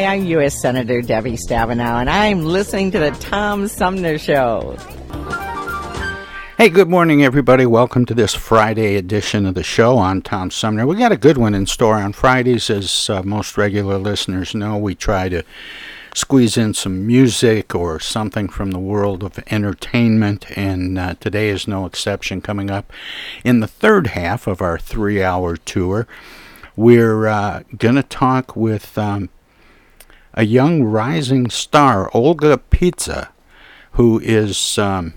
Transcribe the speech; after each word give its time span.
Hi, 0.00 0.14
I'm 0.14 0.24
U.S. 0.24 0.58
Senator 0.62 1.02
Debbie 1.02 1.36
Stabenow, 1.36 2.00
and 2.00 2.08
I'm 2.08 2.46
listening 2.46 2.90
to 2.92 2.98
the 2.98 3.10
Tom 3.10 3.68
Sumner 3.68 4.16
Show. 4.16 4.74
Hey, 6.56 6.70
good 6.70 6.88
morning, 6.88 7.22
everybody. 7.22 7.66
Welcome 7.66 8.06
to 8.06 8.14
this 8.14 8.34
Friday 8.34 8.96
edition 8.96 9.44
of 9.44 9.54
the 9.54 9.62
show 9.62 9.98
on 9.98 10.22
Tom 10.22 10.50
Sumner. 10.50 10.86
We 10.86 10.96
got 10.96 11.12
a 11.12 11.18
good 11.18 11.36
one 11.36 11.54
in 11.54 11.66
store 11.66 11.96
on 11.96 12.14
Fridays, 12.14 12.70
as 12.70 13.10
uh, 13.10 13.22
most 13.24 13.58
regular 13.58 13.98
listeners 13.98 14.54
know. 14.54 14.78
We 14.78 14.94
try 14.94 15.28
to 15.28 15.42
squeeze 16.14 16.56
in 16.56 16.72
some 16.72 17.06
music 17.06 17.74
or 17.74 18.00
something 18.00 18.48
from 18.48 18.70
the 18.70 18.78
world 18.78 19.22
of 19.22 19.38
entertainment, 19.50 20.46
and 20.56 20.98
uh, 20.98 21.14
today 21.20 21.50
is 21.50 21.68
no 21.68 21.84
exception. 21.84 22.40
Coming 22.40 22.70
up 22.70 22.90
in 23.44 23.60
the 23.60 23.68
third 23.68 24.06
half 24.06 24.46
of 24.46 24.62
our 24.62 24.78
three 24.78 25.22
hour 25.22 25.58
tour, 25.58 26.06
we're 26.74 27.26
uh, 27.26 27.64
going 27.76 27.96
to 27.96 28.02
talk 28.02 28.56
with 28.56 28.96
um, 28.96 29.28
a 30.34 30.44
young 30.44 30.82
rising 30.82 31.50
star, 31.50 32.10
Olga 32.14 32.60
Petsa, 32.70 33.28
who 33.92 34.20
is 34.20 34.78
um, 34.78 35.14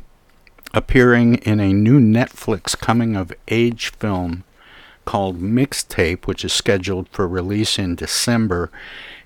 appearing 0.73 1.35
in 1.35 1.59
a 1.59 1.73
new 1.73 1.99
Netflix 1.99 2.77
coming 2.77 3.15
of 3.15 3.31
age 3.47 3.91
film 3.91 4.43
called 5.05 5.41
Mixtape, 5.41 6.25
which 6.25 6.43
is 6.45 6.53
scheduled 6.53 7.07
for 7.09 7.27
release 7.27 7.77
in 7.77 7.95
December. 7.95 8.71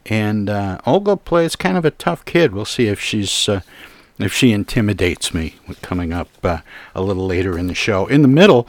And 0.06 0.50
uh, 0.50 0.80
Olga 0.86 1.18
plays 1.18 1.56
kind 1.56 1.78
of 1.78 1.86
a 1.86 1.92
tough 1.92 2.26
kid. 2.26 2.54
We'll 2.54 2.66
see 2.66 2.88
if 2.88 3.00
she's. 3.00 3.50
Uh, 3.50 3.62
if 4.20 4.34
she 4.34 4.52
intimidates 4.52 5.32
me, 5.32 5.56
coming 5.84 6.12
up 6.12 6.30
uh, 6.44 6.60
a 6.96 7.02
little 7.02 7.28
later 7.28 7.56
in 7.56 7.68
the 7.68 7.76
show. 7.76 8.08
In 8.08 8.24
the 8.24 8.28
middle, 8.28 8.68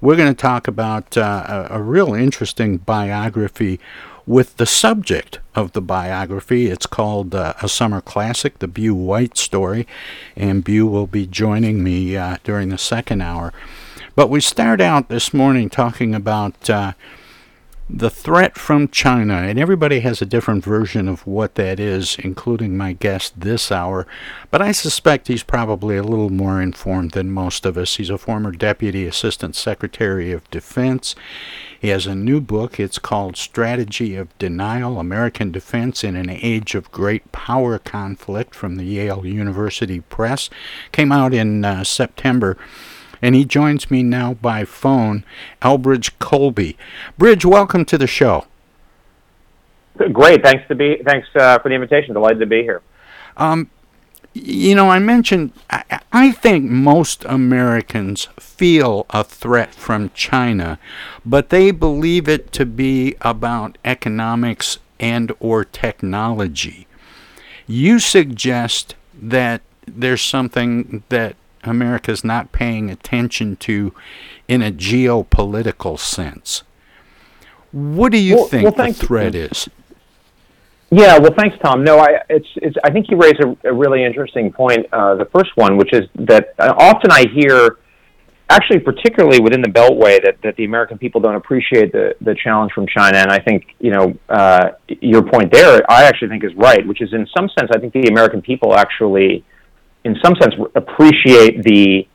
we're 0.00 0.16
going 0.16 0.34
to 0.34 0.40
talk 0.40 0.66
about 0.66 1.16
uh, 1.16 1.66
a, 1.70 1.76
a 1.76 1.82
real 1.82 2.14
interesting 2.14 2.78
biography 2.78 3.78
with 4.28 4.58
the 4.58 4.66
subject 4.66 5.40
of 5.54 5.72
the 5.72 5.80
biography. 5.80 6.66
It's 6.66 6.84
called 6.84 7.34
uh, 7.34 7.54
A 7.62 7.68
Summer 7.68 8.02
Classic, 8.02 8.58
the 8.58 8.68
Bew 8.68 8.94
White 8.94 9.38
story, 9.38 9.86
and 10.36 10.62
Bew 10.62 10.86
will 10.86 11.06
be 11.06 11.26
joining 11.26 11.82
me 11.82 12.14
uh, 12.14 12.36
during 12.44 12.68
the 12.68 12.76
second 12.76 13.22
hour. 13.22 13.54
But 14.14 14.28
we 14.28 14.42
start 14.42 14.82
out 14.82 15.08
this 15.08 15.32
morning 15.32 15.70
talking 15.70 16.14
about 16.14 16.68
uh, 16.68 16.92
the 17.90 18.10
threat 18.10 18.58
from 18.58 18.88
China, 18.88 19.34
and 19.34 19.58
everybody 19.58 20.00
has 20.00 20.20
a 20.20 20.26
different 20.26 20.62
version 20.62 21.08
of 21.08 21.26
what 21.26 21.54
that 21.54 21.80
is, 21.80 22.16
including 22.18 22.76
my 22.76 22.92
guest 22.92 23.40
this 23.40 23.72
hour. 23.72 24.06
But 24.50 24.60
I 24.60 24.72
suspect 24.72 25.28
he's 25.28 25.42
probably 25.42 25.96
a 25.96 26.02
little 26.02 26.28
more 26.28 26.60
informed 26.60 27.12
than 27.12 27.30
most 27.30 27.64
of 27.64 27.78
us. 27.78 27.96
He's 27.96 28.10
a 28.10 28.18
former 28.18 28.52
Deputy 28.52 29.06
Assistant 29.06 29.56
Secretary 29.56 30.32
of 30.32 30.48
Defense. 30.50 31.14
He 31.80 31.88
has 31.88 32.06
a 32.06 32.14
new 32.14 32.40
book. 32.42 32.78
It's 32.78 32.98
called 32.98 33.36
Strategy 33.36 34.16
of 34.16 34.36
Denial 34.38 34.98
American 34.98 35.50
Defense 35.50 36.04
in 36.04 36.14
an 36.14 36.28
Age 36.28 36.74
of 36.74 36.92
Great 36.92 37.32
Power 37.32 37.78
Conflict 37.78 38.54
from 38.54 38.76
the 38.76 38.84
Yale 38.84 39.24
University 39.24 40.00
Press. 40.00 40.50
Came 40.92 41.12
out 41.12 41.32
in 41.32 41.64
uh, 41.64 41.84
September 41.84 42.58
and 43.22 43.34
he 43.34 43.44
joins 43.44 43.90
me 43.90 44.02
now 44.02 44.34
by 44.34 44.64
phone, 44.64 45.24
Elbridge 45.62 46.12
Colby. 46.18 46.76
Bridge, 47.16 47.44
welcome 47.44 47.84
to 47.86 47.98
the 47.98 48.06
show. 48.06 48.46
Great, 50.12 50.42
thanks 50.44 50.66
to 50.68 50.74
be 50.74 51.00
thanks 51.04 51.28
uh, 51.34 51.58
for 51.58 51.68
the 51.68 51.74
invitation. 51.74 52.14
Delighted 52.14 52.40
to 52.40 52.46
be 52.46 52.62
here. 52.62 52.82
Um, 53.36 53.70
you 54.32 54.74
know, 54.74 54.90
I 54.90 55.00
mentioned 55.00 55.52
I, 55.70 56.00
I 56.12 56.32
think 56.32 56.70
most 56.70 57.24
Americans 57.24 58.28
feel 58.38 59.06
a 59.10 59.24
threat 59.24 59.74
from 59.74 60.10
China, 60.14 60.78
but 61.26 61.48
they 61.48 61.72
believe 61.72 62.28
it 62.28 62.52
to 62.52 62.64
be 62.64 63.16
about 63.20 63.76
economics 63.84 64.78
and 65.00 65.32
or 65.40 65.64
technology. 65.64 66.86
You 67.66 67.98
suggest 67.98 68.94
that 69.14 69.62
there's 69.86 70.22
something 70.22 71.02
that 71.08 71.36
America's 71.68 72.24
not 72.24 72.52
paying 72.52 72.90
attention 72.90 73.56
to 73.56 73.94
in 74.48 74.62
a 74.62 74.72
geopolitical 74.72 75.98
sense. 75.98 76.62
What 77.70 78.12
do 78.12 78.18
you 78.18 78.36
well, 78.36 78.46
think 78.46 78.76
well, 78.76 78.86
the 78.86 78.94
threat 78.94 79.34
is? 79.34 79.68
Yeah, 80.90 81.18
well, 81.18 81.34
thanks, 81.36 81.56
Tom. 81.62 81.84
No, 81.84 81.98
I 81.98 82.22
it's, 82.30 82.48
it's 82.56 82.76
I 82.82 82.90
think 82.90 83.10
you 83.10 83.18
raise 83.18 83.38
a, 83.40 83.68
a 83.68 83.74
really 83.74 84.04
interesting 84.04 84.50
point. 84.50 84.86
Uh, 84.90 85.16
the 85.16 85.26
first 85.26 85.50
one, 85.54 85.76
which 85.76 85.92
is 85.92 86.08
that 86.14 86.54
uh, 86.58 86.72
often 86.78 87.10
I 87.10 87.26
hear, 87.28 87.76
actually, 88.48 88.80
particularly 88.80 89.38
within 89.38 89.60
the 89.60 89.68
Beltway, 89.68 90.22
that, 90.24 90.38
that 90.42 90.56
the 90.56 90.64
American 90.64 90.96
people 90.96 91.20
don't 91.20 91.34
appreciate 91.34 91.92
the 91.92 92.16
the 92.22 92.34
challenge 92.42 92.72
from 92.72 92.86
China. 92.86 93.18
And 93.18 93.30
I 93.30 93.38
think 93.38 93.66
you 93.80 93.90
know 93.90 94.14
uh, 94.30 94.70
your 94.88 95.22
point 95.22 95.52
there, 95.52 95.82
I 95.90 96.04
actually 96.04 96.28
think 96.28 96.42
is 96.42 96.54
right. 96.54 96.86
Which 96.86 97.02
is, 97.02 97.12
in 97.12 97.26
some 97.36 97.50
sense, 97.58 97.70
I 97.74 97.78
think 97.78 97.92
the 97.92 98.08
American 98.08 98.40
people 98.40 98.74
actually 98.74 99.44
in 100.04 100.16
some 100.22 100.34
sense 100.40 100.54
appreciate 100.74 101.62
the 101.62 102.06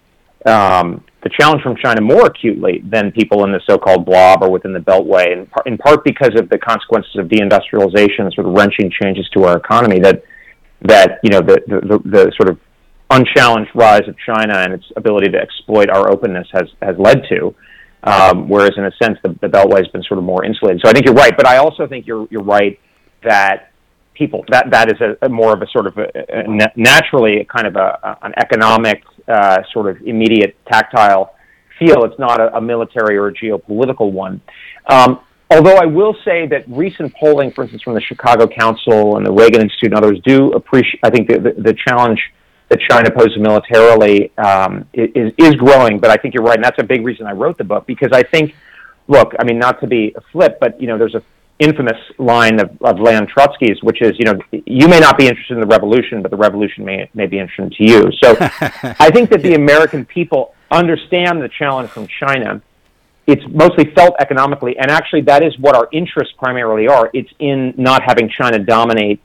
um, 0.46 1.04
the 1.24 1.30
challenge 1.40 1.62
from 1.64 1.76
China 1.78 2.02
more 2.02 2.26
acutely 2.26 2.84
than 2.84 3.12
people 3.12 3.46
in 3.46 3.52
the 3.54 3.62
so-called 3.66 4.06
blob 4.06 4.44
or 4.44 4.52
within 4.52 4.74
the 4.74 4.80
Beltway, 4.80 5.32
in, 5.32 5.46
par- 5.46 5.64
in 5.66 5.78
part 5.78 6.04
because 6.04 6.32
of 6.38 6.50
the 6.50 6.58
consequences 6.58 7.16
of 7.16 7.28
deindustrialization, 7.28 8.34
sort 8.34 8.48
of 8.48 8.54
wrenching 8.54 8.92
changes 9.02 9.28
to 9.30 9.46
our 9.46 9.58
economy 9.58 10.00
that 10.00 10.24
that 10.82 11.20
you 11.24 11.30
know 11.30 11.40
the, 11.40 11.62
the, 11.68 12.00
the 12.04 12.32
sort 12.36 12.50
of 12.50 12.60
unchallenged 13.10 13.72
rise 13.74 14.06
of 14.08 14.16
China 14.26 14.58
and 14.58 14.74
its 14.74 14.86
ability 14.98 15.30
to 15.32 15.38
exploit 15.38 15.90
our 15.90 16.12
openness 16.12 16.48
has 16.52 16.70
has 16.82 16.98
led 16.98 17.24
to. 17.30 17.56
Um, 18.06 18.50
whereas 18.50 18.74
in 18.76 18.84
a 18.84 18.92
sense, 19.02 19.18
the, 19.24 19.30
the 19.40 19.48
Beltway 19.48 19.78
has 19.78 19.88
been 19.88 20.04
sort 20.04 20.18
of 20.18 20.26
more 20.26 20.44
insulated. 20.44 20.82
So 20.84 20.90
I 20.90 20.94
think 20.94 21.06
you're 21.06 21.16
right, 21.16 21.36
but 21.38 21.48
I 21.48 21.58
also 21.58 21.88
think 21.88 22.06
you're 22.06 22.28
you're 22.30 22.44
right 22.44 22.78
that 23.24 23.72
people 24.14 24.46
that 24.50 24.70
that 24.72 24.92
is 24.92 25.00
a, 25.02 25.26
a 25.26 25.30
more 25.30 25.54
of 25.54 25.62
a 25.62 25.68
sort 25.68 25.88
of 25.88 25.98
a, 25.98 26.08
a 26.30 26.72
naturally 26.76 27.46
kind 27.46 27.68
of 27.68 27.76
a, 27.76 28.18
an 28.22 28.34
economic 28.38 29.04
uh, 29.28 29.62
sort 29.72 29.90
of 29.90 30.02
immediate 30.06 30.56
tactile 30.66 31.36
feel. 31.80 32.04
It's 32.04 32.20
not 32.20 32.40
a, 32.40 32.62
military 32.62 33.18
or 33.18 33.28
a 33.28 33.34
geopolitical 33.34 34.12
one. 34.12 34.42
Um, 34.88 35.22
although 35.50 35.78
I 35.78 35.86
will 35.86 36.16
say 36.24 36.48
that 36.48 36.66
recent 36.68 37.14
polling, 37.16 37.52
for 37.52 37.64
instance, 37.64 37.84
from 37.84 37.96
the 37.96 38.02
Chicago 38.02 38.48
Council 38.48 39.18
and 39.18 39.26
the 39.26 39.32
Reagan 39.32 39.62
Institute 39.62 39.94
and 39.94 39.96
others, 39.96 40.20
do 40.26 40.52
appreciate. 40.52 41.00
I 41.04 41.10
think 41.10 41.28
the, 41.30 41.40
the, 41.40 41.62
the 41.62 41.74
challenge 41.88 42.20
that 42.70 42.80
China 42.90 43.12
poses 43.12 43.38
militarily 43.38 44.32
um, 44.38 44.88
is 44.94 45.34
is 45.38 45.54
growing. 45.56 46.00
But 46.00 46.10
I 46.12 46.16
think 46.18 46.34
you're 46.34 46.44
right, 46.44 46.56
and 46.56 46.64
that's 46.64 46.80
a 46.80 46.84
big 46.84 47.06
reason 47.06 47.26
I 47.26 47.34
wrote 47.34 47.58
the 47.58 47.64
book 47.64 47.86
because 47.86 48.10
I 48.12 48.24
think, 48.24 48.56
look, 49.08 49.34
I 49.40 49.44
mean, 49.44 49.60
not 49.60 49.80
to 49.82 49.88
be 49.88 50.14
a 50.16 50.22
flip, 50.32 50.58
but 50.60 50.80
you 50.82 50.88
know, 50.88 50.98
there's 50.98 51.16
a 51.16 51.24
infamous 51.60 51.98
line 52.18 52.60
of, 52.60 52.70
of 52.82 53.00
Leon 53.00 53.28
Trotsky's, 53.28 53.82
which 53.84 54.02
is, 54.02 54.14
you 54.18 54.26
know, 54.26 54.40
you 54.52 54.88
may 54.88 55.00
not 55.00 55.18
be 55.18 55.28
interested 55.28 55.54
in 55.54 55.62
the 55.62 55.68
revolution, 55.68 56.22
but 56.22 56.32
the 56.32 56.38
revolution 56.38 56.84
may, 56.84 57.10
may 57.14 57.28
be 57.28 57.40
interesting 57.40 57.70
to 57.78 57.92
you. 57.92 58.12
So 58.22 58.36
I 58.40 59.10
think 59.12 59.30
that 59.30 59.42
the 59.42 59.56
American 59.56 60.06
people 60.06 60.56
understand 60.72 61.42
the 61.42 61.50
challenge 61.50 61.90
from 61.90 62.08
China. 62.08 62.62
It's 63.26 63.44
mostly 63.48 63.86
felt 63.92 64.16
economically, 64.20 64.78
and 64.78 64.92
actually 64.92 65.22
that 65.22 65.44
is 65.44 65.58
what 65.58 65.76
our 65.76 65.88
interests 65.94 66.34
primarily 66.38 66.88
are. 66.88 67.10
It's 67.14 67.32
in 67.40 67.74
not 67.78 68.02
having 68.04 68.30
China 68.30 68.60
dominate 68.60 69.22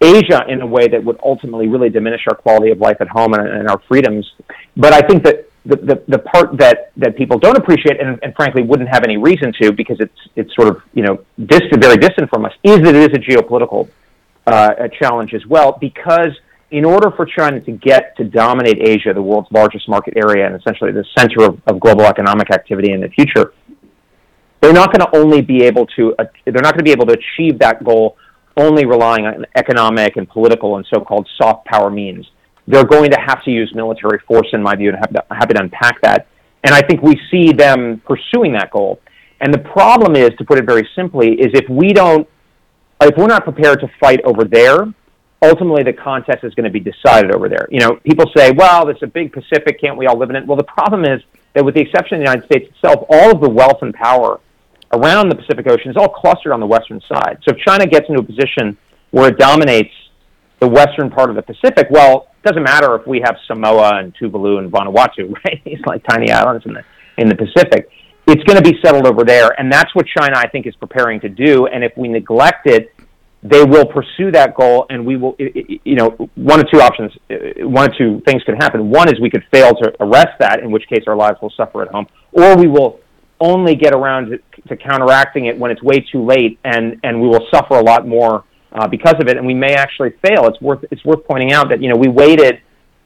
Asia 0.00 0.44
in 0.48 0.62
a 0.62 0.66
way 0.66 0.88
that 0.88 1.04
would 1.04 1.18
ultimately 1.22 1.68
really 1.68 1.90
diminish 1.90 2.22
our 2.28 2.34
quality 2.34 2.70
of 2.70 2.78
life 2.78 2.96
at 3.00 3.08
home 3.08 3.34
and, 3.34 3.46
and 3.46 3.68
our 3.68 3.80
freedoms. 3.86 4.32
But 4.76 4.92
I 4.92 5.00
think 5.02 5.24
that 5.24 5.50
the, 5.66 5.76
the, 5.76 6.04
the 6.08 6.18
part 6.18 6.58
that, 6.58 6.92
that 6.96 7.16
people 7.16 7.38
don't 7.38 7.56
appreciate 7.56 8.00
and, 8.00 8.18
and 8.22 8.34
frankly 8.34 8.62
wouldn't 8.62 8.88
have 8.88 9.02
any 9.04 9.16
reason 9.16 9.52
to 9.60 9.72
because 9.72 9.96
it's, 9.98 10.18
it's 10.36 10.54
sort 10.54 10.68
of, 10.68 10.82
you 10.92 11.02
know, 11.02 11.24
distant, 11.46 11.82
very 11.82 11.96
distant 11.96 12.28
from 12.28 12.44
us 12.44 12.52
is 12.62 12.78
that 12.80 12.94
it 12.94 13.10
is 13.10 13.16
a 13.16 13.20
geopolitical 13.20 13.88
uh, 14.46 14.74
a 14.78 14.88
challenge 14.88 15.32
as 15.32 15.46
well 15.46 15.78
because 15.80 16.36
in 16.70 16.84
order 16.84 17.10
for 17.12 17.24
China 17.24 17.60
to 17.60 17.72
get 17.72 18.16
to 18.16 18.24
dominate 18.24 18.78
Asia, 18.80 19.14
the 19.14 19.22
world's 19.22 19.50
largest 19.52 19.88
market 19.88 20.14
area 20.16 20.46
and 20.46 20.54
essentially 20.56 20.92
the 20.92 21.04
center 21.16 21.44
of, 21.44 21.60
of 21.66 21.80
global 21.80 22.04
economic 22.04 22.50
activity 22.50 22.92
in 22.92 23.00
the 23.00 23.08
future, 23.08 23.54
they're 24.60 24.72
not 24.72 24.92
going 24.92 25.00
to 25.00 25.16
only 25.16 25.40
be 25.40 25.62
able 25.64 25.86
to, 25.86 26.14
uh, 26.18 26.24
they're 26.44 26.62
not 26.62 26.74
going 26.74 26.78
to 26.78 26.84
be 26.84 26.90
able 26.90 27.06
to 27.06 27.14
achieve 27.14 27.58
that 27.58 27.84
goal 27.84 28.16
only 28.56 28.86
relying 28.86 29.26
on 29.26 29.46
economic 29.56 30.16
and 30.16 30.28
political 30.28 30.76
and 30.76 30.86
so-called 30.92 31.28
soft 31.40 31.66
power 31.66 31.90
means 31.90 32.26
they're 32.66 32.84
going 32.84 33.10
to 33.10 33.20
have 33.20 33.42
to 33.44 33.50
use 33.50 33.72
military 33.74 34.18
force, 34.26 34.48
in 34.52 34.62
my 34.62 34.74
view, 34.74 34.90
and 34.90 34.98
have 34.98 35.12
to, 35.12 35.24
happy 35.30 35.54
to 35.54 35.60
unpack 35.60 36.00
that. 36.02 36.26
And 36.64 36.74
I 36.74 36.80
think 36.80 37.02
we 37.02 37.20
see 37.30 37.52
them 37.52 38.00
pursuing 38.06 38.52
that 38.52 38.70
goal. 38.70 39.00
And 39.40 39.52
the 39.52 39.58
problem 39.58 40.16
is, 40.16 40.30
to 40.38 40.44
put 40.44 40.58
it 40.58 40.64
very 40.64 40.88
simply, 40.96 41.34
is 41.34 41.50
if 41.52 41.68
we 41.68 41.92
don't, 41.92 42.26
if 43.02 43.16
we're 43.18 43.26
not 43.26 43.44
prepared 43.44 43.80
to 43.80 43.90
fight 44.00 44.20
over 44.24 44.44
there, 44.44 44.86
ultimately 45.42 45.82
the 45.82 45.92
contest 45.92 46.42
is 46.42 46.54
going 46.54 46.64
to 46.64 46.70
be 46.70 46.80
decided 46.80 47.34
over 47.34 47.50
there. 47.50 47.68
You 47.70 47.80
know, 47.80 47.96
people 47.96 48.24
say, 48.34 48.52
well, 48.52 48.86
there's 48.86 49.02
a 49.02 49.06
big 49.06 49.32
Pacific, 49.32 49.78
can't 49.80 49.98
we 49.98 50.06
all 50.06 50.18
live 50.18 50.30
in 50.30 50.36
it? 50.36 50.46
Well, 50.46 50.56
the 50.56 50.64
problem 50.64 51.04
is 51.04 51.20
that 51.52 51.64
with 51.64 51.74
the 51.74 51.82
exception 51.82 52.16
of 52.16 52.20
the 52.20 52.30
United 52.30 52.46
States 52.46 52.70
itself, 52.74 53.04
all 53.10 53.32
of 53.32 53.42
the 53.42 53.50
wealth 53.50 53.82
and 53.82 53.92
power 53.92 54.40
around 54.92 55.28
the 55.28 55.34
Pacific 55.34 55.66
Ocean 55.66 55.90
is 55.90 55.96
all 55.96 56.08
clustered 56.08 56.52
on 56.52 56.60
the 56.60 56.66
western 56.66 57.00
side. 57.02 57.38
So 57.46 57.54
if 57.54 57.58
China 57.58 57.86
gets 57.86 58.08
into 58.08 58.20
a 58.20 58.24
position 58.24 58.78
where 59.10 59.28
it 59.28 59.38
dominates 59.38 59.92
the 60.60 60.68
western 60.68 61.10
part 61.10 61.28
of 61.28 61.36
the 61.36 61.42
Pacific, 61.42 61.88
well, 61.90 62.28
doesn't 62.44 62.62
matter 62.62 62.94
if 62.94 63.06
we 63.06 63.20
have 63.24 63.36
Samoa 63.46 63.98
and 63.98 64.14
Tuvalu 64.16 64.58
and 64.58 64.70
Vanuatu, 64.70 65.32
right? 65.44 65.60
These 65.64 65.80
like 65.86 66.04
tiny 66.08 66.30
islands 66.30 66.64
in 66.66 66.74
the 66.74 66.84
in 67.18 67.28
the 67.28 67.36
Pacific. 67.36 67.88
It's 68.26 68.42
going 68.44 68.62
to 68.62 68.62
be 68.62 68.78
settled 68.82 69.06
over 69.06 69.22
there, 69.22 69.50
and 69.58 69.70
that's 69.70 69.94
what 69.94 70.06
China, 70.06 70.36
I 70.36 70.48
think, 70.48 70.66
is 70.66 70.74
preparing 70.76 71.20
to 71.20 71.28
do. 71.28 71.66
And 71.66 71.84
if 71.84 71.92
we 71.96 72.08
neglect 72.08 72.66
it, 72.66 72.94
they 73.42 73.62
will 73.62 73.84
pursue 73.84 74.30
that 74.32 74.54
goal, 74.54 74.86
and 74.88 75.04
we 75.04 75.16
will. 75.16 75.36
You 75.38 75.96
know, 75.96 76.10
one 76.34 76.60
of 76.60 76.70
two 76.70 76.80
options, 76.80 77.12
uh, 77.30 77.66
one 77.68 77.90
of 77.90 77.96
two 77.96 78.22
things 78.26 78.42
could 78.44 78.54
happen. 78.54 78.88
One 78.88 79.08
is 79.08 79.20
we 79.20 79.30
could 79.30 79.44
fail 79.52 79.74
to 79.74 79.92
arrest 80.00 80.38
that, 80.40 80.60
in 80.60 80.70
which 80.70 80.88
case 80.88 81.04
our 81.06 81.16
lives 81.16 81.38
will 81.42 81.52
suffer 81.56 81.82
at 81.82 81.88
home, 81.88 82.06
or 82.32 82.56
we 82.56 82.66
will 82.66 83.00
only 83.40 83.74
get 83.74 83.94
around 83.94 84.30
to, 84.30 84.38
to 84.68 84.76
counteracting 84.76 85.46
it 85.46 85.58
when 85.58 85.70
it's 85.70 85.82
way 85.82 86.00
too 86.00 86.24
late, 86.24 86.58
and 86.64 86.98
and 87.04 87.20
we 87.20 87.28
will 87.28 87.46
suffer 87.52 87.74
a 87.74 87.82
lot 87.82 88.08
more 88.08 88.44
uh, 88.74 88.88
because 88.88 89.14
of 89.20 89.28
it, 89.28 89.36
and 89.36 89.46
we 89.46 89.54
may 89.54 89.74
actually 89.74 90.10
fail. 90.24 90.46
It's 90.46 90.60
worth 90.60 90.84
it's 90.90 91.04
worth 91.04 91.24
pointing 91.26 91.52
out 91.52 91.68
that 91.70 91.82
you 91.82 91.88
know 91.88 91.96
we 91.96 92.08
waited 92.08 92.60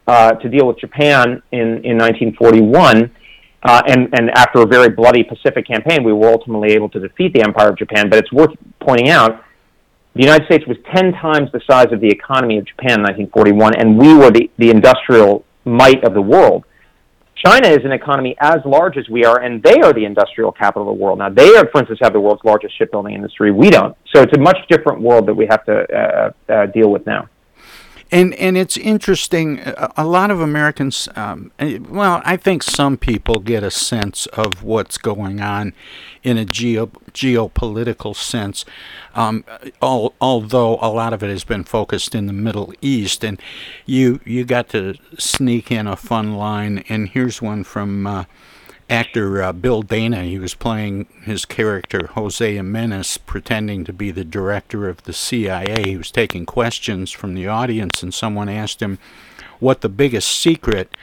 uh, 0.06 0.32
to 0.32 0.48
deal 0.48 0.66
with 0.66 0.78
Japan 0.78 1.42
in 1.52 1.84
in 1.84 1.98
1941. 1.98 3.10
Uh, 3.60 3.82
and, 3.88 4.08
and 4.16 4.30
after 4.36 4.60
a 4.60 4.66
very 4.66 4.88
bloody 4.88 5.24
Pacific 5.24 5.66
campaign, 5.66 6.04
we 6.04 6.12
were 6.12 6.28
ultimately 6.28 6.70
able 6.74 6.88
to 6.88 7.00
defeat 7.00 7.32
the 7.32 7.42
Empire 7.42 7.70
of 7.70 7.76
Japan. 7.76 8.08
But 8.08 8.20
it's 8.20 8.32
worth 8.32 8.52
pointing 8.80 9.08
out 9.08 9.42
the 10.14 10.22
United 10.22 10.46
States 10.46 10.64
was 10.66 10.76
10 10.94 11.12
times 11.12 11.50
the 11.52 11.60
size 11.68 11.92
of 11.92 12.00
the 12.00 12.08
economy 12.08 12.58
of 12.58 12.66
Japan 12.66 12.98
in 12.98 13.02
1941, 13.02 13.74
and 13.76 13.98
we 13.98 14.14
were 14.14 14.30
the, 14.30 14.50
the 14.58 14.70
industrial 14.70 15.44
might 15.64 16.02
of 16.04 16.14
the 16.14 16.22
world. 16.22 16.64
China 17.44 17.68
is 17.68 17.84
an 17.84 17.92
economy 17.92 18.36
as 18.40 18.58
large 18.64 18.96
as 18.96 19.08
we 19.08 19.24
are, 19.24 19.40
and 19.40 19.62
they 19.62 19.80
are 19.80 19.92
the 19.92 20.04
industrial 20.04 20.50
capital 20.50 20.90
of 20.90 20.98
the 20.98 21.02
world. 21.02 21.18
Now, 21.18 21.30
they, 21.30 21.56
are, 21.56 21.68
for 21.70 21.80
instance, 21.80 22.00
have 22.02 22.12
the 22.12 22.20
world's 22.20 22.42
largest 22.44 22.76
shipbuilding 22.78 23.14
industry. 23.14 23.52
We 23.52 23.70
don't. 23.70 23.96
So 24.14 24.22
it's 24.22 24.36
a 24.36 24.40
much 24.40 24.58
different 24.68 25.00
world 25.00 25.26
that 25.26 25.34
we 25.34 25.46
have 25.48 25.64
to 25.66 26.32
uh, 26.48 26.52
uh, 26.52 26.66
deal 26.66 26.90
with 26.90 27.06
now. 27.06 27.28
And 28.10 28.34
and 28.36 28.56
it's 28.56 28.78
interesting. 28.78 29.60
A 29.96 30.06
lot 30.06 30.30
of 30.30 30.40
Americans, 30.40 31.10
um, 31.14 31.50
well, 31.90 32.22
I 32.24 32.38
think 32.38 32.62
some 32.62 32.96
people 32.96 33.38
get 33.38 33.62
a 33.62 33.70
sense 33.70 34.24
of 34.26 34.62
what's 34.62 34.96
going 34.96 35.42
on 35.42 35.74
in 36.22 36.38
a 36.38 36.46
geo 36.46 36.86
geopolitical 37.12 38.16
sense. 38.16 38.64
Um, 39.14 39.44
all, 39.82 40.14
although 40.22 40.78
a 40.80 40.88
lot 40.88 41.12
of 41.12 41.22
it 41.22 41.28
has 41.28 41.44
been 41.44 41.64
focused 41.64 42.14
in 42.14 42.26
the 42.26 42.32
Middle 42.32 42.72
East, 42.80 43.22
and 43.22 43.38
you 43.84 44.20
you 44.24 44.46
got 44.46 44.70
to 44.70 44.94
sneak 45.18 45.70
in 45.70 45.86
a 45.86 45.96
fun 45.96 46.34
line. 46.34 46.84
And 46.88 47.10
here's 47.10 47.42
one 47.42 47.62
from. 47.62 48.06
Uh, 48.06 48.24
actor 48.90 49.42
uh, 49.42 49.52
Bill 49.52 49.82
Dana. 49.82 50.22
He 50.22 50.38
was 50.38 50.54
playing 50.54 51.06
his 51.22 51.44
character 51.44 52.08
Jose 52.14 52.54
Jimenez, 52.54 53.18
pretending 53.18 53.84
to 53.84 53.92
be 53.92 54.10
the 54.10 54.24
director 54.24 54.88
of 54.88 55.02
the 55.04 55.12
CIA. 55.12 55.82
He 55.84 55.96
was 55.96 56.10
taking 56.10 56.46
questions 56.46 57.10
from 57.10 57.34
the 57.34 57.46
audience, 57.46 58.02
and 58.02 58.12
someone 58.12 58.48
asked 58.48 58.80
him 58.80 58.98
what 59.60 59.80
the 59.80 59.88
biggest 59.88 60.28
secret 60.28 60.96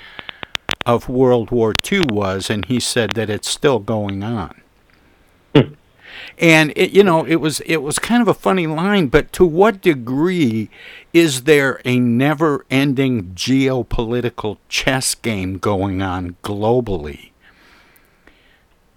of 0.86 1.10
World 1.10 1.52
War 1.52 1.74
II 1.92 2.06
was, 2.10 2.50
and 2.50 2.66
he 2.66 2.80
said 2.80 3.12
that 3.12 3.30
it's 3.30 3.50
still 3.50 3.80
going 3.80 4.24
on. 4.24 4.62
And 6.38 6.74
it, 6.76 6.92
you 6.92 7.04
know, 7.04 7.26
it 7.26 7.36
was 7.36 7.62
it 7.62 7.78
was 7.78 8.00
kind 8.00 8.22
of 8.22 8.28
a 8.28 8.34
funny 8.34 8.68
line, 8.68 9.08
but 9.08 9.32
to 9.34 9.46
what 9.46 9.82
degree 9.82 10.70
is 11.14 11.44
there 11.44 11.82
a 11.86 12.00
never-ending 12.00 13.34
geopolitical 13.36 14.58
chess 14.68 15.16
game 15.16 15.58
going 15.58 16.02
on 16.02 16.36
globally? 16.44 17.32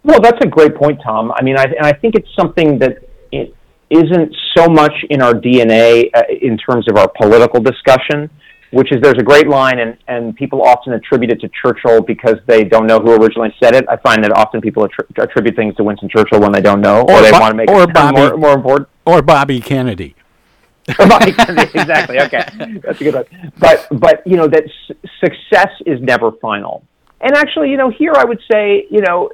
Well, 0.05 0.21
that's 0.21 0.38
a 0.43 0.47
great 0.47 0.75
point, 0.75 1.00
Tom. 1.05 1.33
I 1.33 1.43
mean, 1.43 1.59
I, 1.59 1.64
and 1.64 1.87
I 1.87 1.93
think 1.93 2.14
it's 2.14 2.28
something 2.38 2.78
that 2.78 2.99
it 3.33 3.55
isn't 3.90 4.35
so 4.57 4.69
much 4.69 4.93
in 5.11 5.23
our 5.23 5.33
DNA 5.33 6.11
uh, 6.14 6.23
in 6.40 6.57
terms 6.59 6.88
of 6.88 6.97
our 6.97 7.09
political 7.09 7.61
discussion, 7.61 8.31
which 8.71 8.93
is 8.93 8.99
there's 9.02 9.19
a 9.19 9.23
great 9.23 9.49
line, 9.49 9.78
and, 9.78 9.97
and 10.07 10.37
people 10.37 10.62
often 10.62 10.93
attribute 10.93 11.33
it 11.33 11.40
to 11.40 11.49
Churchill 11.62 12.02
because 12.02 12.37
they 12.47 12.64
don't 12.64 12.87
know 12.87 13.00
who 13.00 13.12
originally 13.14 13.55
said 13.62 13.75
it. 13.75 13.87
I 13.88 13.97
find 13.97 14.23
that 14.25 14.33
often 14.37 14.61
people 14.61 14.87
attri- 14.87 15.23
attribute 15.23 15.57
things 15.57 15.75
to 15.76 15.85
Winston 15.85 16.09
Churchill 16.09 16.40
when 16.40 16.52
they 16.52 16.61
don't 16.61 16.81
know, 16.81 17.02
or, 17.02 17.12
or 17.12 17.23
they 17.23 17.31
Bo- 17.31 17.40
want 17.40 17.52
to 17.52 17.57
make 17.57 17.71
or 17.71 17.83
it 17.83 17.95
Bobby, 17.95 18.17
more, 18.19 18.37
more 18.37 18.52
important. 18.55 18.88
Or 19.07 19.23
Bobby 21.07 21.33
Kennedy. 21.33 21.71
Exactly. 21.75 22.19
Okay, 22.21 22.45
that's 22.83 23.00
a 23.00 23.05
good 23.05 23.14
one. 23.14 23.52
But 23.59 23.88
but 23.93 24.26
you 24.26 24.37
know 24.37 24.49
that 24.49 24.64
s- 24.64 24.97
success 25.21 25.71
is 25.85 26.00
never 26.00 26.33
final 26.33 26.83
and 27.21 27.35
actually, 27.35 27.71
you 27.71 27.76
know, 27.76 27.90
here 27.90 28.12
I 28.14 28.25
would 28.25 28.40
say, 28.50 28.87
you 28.90 29.00
know, 29.00 29.31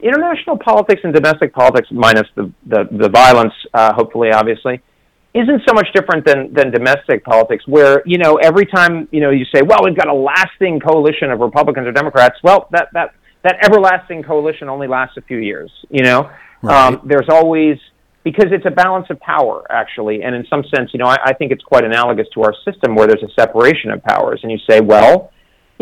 international 0.00 0.58
politics 0.58 1.00
and 1.04 1.14
domestic 1.14 1.52
politics, 1.52 1.88
minus 1.90 2.28
the 2.34 2.52
the, 2.66 2.88
the 2.90 3.08
violence, 3.08 3.54
uh, 3.74 3.92
hopefully, 3.94 4.30
obviously, 4.30 4.80
isn't 5.34 5.62
so 5.66 5.74
much 5.74 5.88
different 5.94 6.26
than 6.26 6.52
than 6.52 6.70
domestic 6.70 7.24
politics, 7.24 7.66
where 7.66 8.02
you 8.06 8.18
know 8.18 8.36
every 8.36 8.66
time 8.66 9.08
you 9.10 9.20
know 9.20 9.30
you 9.30 9.44
say, 9.54 9.62
well, 9.62 9.80
we've 9.84 9.96
got 9.96 10.08
a 10.08 10.14
lasting 10.14 10.80
coalition 10.80 11.30
of 11.30 11.40
Republicans 11.40 11.86
or 11.86 11.92
Democrats. 11.92 12.36
Well, 12.42 12.68
that 12.70 12.88
that 12.92 13.14
that 13.42 13.64
everlasting 13.64 14.22
coalition 14.22 14.68
only 14.68 14.88
lasts 14.88 15.16
a 15.16 15.22
few 15.22 15.38
years. 15.38 15.70
You 15.90 16.02
know, 16.04 16.30
right. 16.62 16.86
um, 16.86 17.00
there's 17.04 17.28
always 17.28 17.78
because 18.24 18.46
it's 18.52 18.66
a 18.66 18.70
balance 18.70 19.06
of 19.10 19.18
power, 19.20 19.66
actually, 19.70 20.22
and 20.22 20.34
in 20.34 20.46
some 20.48 20.62
sense, 20.74 20.90
you 20.92 20.98
know, 20.98 21.06
I, 21.06 21.16
I 21.24 21.32
think 21.32 21.50
it's 21.50 21.64
quite 21.64 21.84
analogous 21.84 22.28
to 22.34 22.42
our 22.42 22.54
system 22.64 22.94
where 22.94 23.08
there's 23.08 23.22
a 23.22 23.32
separation 23.40 23.90
of 23.90 24.02
powers, 24.04 24.40
and 24.42 24.52
you 24.52 24.58
say, 24.68 24.80
well 24.80 25.32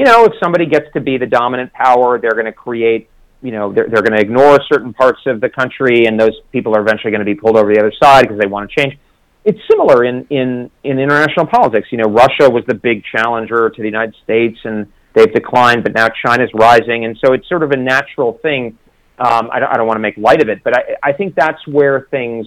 you 0.01 0.07
know, 0.07 0.25
if 0.25 0.33
somebody 0.43 0.65
gets 0.65 0.87
to 0.95 1.01
be 1.01 1.19
the 1.19 1.27
dominant 1.27 1.75
power, 1.75 2.19
they're 2.19 2.33
going 2.33 2.47
to 2.47 2.53
create, 2.53 3.11
you 3.43 3.53
know, 3.53 3.73
they're, 3.73 3.89
they're 3.89 4.03
going 4.03 4.17
to 4.17 4.21
ignore 4.21 4.59
certain 4.71 4.93
parts 4.93 5.21
of 5.27 5.41
the 5.41 5.49
country, 5.49 6.07
and 6.07 6.19
those 6.19 6.39
people 6.53 6.77
are 6.77 6.81
eventually 6.81 7.11
going 7.11 7.21
to 7.21 7.25
be 7.25 7.35
pulled 7.35 7.57
over 7.57 7.73
the 7.73 7.81
other 7.81 7.93
side 8.03 8.23
because 8.23 8.39
they 8.39 8.47
want 8.47 8.71
to 8.71 8.81
change. 8.81 8.99
It's 9.45 9.59
similar 9.71 10.05
in, 10.05 10.27
in, 10.29 10.71
in 10.85 10.99
international 10.99 11.47
politics. 11.47 11.89
You 11.91 11.99
know, 11.99 12.11
Russia 12.11 12.51
was 12.51 12.65
the 12.67 12.75
big 12.75 13.03
challenger 13.05 13.71
to 13.71 13.81
the 13.81 13.89
United 13.89 14.15
States, 14.23 14.59
and 14.65 14.93
they've 15.15 15.33
declined, 15.33 15.83
but 15.83 15.95
now 15.95 16.09
China's 16.25 16.51
rising, 16.55 17.05
and 17.07 17.17
so 17.25 17.33
it's 17.33 17.49
sort 17.49 17.63
of 17.63 17.71
a 17.71 17.77
natural 17.77 18.35
thing. 18.43 18.79
Um, 19.19 19.51
I, 19.53 19.61
don't, 19.61 19.73
I 19.73 19.77
don't 19.77 19.87
want 19.87 19.97
to 19.97 20.03
make 20.03 20.17
light 20.17 20.43
of 20.43 20.49
it, 20.49 20.63
but 20.63 20.77
I, 20.77 21.11
I 21.11 21.13
think 21.13 21.35
that's 21.35 21.67
where 21.67 22.09
things 22.11 22.47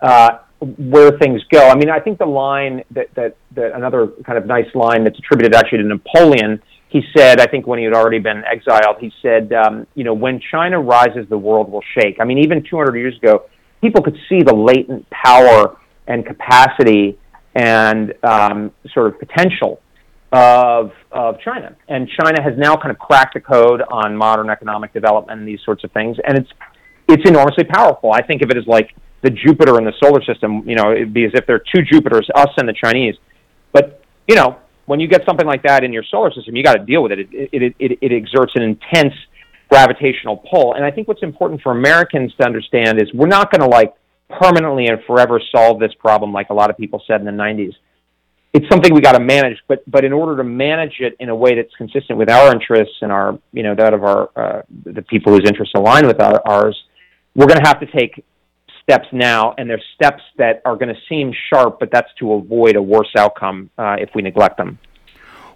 uh, 0.00 0.38
where 0.60 1.12
things 1.18 1.42
go. 1.50 1.68
I 1.68 1.74
mean, 1.74 1.90
I 1.90 2.00
think 2.00 2.18
the 2.18 2.26
line 2.26 2.82
that, 2.92 3.14
that, 3.14 3.36
that 3.52 3.72
another 3.74 4.08
kind 4.24 4.38
of 4.38 4.46
nice 4.46 4.72
line 4.74 5.04
that's 5.04 5.18
attributed 5.18 5.54
actually 5.54 5.78
to 5.78 5.84
Napoleon, 5.84 6.62
he 6.88 7.02
said, 7.16 7.40
I 7.40 7.46
think 7.46 7.66
when 7.66 7.78
he 7.78 7.84
had 7.84 7.94
already 7.94 8.18
been 8.18 8.44
exiled, 8.44 8.98
he 9.00 9.12
said, 9.20 9.52
um, 9.52 9.86
you 9.94 10.04
know, 10.04 10.14
when 10.14 10.40
China 10.50 10.80
rises, 10.80 11.28
the 11.28 11.38
world 11.38 11.70
will 11.70 11.82
shake. 11.98 12.16
I 12.20 12.24
mean, 12.24 12.38
even 12.38 12.62
200 12.62 12.96
years 12.96 13.16
ago, 13.16 13.44
people 13.80 14.02
could 14.02 14.16
see 14.28 14.42
the 14.42 14.54
latent 14.54 15.08
power 15.10 15.76
and 16.06 16.24
capacity 16.24 17.18
and 17.54 18.14
um, 18.22 18.70
sort 18.94 19.08
of 19.08 19.18
potential 19.18 19.80
of, 20.32 20.92
of 21.10 21.40
China. 21.40 21.74
And 21.88 22.08
China 22.20 22.42
has 22.42 22.56
now 22.56 22.76
kind 22.76 22.90
of 22.90 22.98
cracked 22.98 23.34
the 23.34 23.40
code 23.40 23.82
on 23.82 24.16
modern 24.16 24.50
economic 24.50 24.92
development 24.92 25.40
and 25.40 25.48
these 25.48 25.60
sorts 25.64 25.82
of 25.82 25.90
things. 25.92 26.16
And 26.24 26.38
it's, 26.38 26.50
it's 27.08 27.28
enormously 27.28 27.64
powerful. 27.64 28.12
I 28.12 28.22
think 28.22 28.42
of 28.42 28.50
it 28.50 28.56
as 28.56 28.66
like 28.66 28.94
the 29.22 29.30
Jupiter 29.30 29.78
in 29.78 29.84
the 29.84 29.92
solar 30.02 30.22
system. 30.22 30.68
You 30.68 30.76
know, 30.76 30.92
it'd 30.92 31.12
be 31.12 31.24
as 31.24 31.32
if 31.34 31.46
there 31.46 31.56
are 31.56 31.64
two 31.74 31.82
Jupiters, 31.82 32.28
us 32.34 32.50
and 32.58 32.68
the 32.68 32.74
Chinese. 32.74 33.16
But 33.72 34.02
you 34.28 34.36
know, 34.36 34.58
when 34.86 35.00
you 35.00 35.08
get 35.08 35.24
something 35.26 35.46
like 35.46 35.62
that 35.64 35.84
in 35.84 35.92
your 35.92 36.04
solar 36.10 36.32
system, 36.32 36.56
you 36.56 36.62
got 36.62 36.74
to 36.74 36.84
deal 36.84 37.02
with 37.02 37.12
it. 37.12 37.20
It, 37.20 37.50
it, 37.52 37.74
it. 37.78 37.98
it 38.00 38.12
exerts 38.12 38.52
an 38.54 38.62
intense 38.62 39.14
gravitational 39.68 40.36
pull. 40.36 40.74
And 40.74 40.84
I 40.84 40.90
think 40.90 41.08
what's 41.08 41.22
important 41.22 41.60
for 41.60 41.72
Americans 41.72 42.32
to 42.40 42.46
understand 42.46 43.00
is 43.00 43.12
we're 43.12 43.26
not 43.26 43.50
going 43.50 43.60
to 43.60 43.68
like 43.68 43.94
permanently 44.40 44.86
and 44.86 44.98
forever 45.06 45.40
solve 45.54 45.78
this 45.78 45.92
problem 45.98 46.32
like 46.32 46.50
a 46.50 46.54
lot 46.54 46.70
of 46.70 46.76
people 46.76 47.02
said 47.06 47.20
in 47.20 47.26
the 47.26 47.32
90s. 47.32 47.72
It's 48.52 48.66
something 48.70 48.94
we 48.94 49.02
got 49.02 49.12
to 49.12 49.20
manage, 49.20 49.58
but 49.68 49.82
but 49.90 50.04
in 50.04 50.14
order 50.14 50.36
to 50.38 50.44
manage 50.44 50.94
it 51.00 51.14
in 51.20 51.28
a 51.28 51.34
way 51.34 51.54
that's 51.56 51.74
consistent 51.76 52.18
with 52.18 52.30
our 52.30 52.50
interests 52.52 52.94
and 53.02 53.12
our 53.12 53.38
you 53.52 53.62
know 53.62 53.74
that 53.74 53.92
of 53.92 54.02
our 54.02 54.30
uh, 54.34 54.62
the 54.84 55.02
people 55.02 55.34
whose 55.34 55.44
interests 55.46 55.74
align 55.76 56.06
with 56.06 56.22
our, 56.22 56.40
ours, 56.46 56.76
we're 57.34 57.46
going 57.46 57.60
to 57.60 57.68
have 57.68 57.80
to 57.80 57.86
take 57.86 58.24
steps 58.88 59.08
now, 59.10 59.52
and 59.58 59.68
there's 59.68 59.84
steps 59.94 60.22
that 60.38 60.62
are 60.64 60.76
going 60.76 60.94
to 60.94 61.00
seem 61.08 61.32
sharp, 61.50 61.80
but 61.80 61.90
that's 61.90 62.12
to 62.20 62.34
avoid 62.34 62.76
a 62.76 62.82
worse 62.82 63.10
outcome 63.16 63.68
uh, 63.78 63.96
if 63.98 64.10
we 64.14 64.22
neglect 64.22 64.56
them. 64.58 64.78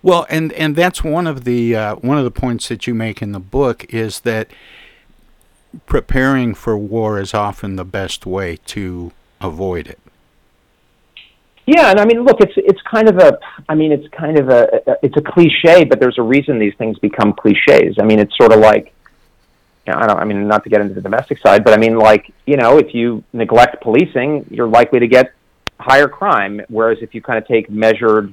Well, 0.02 0.26
and 0.28 0.52
and 0.54 0.74
that's 0.74 1.04
one 1.04 1.26
of 1.26 1.44
the 1.44 1.76
uh, 1.76 1.94
one 1.96 2.18
of 2.18 2.24
the 2.24 2.30
points 2.30 2.68
that 2.68 2.86
you 2.86 2.94
make 2.94 3.22
in 3.22 3.32
the 3.32 3.40
book 3.40 3.92
is 3.92 4.20
that 4.20 4.50
preparing 5.86 6.54
for 6.54 6.76
war 6.76 7.20
is 7.20 7.34
often 7.34 7.76
the 7.76 7.84
best 7.84 8.26
way 8.26 8.56
to 8.66 9.12
avoid 9.40 9.86
it. 9.86 10.00
Yeah, 11.66 11.90
and 11.90 12.00
I 12.00 12.04
mean, 12.04 12.24
look, 12.24 12.40
it's 12.40 12.54
it's 12.56 12.80
kind 12.90 13.08
of 13.08 13.18
a, 13.18 13.38
I 13.68 13.74
mean, 13.74 13.92
it's 13.92 14.08
kind 14.08 14.38
of 14.38 14.48
a, 14.48 14.66
it's 15.02 15.16
a 15.16 15.22
cliche, 15.22 15.84
but 15.84 16.00
there's 16.00 16.18
a 16.18 16.22
reason 16.22 16.58
these 16.58 16.74
things 16.78 16.98
become 16.98 17.32
cliches. 17.32 17.96
I 18.00 18.04
mean, 18.04 18.18
it's 18.18 18.36
sort 18.36 18.52
of 18.52 18.58
like 18.58 18.92
I 19.90 20.06
don't. 20.06 20.18
I 20.18 20.24
mean, 20.24 20.46
not 20.48 20.64
to 20.64 20.70
get 20.70 20.80
into 20.80 20.94
the 20.94 21.00
domestic 21.00 21.38
side, 21.38 21.64
but 21.64 21.74
I 21.74 21.76
mean, 21.76 21.96
like 21.96 22.32
you 22.46 22.56
know, 22.56 22.78
if 22.78 22.94
you 22.94 23.24
neglect 23.32 23.82
policing, 23.82 24.46
you're 24.50 24.68
likely 24.68 25.00
to 25.00 25.06
get 25.06 25.32
higher 25.78 26.08
crime. 26.08 26.60
Whereas 26.68 26.98
if 27.00 27.14
you 27.14 27.22
kind 27.22 27.38
of 27.38 27.46
take 27.46 27.70
measured 27.70 28.32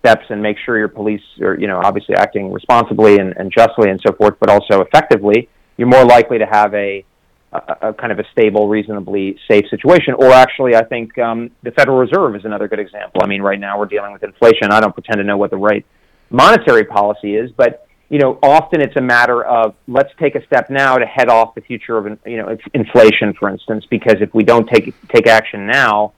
steps 0.00 0.24
and 0.30 0.42
make 0.42 0.56
sure 0.64 0.78
your 0.78 0.88
police 0.88 1.22
are, 1.40 1.58
you 1.58 1.66
know, 1.66 1.80
obviously 1.82 2.14
acting 2.14 2.52
responsibly 2.52 3.18
and, 3.18 3.36
and 3.36 3.52
justly 3.52 3.90
and 3.90 4.00
so 4.04 4.12
forth, 4.14 4.34
but 4.40 4.48
also 4.48 4.80
effectively, 4.80 5.48
you're 5.76 5.88
more 5.88 6.04
likely 6.04 6.38
to 6.38 6.46
have 6.46 6.74
a, 6.74 7.04
a, 7.52 7.76
a 7.82 7.94
kind 7.94 8.10
of 8.10 8.18
a 8.18 8.24
stable, 8.32 8.68
reasonably 8.68 9.38
safe 9.48 9.66
situation. 9.68 10.14
Or 10.14 10.32
actually, 10.32 10.74
I 10.74 10.84
think 10.84 11.18
um, 11.18 11.50
the 11.62 11.70
Federal 11.72 11.98
Reserve 11.98 12.34
is 12.36 12.44
another 12.44 12.66
good 12.66 12.78
example. 12.78 13.20
I 13.22 13.26
mean, 13.26 13.42
right 13.42 13.60
now 13.60 13.78
we're 13.78 13.86
dealing 13.86 14.12
with 14.12 14.22
inflation. 14.22 14.70
I 14.70 14.80
don't 14.80 14.92
pretend 14.92 15.18
to 15.18 15.24
know 15.24 15.36
what 15.36 15.50
the 15.50 15.58
right 15.58 15.84
monetary 16.30 16.84
policy 16.84 17.36
is, 17.36 17.50
but 17.50 17.86
you 18.10 18.18
know, 18.18 18.40
often 18.42 18.80
it's 18.80 18.96
a 18.96 19.00
matter 19.00 19.42
of 19.44 19.76
let's 19.86 20.10
take 20.18 20.34
a 20.34 20.44
step 20.44 20.68
now 20.68 20.98
to 20.98 21.06
head 21.06 21.28
off 21.28 21.54
the 21.54 21.60
future 21.60 21.96
of, 21.96 22.18
you 22.26 22.38
know, 22.38 22.58
inflation, 22.74 23.32
for 23.38 23.48
instance, 23.48 23.86
because 23.88 24.16
if 24.20 24.34
we 24.34 24.42
don't 24.42 24.68
take 24.68 24.92
take 25.08 25.28
action 25.28 25.66
now, 25.68 26.12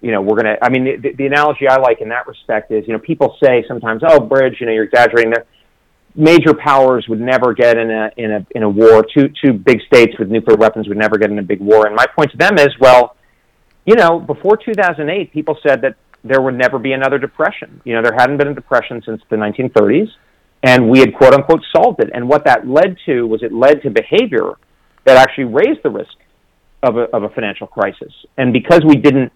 you 0.00 0.10
know, 0.10 0.20
we're 0.20 0.36
gonna. 0.36 0.56
I 0.60 0.68
mean, 0.70 1.00
the, 1.00 1.12
the 1.12 1.26
analogy 1.26 1.68
I 1.68 1.76
like 1.76 2.00
in 2.00 2.08
that 2.08 2.26
respect 2.26 2.72
is, 2.72 2.84
you 2.88 2.94
know, 2.94 2.98
people 2.98 3.36
say 3.42 3.64
sometimes, 3.68 4.02
"Oh, 4.04 4.18
bridge," 4.18 4.56
you 4.58 4.66
know, 4.66 4.72
you're 4.72 4.84
exaggerating 4.84 5.30
there. 5.30 5.46
Major 6.16 6.52
powers 6.52 7.06
would 7.08 7.20
never 7.20 7.54
get 7.54 7.78
in 7.78 7.92
a 7.92 8.10
in 8.16 8.32
a 8.32 8.46
in 8.56 8.64
a 8.64 8.68
war. 8.68 9.06
Two 9.14 9.28
two 9.28 9.52
big 9.52 9.80
states 9.82 10.18
with 10.18 10.30
nuclear 10.30 10.56
weapons 10.56 10.88
would 10.88 10.98
never 10.98 11.16
get 11.16 11.30
in 11.30 11.38
a 11.38 11.44
big 11.44 11.60
war. 11.60 11.86
And 11.86 11.94
my 11.94 12.06
point 12.16 12.32
to 12.32 12.38
them 12.38 12.58
is, 12.58 12.70
well, 12.80 13.14
you 13.86 13.94
know, 13.94 14.18
before 14.18 14.56
2008, 14.56 15.32
people 15.32 15.56
said 15.64 15.82
that 15.82 15.94
there 16.24 16.40
would 16.42 16.56
never 16.56 16.80
be 16.80 16.92
another 16.92 17.18
depression. 17.18 17.80
You 17.84 17.94
know, 17.94 18.02
there 18.02 18.14
hadn't 18.14 18.38
been 18.38 18.48
a 18.48 18.54
depression 18.54 19.00
since 19.06 19.22
the 19.30 19.36
1930s 19.36 20.08
and 20.62 20.88
we 20.88 21.00
had 21.00 21.14
quote 21.14 21.34
unquote 21.34 21.64
solved 21.74 22.00
it. 22.00 22.10
And 22.12 22.28
what 22.28 22.44
that 22.44 22.66
led 22.66 22.96
to 23.06 23.26
was 23.26 23.42
it 23.42 23.52
led 23.52 23.82
to 23.82 23.90
behavior 23.90 24.52
that 25.04 25.16
actually 25.16 25.44
raised 25.44 25.82
the 25.82 25.90
risk 25.90 26.14
of 26.82 26.96
a, 26.96 27.02
of 27.14 27.22
a 27.22 27.28
financial 27.30 27.66
crisis. 27.66 28.12
And 28.36 28.52
because 28.52 28.82
we 28.84 28.96
didn't 28.96 29.32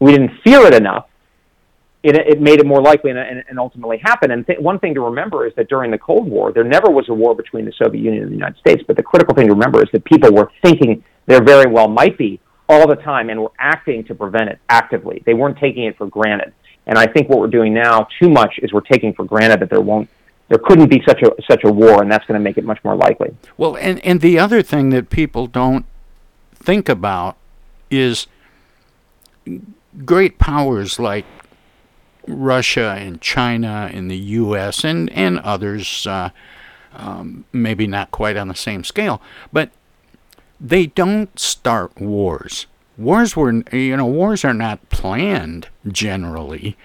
we 0.00 0.12
didn't 0.12 0.32
fear 0.42 0.66
it 0.66 0.74
enough, 0.74 1.08
it, 2.02 2.16
it 2.16 2.40
made 2.40 2.60
it 2.60 2.66
more 2.66 2.82
likely 2.82 3.10
and, 3.10 3.18
and, 3.18 3.58
ultimately 3.58 3.96
happened. 3.98 4.32
And 4.32 4.46
th- 4.46 4.58
one 4.58 4.78
thing 4.78 4.92
to 4.94 5.00
remember 5.00 5.46
is 5.46 5.54
that 5.54 5.68
during 5.68 5.90
the 5.90 5.98
Cold 5.98 6.28
War, 6.28 6.52
there 6.52 6.64
never 6.64 6.90
was 6.90 7.08
a 7.08 7.14
war 7.14 7.34
between 7.34 7.64
the 7.64 7.72
Soviet 7.72 8.02
Union 8.02 8.24
and 8.24 8.32
the 8.32 8.36
United 8.36 8.58
States. 8.58 8.82
But 8.86 8.96
the 8.96 9.02
critical 9.02 9.34
thing 9.34 9.46
to 9.46 9.54
remember 9.54 9.82
is 9.82 9.88
that 9.92 10.04
people 10.04 10.32
were 10.32 10.50
thinking 10.62 11.02
there 11.26 11.42
very 11.42 11.70
well 11.70 11.88
might 11.88 12.18
be 12.18 12.40
all 12.68 12.86
the 12.86 12.96
time 12.96 13.30
and 13.30 13.40
were 13.40 13.52
acting 13.58 14.04
to 14.04 14.14
prevent 14.14 14.50
it 14.50 14.58
actively. 14.68 15.22
They 15.24 15.34
weren't 15.34 15.58
taking 15.58 15.84
it 15.84 15.96
for 15.96 16.06
granted. 16.06 16.52
And 16.86 16.98
I 16.98 17.06
think 17.06 17.30
what 17.30 17.38
we're 17.38 17.46
doing 17.46 17.72
now 17.72 18.06
too 18.20 18.28
much 18.28 18.58
is 18.62 18.72
we're 18.72 18.80
taking 18.82 19.14
for 19.14 19.24
granted 19.24 19.60
that 19.60 19.70
there 19.70 19.80
won't 19.80 20.10
there 20.54 20.60
couldn't 20.60 20.88
be 20.88 21.02
such 21.04 21.20
a 21.20 21.32
such 21.50 21.64
a 21.64 21.72
war, 21.72 22.00
and 22.00 22.12
that's 22.12 22.24
going 22.26 22.38
to 22.38 22.44
make 22.44 22.56
it 22.56 22.64
much 22.64 22.78
more 22.84 22.94
likely. 22.94 23.34
Well, 23.56 23.76
and 23.76 23.98
and 24.04 24.20
the 24.20 24.38
other 24.38 24.62
thing 24.62 24.90
that 24.90 25.10
people 25.10 25.48
don't 25.48 25.84
think 26.54 26.88
about 26.88 27.36
is 27.90 28.28
great 30.04 30.38
powers 30.38 31.00
like 31.00 31.24
Russia 32.28 32.94
and 32.96 33.20
China 33.20 33.90
and 33.92 34.08
the 34.08 34.16
U.S. 34.16 34.84
and 34.84 35.10
and 35.10 35.40
others, 35.40 36.06
uh, 36.06 36.30
um, 36.92 37.44
maybe 37.52 37.88
not 37.88 38.12
quite 38.12 38.36
on 38.36 38.46
the 38.46 38.54
same 38.54 38.84
scale, 38.84 39.20
but 39.52 39.70
they 40.60 40.86
don't 40.86 41.36
start 41.36 42.00
wars. 42.00 42.66
Wars 42.96 43.34
were, 43.34 43.52
you 43.72 43.96
know, 43.96 44.06
wars 44.06 44.44
are 44.44 44.54
not 44.54 44.88
planned 44.88 45.66
generally. 45.88 46.76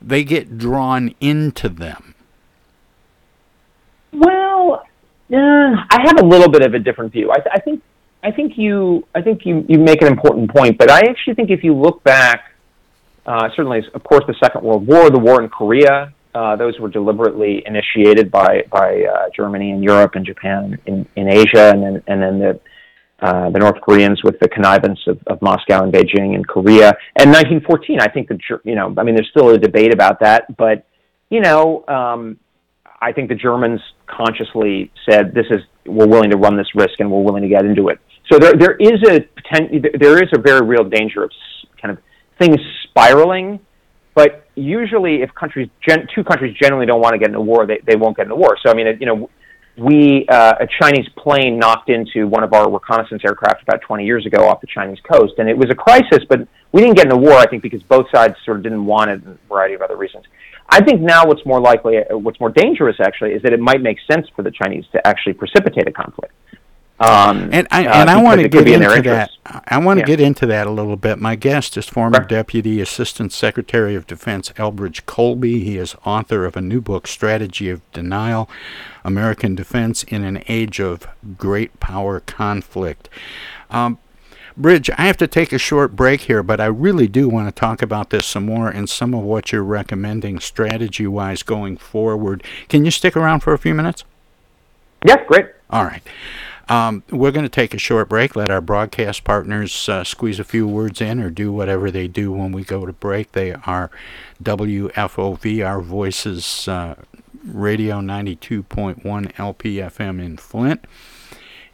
They 0.00 0.24
get 0.24 0.58
drawn 0.58 1.14
into 1.20 1.68
them 1.68 2.12
well, 4.12 4.84
uh, 5.32 5.76
I 5.90 6.02
have 6.06 6.18
a 6.18 6.24
little 6.24 6.50
bit 6.50 6.62
of 6.62 6.74
a 6.74 6.78
different 6.78 7.12
view. 7.12 7.30
I, 7.30 7.36
th- 7.36 7.52
I 7.52 7.60
think 7.60 7.82
I 8.22 8.30
think 8.30 8.52
you 8.56 9.06
I 9.14 9.22
think 9.22 9.44
you, 9.44 9.64
you 9.68 9.78
make 9.78 10.02
an 10.02 10.08
important 10.08 10.50
point, 10.50 10.78
but 10.78 10.90
I 10.90 11.00
actually 11.08 11.34
think 11.34 11.50
if 11.50 11.64
you 11.64 11.74
look 11.74 12.02
back, 12.04 12.52
uh, 13.26 13.48
certainly, 13.56 13.80
of 13.94 14.04
course, 14.04 14.24
the 14.26 14.34
Second 14.42 14.62
World 14.62 14.86
War, 14.86 15.10
the 15.10 15.18
war 15.18 15.42
in 15.42 15.48
Korea, 15.48 16.12
uh, 16.34 16.56
those 16.56 16.78
were 16.78 16.88
deliberately 16.88 17.62
initiated 17.66 18.30
by 18.30 18.64
by 18.70 19.04
uh, 19.04 19.28
Germany 19.34 19.72
and 19.72 19.82
Europe 19.82 20.12
and 20.14 20.24
Japan 20.24 20.78
in, 20.86 21.06
in 21.16 21.28
Asia, 21.28 21.70
and 21.70 21.82
then 21.82 22.02
and 22.06 22.22
then 22.22 22.38
the 22.38 22.60
uh, 23.20 23.50
the 23.50 23.58
North 23.58 23.80
Koreans 23.80 24.22
with 24.24 24.38
the 24.40 24.48
connivance 24.48 24.98
of, 25.06 25.18
of 25.28 25.40
Moscow 25.42 25.84
and 25.84 25.92
Beijing 25.92 26.34
and 26.34 26.46
Korea. 26.46 26.92
And 27.16 27.30
1914, 27.30 28.00
I 28.00 28.08
think 28.08 28.28
the 28.28 28.38
you 28.64 28.74
know 28.74 28.94
I 28.96 29.02
mean 29.02 29.14
there's 29.14 29.30
still 29.30 29.50
a 29.50 29.58
debate 29.58 29.92
about 29.92 30.20
that, 30.20 30.56
but 30.56 30.86
you 31.30 31.40
know 31.40 31.84
um, 31.88 32.38
I 33.02 33.12
think 33.12 33.28
the 33.28 33.34
Germans 33.34 33.80
consciously 34.06 34.92
said, 35.08 35.34
"This 35.34 35.46
is 35.50 35.60
we're 35.84 36.06
willing 36.06 36.30
to 36.30 36.36
run 36.36 36.56
this 36.56 36.68
risk 36.74 37.00
and 37.00 37.10
we're 37.10 37.22
willing 37.22 37.42
to 37.42 37.48
get 37.48 37.64
into 37.64 37.88
it." 37.88 37.98
So 38.30 38.38
there 38.38 38.54
there 38.54 38.76
is 38.76 39.02
a 39.08 39.26
there 39.98 40.22
is 40.22 40.30
a 40.32 40.38
very 40.38 40.64
real 40.64 40.84
danger 40.84 41.24
of 41.24 41.32
kind 41.80 41.92
of 41.92 41.98
things 42.38 42.58
spiraling. 42.84 43.58
But 44.14 44.46
usually, 44.54 45.22
if 45.22 45.34
countries 45.34 45.68
gen, 45.86 46.06
two 46.14 46.22
countries 46.22 46.54
generally 46.60 46.86
don't 46.86 47.00
want 47.00 47.14
to 47.14 47.18
get 47.18 47.30
in 47.30 47.34
a 47.34 47.40
war, 47.40 47.66
they 47.66 47.80
they 47.84 47.96
won't 47.96 48.16
get 48.16 48.26
in 48.26 48.32
a 48.32 48.36
war. 48.36 48.56
So 48.64 48.70
I 48.70 48.74
mean, 48.74 48.86
you 49.00 49.06
know, 49.06 49.28
we 49.76 50.26
uh, 50.28 50.54
a 50.60 50.68
Chinese 50.80 51.08
plane 51.16 51.58
knocked 51.58 51.88
into 51.88 52.28
one 52.28 52.44
of 52.44 52.52
our 52.52 52.70
reconnaissance 52.70 53.22
aircraft 53.24 53.62
about 53.62 53.80
20 53.80 54.04
years 54.04 54.26
ago 54.26 54.46
off 54.46 54.60
the 54.60 54.66
Chinese 54.66 54.98
coast, 55.10 55.34
and 55.38 55.48
it 55.48 55.56
was 55.56 55.70
a 55.70 55.74
crisis. 55.74 56.24
But 56.28 56.46
we 56.72 56.82
didn't 56.82 56.96
get 56.96 57.06
in 57.06 57.12
a 57.12 57.16
war, 57.16 57.34
I 57.34 57.46
think, 57.46 57.62
because 57.62 57.82
both 57.82 58.06
sides 58.14 58.34
sort 58.44 58.58
of 58.58 58.62
didn't 58.62 58.84
want 58.84 59.10
it, 59.10 59.22
and 59.24 59.38
a 59.42 59.48
variety 59.48 59.74
of 59.74 59.82
other 59.82 59.96
reasons. 59.96 60.24
I 60.72 60.82
think 60.82 61.00
now 61.02 61.26
what's 61.26 61.44
more 61.44 61.60
likely, 61.60 61.98
uh, 61.98 62.16
what's 62.16 62.40
more 62.40 62.50
dangerous 62.50 62.96
actually, 62.98 63.32
is 63.32 63.42
that 63.42 63.52
it 63.52 63.60
might 63.60 63.82
make 63.82 63.98
sense 64.10 64.26
for 64.34 64.42
the 64.42 64.50
Chinese 64.50 64.86
to 64.92 65.06
actually 65.06 65.34
precipitate 65.34 65.86
a 65.86 65.92
conflict. 65.92 66.32
Um, 66.98 67.50
and 67.52 67.66
I, 67.70 67.86
uh, 67.86 68.06
I 68.06 68.22
want 68.22 68.40
to 68.40 68.44
because 68.48 68.60
it 68.60 68.64
could 68.64 68.80
get 68.80 68.82
in 68.82 68.96
into 68.96 69.10
that. 69.10 69.30
I 69.66 69.78
want 69.78 69.98
to 69.98 70.02
Yeah. 70.02 70.06
get 70.06 70.20
into 70.20 70.46
that 70.46 70.68
a 70.68 70.70
little 70.70 70.96
bit. 70.96 71.18
My 71.18 71.34
guest 71.34 71.76
is 71.76 71.88
former 71.88 72.20
Deputy 72.24 72.80
Assistant 72.80 73.32
Secretary 73.32 73.96
of 73.96 74.06
Defense 74.06 74.52
Elbridge 74.56 75.04
Colby. 75.04 75.64
He 75.64 75.78
is 75.78 75.96
author 76.04 76.44
of 76.44 76.56
a 76.56 76.60
new 76.60 76.80
book, 76.80 77.08
Strategy 77.08 77.70
of 77.70 77.80
Denial 77.92 78.48
American 79.04 79.56
Defense 79.56 80.04
in 80.04 80.22
an 80.22 80.44
Age 80.48 80.80
of 80.80 81.08
Great 81.36 81.80
Power 81.80 82.20
Conflict. 82.20 83.08
Um, 83.70 83.98
Bridge, 84.56 84.90
I 84.90 85.02
have 85.02 85.16
to 85.18 85.26
take 85.26 85.52
a 85.52 85.58
short 85.58 85.96
break 85.96 86.22
here, 86.22 86.42
but 86.42 86.60
I 86.60 86.66
really 86.66 87.08
do 87.08 87.28
want 87.28 87.48
to 87.48 87.58
talk 87.58 87.82
about 87.82 88.10
this 88.10 88.26
some 88.26 88.46
more 88.46 88.68
and 88.68 88.88
some 88.88 89.14
of 89.14 89.22
what 89.22 89.52
you're 89.52 89.62
recommending 89.62 90.40
strategy 90.40 91.06
wise 91.06 91.42
going 91.42 91.76
forward. 91.76 92.44
Can 92.68 92.84
you 92.84 92.90
stick 92.90 93.16
around 93.16 93.40
for 93.40 93.52
a 93.52 93.58
few 93.58 93.74
minutes? 93.74 94.04
Yeah, 95.04 95.24
great. 95.24 95.46
All 95.70 95.84
right. 95.84 96.02
Um, 96.68 97.02
we're 97.10 97.32
going 97.32 97.44
to 97.44 97.50
take 97.50 97.74
a 97.74 97.78
short 97.78 98.08
break, 98.08 98.36
let 98.36 98.50
our 98.50 98.60
broadcast 98.60 99.24
partners 99.24 99.88
uh, 99.88 100.04
squeeze 100.04 100.38
a 100.38 100.44
few 100.44 100.66
words 100.66 101.00
in 101.00 101.20
or 101.20 101.28
do 101.28 101.52
whatever 101.52 101.90
they 101.90 102.06
do 102.06 102.32
when 102.32 102.52
we 102.52 102.62
go 102.62 102.86
to 102.86 102.92
break. 102.92 103.32
They 103.32 103.52
are 103.52 103.90
WFOV, 104.42 105.66
our 105.66 105.80
voices, 105.80 106.68
uh, 106.68 106.94
radio 107.44 108.00
92.1 108.00 109.02
LPFM 109.02 110.24
in 110.24 110.36
Flint. 110.36 110.84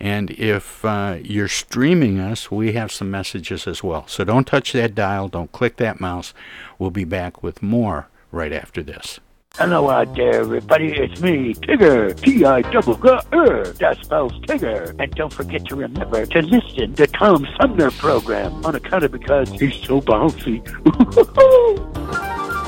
And 0.01 0.31
if 0.31 0.85
uh, 0.85 1.19
you're 1.23 1.49
streaming 1.49 2.21
us, 2.21 2.51
we 2.51 2.73
have 2.73 2.93
some 2.93 3.11
messages 3.11 3.67
as 3.67 3.83
well. 3.83 4.07
So 4.07 4.25
don't 4.25 4.47
touch 4.47 4.73
that 4.73 4.95
dial, 4.95 5.29
don't 5.29 5.51
click 5.53 5.77
that 5.77 6.01
mouse. 6.01 6.35
We'll 6.79 6.91
be 6.91 7.05
back 7.05 7.43
with 7.43 7.63
more 7.63 8.09
right 8.31 8.53
after 8.53 8.83
this. 8.83 9.19
Hello 9.57 9.91
out 9.91 10.15
there, 10.15 10.43
everybody. 10.43 10.93
It's 10.93 11.21
me, 11.21 11.53
Tigger. 11.55 12.15
T-I-double-G-R. 12.21 13.65
That 13.65 13.99
spells 14.01 14.33
Tigger. 14.43 14.95
And 15.01 15.13
don't 15.17 15.33
forget 15.33 15.65
to 15.65 15.75
remember 15.75 16.25
to 16.27 16.43
listen 16.43 16.95
to 16.95 17.07
Tom 17.09 17.45
Sumner 17.61 17.91
program 17.91 18.65
on 18.65 18.77
account 18.77 19.03
of 19.03 19.11
because 19.11 19.51
he's 19.51 19.75
so 19.75 20.01
bouncy. 20.01 20.63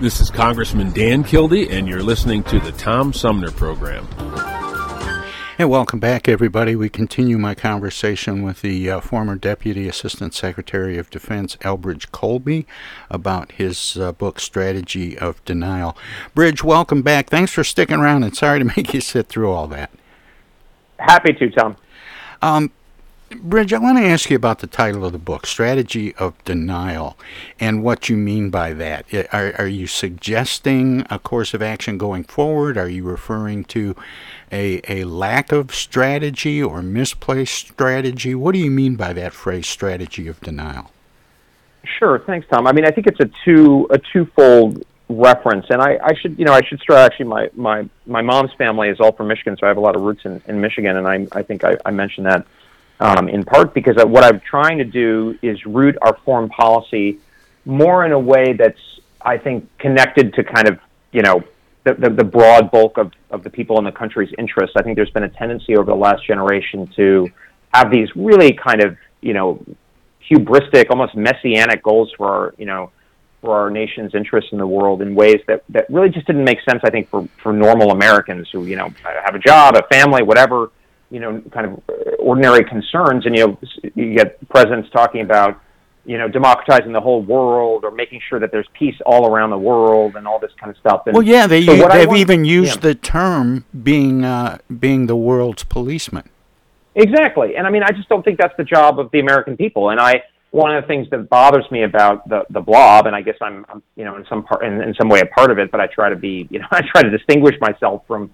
This 0.00 0.20
is 0.20 0.28
Congressman 0.28 0.90
Dan 0.90 1.22
Kildee, 1.22 1.70
and 1.70 1.86
you're 1.86 2.02
listening 2.02 2.42
to 2.44 2.58
the 2.58 2.72
Tom 2.72 3.12
Sumner 3.12 3.52
Program. 3.52 4.08
And 5.56 5.70
welcome 5.70 6.00
back, 6.00 6.26
everybody. 6.26 6.74
We 6.74 6.88
continue 6.88 7.38
my 7.38 7.54
conversation 7.54 8.42
with 8.42 8.60
the 8.60 8.90
uh, 8.90 8.98
former 8.98 9.36
Deputy 9.36 9.86
Assistant 9.86 10.34
Secretary 10.34 10.98
of 10.98 11.10
Defense, 11.10 11.54
Elbridge 11.60 12.10
Colby, 12.10 12.66
about 13.08 13.52
his 13.52 13.96
uh, 13.96 14.10
book, 14.10 14.40
Strategy 14.40 15.16
of 15.16 15.44
Denial. 15.44 15.96
Bridge, 16.34 16.64
welcome 16.64 17.02
back. 17.02 17.30
Thanks 17.30 17.52
for 17.52 17.62
sticking 17.62 18.00
around, 18.00 18.24
and 18.24 18.36
sorry 18.36 18.58
to 18.58 18.64
make 18.76 18.92
you 18.94 19.00
sit 19.00 19.28
through 19.28 19.52
all 19.52 19.68
that. 19.68 19.92
Happy 20.98 21.34
to, 21.34 21.50
Tom. 21.50 21.76
Um, 22.42 22.72
Bridge, 23.42 23.72
I 23.72 23.78
want 23.78 23.98
to 23.98 24.04
ask 24.04 24.30
you 24.30 24.36
about 24.36 24.60
the 24.60 24.66
title 24.66 25.04
of 25.04 25.12
the 25.12 25.18
book, 25.18 25.46
Strategy 25.46 26.14
of 26.16 26.42
Denial, 26.44 27.16
and 27.58 27.82
what 27.82 28.08
you 28.08 28.16
mean 28.16 28.50
by 28.50 28.72
that. 28.74 29.06
Are, 29.32 29.54
are 29.58 29.66
you 29.66 29.86
suggesting 29.86 31.06
a 31.10 31.18
course 31.18 31.54
of 31.54 31.62
action 31.62 31.98
going 31.98 32.24
forward? 32.24 32.76
Are 32.76 32.88
you 32.88 33.04
referring 33.04 33.64
to 33.64 33.96
a, 34.52 34.80
a 34.88 35.04
lack 35.04 35.52
of 35.52 35.74
strategy 35.74 36.62
or 36.62 36.82
misplaced 36.82 37.54
strategy? 37.54 38.34
What 38.34 38.52
do 38.52 38.58
you 38.58 38.70
mean 38.70 38.96
by 38.96 39.12
that 39.14 39.32
phrase, 39.32 39.66
strategy 39.66 40.28
of 40.28 40.40
denial? 40.40 40.90
Sure, 41.98 42.18
thanks, 42.20 42.46
Tom. 42.48 42.66
I 42.66 42.72
mean, 42.72 42.86
I 42.86 42.90
think 42.90 43.06
it's 43.06 43.20
a 43.20 43.30
two 43.44 43.86
a 43.90 43.98
twofold 43.98 44.84
reference, 45.08 45.66
and 45.68 45.82
I, 45.82 45.98
I 46.02 46.14
should 46.14 46.38
you 46.38 46.46
know 46.46 46.52
I 46.52 46.62
should 46.62 46.80
start. 46.80 47.12
Actually, 47.12 47.26
my 47.26 47.50
my 47.54 47.88
my 48.06 48.22
mom's 48.22 48.52
family 48.54 48.88
is 48.88 49.00
all 49.00 49.12
from 49.12 49.28
Michigan, 49.28 49.56
so 49.58 49.66
I 49.66 49.68
have 49.68 49.76
a 49.76 49.80
lot 49.80 49.94
of 49.94 50.02
roots 50.02 50.24
in, 50.24 50.40
in 50.46 50.60
Michigan, 50.62 50.96
and 50.96 51.06
I 51.06 51.26
I 51.38 51.42
think 51.42 51.62
I, 51.62 51.76
I 51.84 51.90
mentioned 51.90 52.26
that 52.26 52.46
um, 53.04 53.28
in 53.28 53.44
part 53.44 53.74
because 53.74 53.96
what 54.06 54.24
I'm 54.24 54.40
trying 54.40 54.78
to 54.78 54.84
do 54.84 55.38
is 55.42 55.64
root 55.66 55.96
our 56.00 56.16
foreign 56.24 56.48
policy 56.48 57.18
more 57.66 58.06
in 58.06 58.12
a 58.12 58.18
way 58.18 58.54
that's, 58.54 58.80
I 59.20 59.36
think, 59.36 59.68
connected 59.78 60.32
to 60.34 60.42
kind 60.42 60.68
of, 60.68 60.78
you 61.12 61.20
know, 61.20 61.44
the, 61.84 61.92
the, 61.94 62.08
the 62.08 62.24
broad 62.24 62.70
bulk 62.70 62.96
of, 62.96 63.12
of 63.30 63.44
the 63.44 63.50
people 63.50 63.78
in 63.78 63.84
the 63.84 63.92
country's 63.92 64.32
interests. 64.38 64.74
I 64.78 64.82
think 64.82 64.96
there's 64.96 65.10
been 65.10 65.24
a 65.24 65.28
tendency 65.28 65.76
over 65.76 65.84
the 65.84 65.96
last 65.96 66.26
generation 66.26 66.86
to 66.96 67.28
have 67.74 67.90
these 67.90 68.08
really 68.16 68.54
kind 68.54 68.82
of, 68.82 68.96
you 69.20 69.34
know, 69.34 69.62
hubristic, 70.30 70.86
almost 70.88 71.14
messianic 71.14 71.82
goals 71.82 72.10
for 72.16 72.26
our, 72.26 72.54
you 72.56 72.64
know, 72.64 72.90
for 73.42 73.54
our 73.54 73.68
nation's 73.68 74.14
interests 74.14 74.50
in 74.52 74.58
the 74.58 74.66
world 74.66 75.02
in 75.02 75.14
ways 75.14 75.42
that, 75.46 75.62
that 75.68 75.84
really 75.90 76.08
just 76.08 76.26
didn't 76.26 76.44
make 76.44 76.58
sense, 76.62 76.80
I 76.84 76.88
think, 76.88 77.10
for, 77.10 77.28
for 77.42 77.52
normal 77.52 77.90
Americans 77.90 78.48
who, 78.50 78.64
you 78.64 78.76
know, 78.76 78.88
have 79.26 79.34
a 79.34 79.38
job, 79.38 79.76
a 79.76 79.82
family, 79.94 80.22
whatever, 80.22 80.70
you 81.10 81.20
know, 81.20 81.42
kind 81.52 81.66
of 81.66 81.82
ordinary 82.24 82.64
concerns, 82.64 83.26
and 83.26 83.36
you 83.36 83.46
know, 83.46 83.58
you 83.94 84.14
get 84.14 84.46
presidents 84.48 84.88
talking 84.90 85.20
about, 85.20 85.60
you 86.06 86.18
know, 86.18 86.28
democratizing 86.28 86.92
the 86.92 87.00
whole 87.00 87.22
world 87.22 87.84
or 87.84 87.90
making 87.90 88.20
sure 88.28 88.40
that 88.40 88.50
there's 88.50 88.66
peace 88.72 88.96
all 89.06 89.26
around 89.26 89.50
the 89.50 89.58
world 89.58 90.16
and 90.16 90.26
all 90.26 90.38
this 90.38 90.52
kind 90.58 90.70
of 90.70 90.76
stuff. 90.78 91.06
And 91.06 91.14
well, 91.14 91.22
yeah, 91.22 91.46
they 91.46 91.64
so 91.64 91.76
they've 91.76 92.08
want, 92.08 92.18
even 92.18 92.44
used 92.44 92.76
yeah. 92.76 92.88
the 92.88 92.94
term 92.94 93.64
being 93.82 94.24
uh, 94.24 94.58
being 94.78 95.06
the 95.06 95.16
world's 95.16 95.64
policeman. 95.64 96.28
Exactly, 96.94 97.56
and 97.56 97.66
I 97.66 97.70
mean, 97.70 97.82
I 97.82 97.90
just 97.90 98.08
don't 98.08 98.24
think 98.24 98.38
that's 98.38 98.56
the 98.56 98.64
job 98.64 98.98
of 98.98 99.10
the 99.10 99.20
American 99.20 99.56
people. 99.56 99.90
And 99.90 100.00
I, 100.00 100.22
one 100.50 100.74
of 100.74 100.82
the 100.82 100.86
things 100.86 101.10
that 101.10 101.28
bothers 101.28 101.68
me 101.70 101.82
about 101.82 102.28
the 102.28 102.44
the 102.50 102.60
blob, 102.60 103.06
and 103.06 103.14
I 103.14 103.20
guess 103.20 103.36
I'm, 103.42 103.66
I'm 103.68 103.82
you 103.96 104.04
know, 104.04 104.16
in 104.16 104.24
some 104.26 104.44
part, 104.44 104.64
in, 104.64 104.80
in 104.80 104.94
some 104.94 105.08
way, 105.08 105.20
a 105.20 105.26
part 105.26 105.50
of 105.50 105.58
it, 105.58 105.70
but 105.70 105.80
I 105.80 105.88
try 105.88 106.08
to 106.08 106.16
be, 106.16 106.48
you 106.50 106.60
know, 106.60 106.68
I 106.70 106.82
try 106.82 107.02
to 107.02 107.10
distinguish 107.10 107.56
myself 107.60 108.02
from 108.06 108.32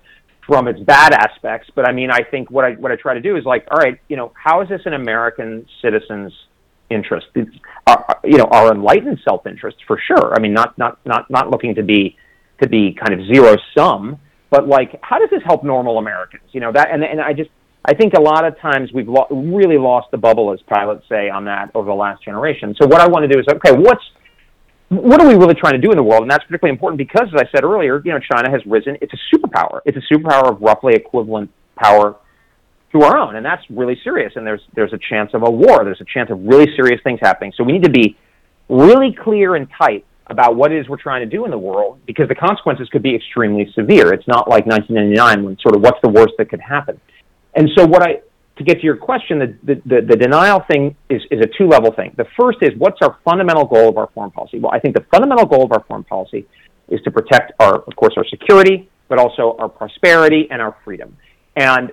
from 0.51 0.67
its 0.67 0.81
bad 0.81 1.13
aspects. 1.13 1.71
But 1.77 1.89
I 1.89 1.93
mean, 1.93 2.11
I 2.11 2.25
think 2.29 2.51
what 2.51 2.65
I 2.65 2.73
what 2.73 2.91
I 2.91 2.97
try 2.97 3.15
to 3.15 3.21
do 3.21 3.37
is 3.37 3.45
like, 3.45 3.69
all 3.71 3.79
right, 3.79 4.01
you 4.09 4.17
know, 4.17 4.33
how 4.35 4.63
is 4.63 4.69
this 4.69 4.81
an 4.85 4.95
American 4.95 5.65
citizen's 5.81 6.33
interest? 6.91 7.29
It's, 7.37 7.55
uh, 7.87 8.03
you 8.25 8.37
know, 8.37 8.49
our 8.51 8.73
enlightened 8.73 9.21
self 9.25 9.47
interest 9.47 9.77
for 9.87 9.97
sure. 10.05 10.35
I 10.35 10.41
mean, 10.41 10.53
not 10.53 10.77
not 10.77 10.99
not 11.07 11.31
not 11.31 11.51
looking 11.51 11.77
to 11.77 11.85
be 11.85 12.17
to 12.61 12.69
be 12.69 12.93
kind 12.93 13.19
of 13.19 13.25
zero 13.33 13.57
sum, 13.79 14.19
but 14.51 14.67
like, 14.67 14.99
how 15.03 15.21
does 15.21 15.31
this 15.31 15.43
help 15.45 15.63
normal 15.63 15.99
Americans? 15.99 16.43
You 16.51 16.61
know 16.61 16.73
that, 16.73 16.89
and 16.91 17.05
and 17.05 17.21
I 17.21 17.33
just 17.33 17.51
I 17.85 17.95
think 17.95 18.15
a 18.15 18.21
lot 18.21 18.45
of 18.45 18.59
times 18.59 18.91
we've 18.93 19.09
lo- 19.09 19.29
really 19.31 19.79
lost 19.79 20.11
the 20.11 20.19
bubble, 20.19 20.53
as 20.53 20.59
pilots 20.63 21.05
say, 21.09 21.31
on 21.31 21.45
that 21.45 21.71
over 21.77 21.87
the 21.87 21.95
last 21.95 22.25
generation. 22.25 22.75
So 22.83 22.89
what 22.89 23.01
I 23.01 23.07
want 23.07 23.23
to 23.23 23.29
do 23.29 23.39
is, 23.39 23.47
okay, 23.49 23.73
what's 23.73 24.03
what 24.91 25.21
are 25.23 25.29
we 25.29 25.35
really 25.35 25.55
trying 25.55 25.75
to 25.75 25.79
do 25.79 25.93
in 25.93 25.97
the 25.97 26.03
world? 26.03 26.23
And 26.23 26.31
that's 26.31 26.45
particularly 26.45 26.75
important 26.75 26.99
because, 26.99 27.29
as 27.33 27.41
I 27.41 27.49
said 27.55 27.63
earlier, 27.65 28.03
you 28.05 28.13
know, 28.13 28.19
China 28.19 28.51
has 28.51 28.61
risen. 28.67 28.97
It's 29.01 29.13
a 29.13 29.37
superpower. 29.37 29.81
It's 29.85 29.97
a 29.97 30.15
superpower 30.15 30.53
of 30.53 30.61
roughly 30.61 30.95
equivalent 30.95 31.51
power 31.77 32.17
to 32.93 33.03
our 33.03 33.17
own, 33.17 33.37
and 33.37 33.47
that's 33.47 33.63
really 33.71 33.99
serious. 34.03 34.33
And 34.35 34.45
there's 34.45 34.63
there's 34.75 34.93
a 34.93 34.99
chance 34.99 35.31
of 35.33 35.43
a 35.43 35.51
war. 35.51 35.85
There's 35.85 36.01
a 36.01 36.13
chance 36.13 36.29
of 36.31 36.41
really 36.43 36.67
serious 36.75 37.01
things 37.05 37.21
happening. 37.23 37.53
So 37.57 37.63
we 37.63 37.73
need 37.73 37.85
to 37.85 37.91
be 37.91 38.17
really 38.69 39.15
clear 39.15 39.55
and 39.55 39.69
tight 39.79 40.05
about 40.27 40.57
what 40.57 40.73
it 40.73 40.81
is 40.81 40.89
we're 40.89 40.97
trying 40.97 41.29
to 41.29 41.37
do 41.37 41.45
in 41.45 41.53
the 41.53 41.59
world 41.59 42.01
because 42.07 42.29
the 42.29 42.35
consequences 42.35 42.89
could 42.89 43.03
be 43.03 43.15
extremely 43.15 43.71
severe. 43.75 44.13
It's 44.13 44.27
not 44.27 44.49
like 44.49 44.67
1999 44.67 45.45
when 45.45 45.59
sort 45.59 45.77
of 45.77 45.83
what's 45.83 46.01
the 46.03 46.09
worst 46.09 46.35
that 46.39 46.51
could 46.51 46.61
happen. 46.61 47.01
And 47.55 47.69
so 47.77 47.85
what 47.87 48.03
I 48.03 48.23
to 48.61 48.65
get 48.65 48.79
to 48.81 48.85
your 48.85 48.97
question, 48.97 49.39
the, 49.39 49.57
the, 49.63 49.83
the, 49.87 50.07
the 50.07 50.17
denial 50.17 50.63
thing 50.71 50.95
is, 51.09 51.23
is 51.31 51.41
a 51.41 51.49
two 51.57 51.67
level 51.67 51.93
thing. 51.93 52.13
The 52.19 52.27
first 52.39 52.59
is 52.61 52.71
what's 52.77 52.99
our 53.01 53.17
fundamental 53.25 53.65
goal 53.65 53.89
of 53.89 53.97
our 53.97 54.11
foreign 54.15 54.31
policy? 54.31 54.59
Well, 54.59 54.71
I 54.71 54.79
think 54.79 54.95
the 54.95 55.05
fundamental 55.11 55.47
goal 55.47 55.65
of 55.65 55.73
our 55.73 55.83
foreign 55.89 56.05
policy 56.05 56.47
is 56.89 57.01
to 57.05 57.11
protect 57.11 57.53
our, 57.59 57.77
of 57.77 57.97
course, 57.97 58.13
our 58.19 58.25
security, 58.27 58.91
but 59.09 59.19
also 59.19 59.57
our 59.59 59.71
prosperity 59.71 60.47
and 60.51 60.61
our 60.61 60.77
freedom. 60.85 61.17
And 61.57 61.93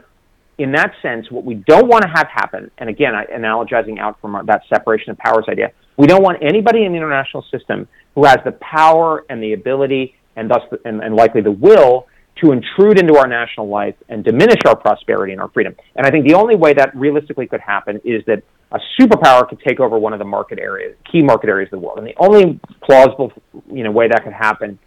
in 0.58 0.74
that 0.74 0.92
sense, 1.02 1.32
what 1.32 1.46
we 1.46 1.56
don't 1.56 1.88
want 1.88 2.04
to 2.04 2.10
have 2.10 2.28
happen, 2.28 2.70
and 2.80 2.90
again, 2.90 3.16
I, 3.16 3.26
analogizing 3.28 3.98
out 3.98 4.20
from 4.20 4.36
our, 4.36 4.44
that 4.44 4.64
separation 4.68 5.12
of 5.12 5.18
powers 5.20 5.46
idea, 5.48 5.72
we 5.96 6.06
don't 6.06 6.22
want 6.22 6.44
anybody 6.44 6.84
in 6.84 6.92
the 6.92 6.98
international 6.98 7.46
system 7.50 7.88
who 8.14 8.26
has 8.26 8.40
the 8.44 8.52
power 8.54 9.24
and 9.30 9.42
the 9.42 9.54
ability 9.54 10.16
and 10.36 10.52
thus 10.52 10.64
the, 10.70 10.82
and, 10.84 11.02
and 11.02 11.16
likely 11.16 11.40
the 11.40 11.52
will 11.52 12.08
to 12.44 12.52
intrude 12.52 13.00
into 13.00 13.18
our 13.18 13.28
national 13.28 13.68
life 13.68 13.96
and 14.10 14.24
diminish 14.24 14.62
our 14.66 14.76
prosperity 14.76 15.34
and 15.34 15.42
our 15.42 15.50
freedom. 15.50 15.76
And 15.96 16.06
I 16.06 16.12
think 16.12 16.28
the 16.28 16.36
only 16.36 16.56
way 16.56 16.74
that 16.74 16.96
realistically 16.96 17.48
could 17.48 17.62
happen 17.62 18.00
is 18.04 18.24
that 18.26 18.44
a 18.72 18.80
superpower 19.00 19.48
could 19.48 19.60
take 19.66 19.80
over 19.80 19.98
one 19.98 20.14
of 20.14 20.20
the 20.20 20.26
market 20.26 20.60
areas, 20.60 20.96
key 21.10 21.22
market 21.22 21.50
areas 21.50 21.68
of 21.72 21.80
the 21.80 21.86
world. 21.86 22.00
And 22.00 22.08
the 22.08 22.16
only 22.18 22.60
plausible, 22.82 23.32
you 23.72 23.84
know, 23.84 23.92
way 23.92 24.08
that 24.08 24.24
could 24.24 24.34
happen 24.34 24.78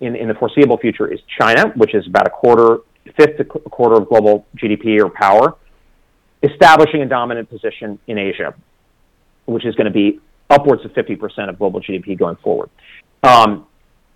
in, 0.00 0.16
in 0.16 0.28
the 0.28 0.34
foreseeable 0.34 0.78
future 0.78 1.12
is 1.12 1.20
China, 1.38 1.72
which 1.76 1.94
is 1.94 2.06
about 2.06 2.26
a 2.26 2.30
quarter, 2.30 2.78
fifth 3.16 3.38
a 3.38 3.44
quarter 3.44 3.96
of 3.96 4.08
global 4.08 4.46
GDP 4.56 5.00
or 5.00 5.10
power, 5.10 5.56
establishing 6.42 7.02
a 7.02 7.06
dominant 7.06 7.50
position 7.50 7.98
in 8.06 8.18
Asia, 8.18 8.54
which 9.46 9.66
is 9.66 9.74
going 9.74 9.86
to 9.86 9.92
be 9.92 10.20
upwards 10.50 10.84
of 10.84 10.92
50% 10.92 11.48
of 11.48 11.58
global 11.58 11.80
GDP 11.80 12.18
going 12.18 12.36
forward. 12.36 12.70
Um, 13.22 13.66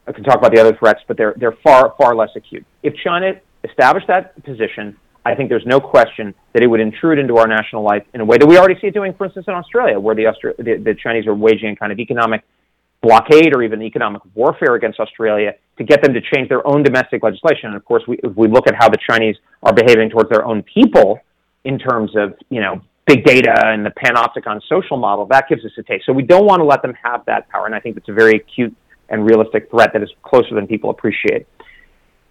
I 0.06 0.12
can 0.12 0.24
talk 0.24 0.36
about 0.36 0.52
the 0.52 0.60
other 0.60 0.76
threats, 0.76 1.00
but 1.06 1.16
they're 1.16 1.34
they're 1.36 1.56
far 1.64 1.94
far 1.98 2.14
less 2.14 2.30
acute. 2.34 2.64
If 2.82 2.94
China 2.96 3.34
established 3.64 4.08
that 4.08 4.42
position, 4.44 4.96
I 5.24 5.34
think 5.34 5.48
there's 5.48 5.66
no 5.66 5.80
question 5.80 6.34
that 6.52 6.62
it 6.62 6.66
would 6.66 6.80
intrude 6.80 7.18
into 7.18 7.36
our 7.36 7.46
national 7.46 7.82
life 7.82 8.04
in 8.12 8.20
a 8.20 8.24
way 8.24 8.38
that 8.38 8.46
we 8.46 8.58
already 8.58 8.78
see 8.80 8.88
it 8.88 8.94
doing, 8.94 9.14
for 9.14 9.24
instance, 9.26 9.46
in 9.46 9.54
Australia, 9.54 9.98
where 10.00 10.16
the, 10.16 10.24
Austra- 10.24 10.56
the, 10.56 10.82
the 10.82 10.94
Chinese 11.00 11.26
are 11.26 11.34
waging 11.34 11.76
kind 11.76 11.92
of 11.92 12.00
economic 12.00 12.42
blockade 13.02 13.54
or 13.54 13.62
even 13.62 13.82
economic 13.82 14.22
warfare 14.34 14.74
against 14.74 14.98
Australia 14.98 15.54
to 15.78 15.84
get 15.84 16.02
them 16.02 16.12
to 16.14 16.20
change 16.20 16.48
their 16.48 16.66
own 16.66 16.82
domestic 16.82 17.22
legislation. 17.22 17.66
And 17.66 17.76
of 17.76 17.84
course, 17.84 18.02
we, 18.08 18.18
if 18.22 18.34
we 18.36 18.48
look 18.48 18.66
at 18.66 18.74
how 18.74 18.88
the 18.88 18.98
Chinese 19.08 19.36
are 19.62 19.72
behaving 19.72 20.10
towards 20.10 20.30
their 20.30 20.44
own 20.44 20.62
people 20.62 21.20
in 21.64 21.78
terms 21.78 22.16
of, 22.16 22.34
you 22.48 22.60
know, 22.60 22.80
big 23.06 23.24
data 23.24 23.54
and 23.66 23.84
the 23.84 23.90
panopticon 23.90 24.60
social 24.68 24.96
model, 24.96 25.26
that 25.26 25.48
gives 25.48 25.64
us 25.64 25.72
a 25.78 25.82
taste. 25.82 26.06
So 26.06 26.12
we 26.12 26.22
don't 26.22 26.46
want 26.46 26.60
to 26.60 26.64
let 26.64 26.82
them 26.82 26.94
have 27.02 27.24
that 27.26 27.48
power. 27.48 27.66
And 27.66 27.74
I 27.74 27.80
think 27.80 27.96
it's 27.96 28.08
a 28.08 28.12
very 28.12 28.36
acute 28.36 28.74
and 29.12 29.24
realistic 29.24 29.70
threat 29.70 29.90
that 29.92 30.02
is 30.02 30.10
closer 30.22 30.54
than 30.54 30.66
people 30.66 30.90
appreciate. 30.90 31.46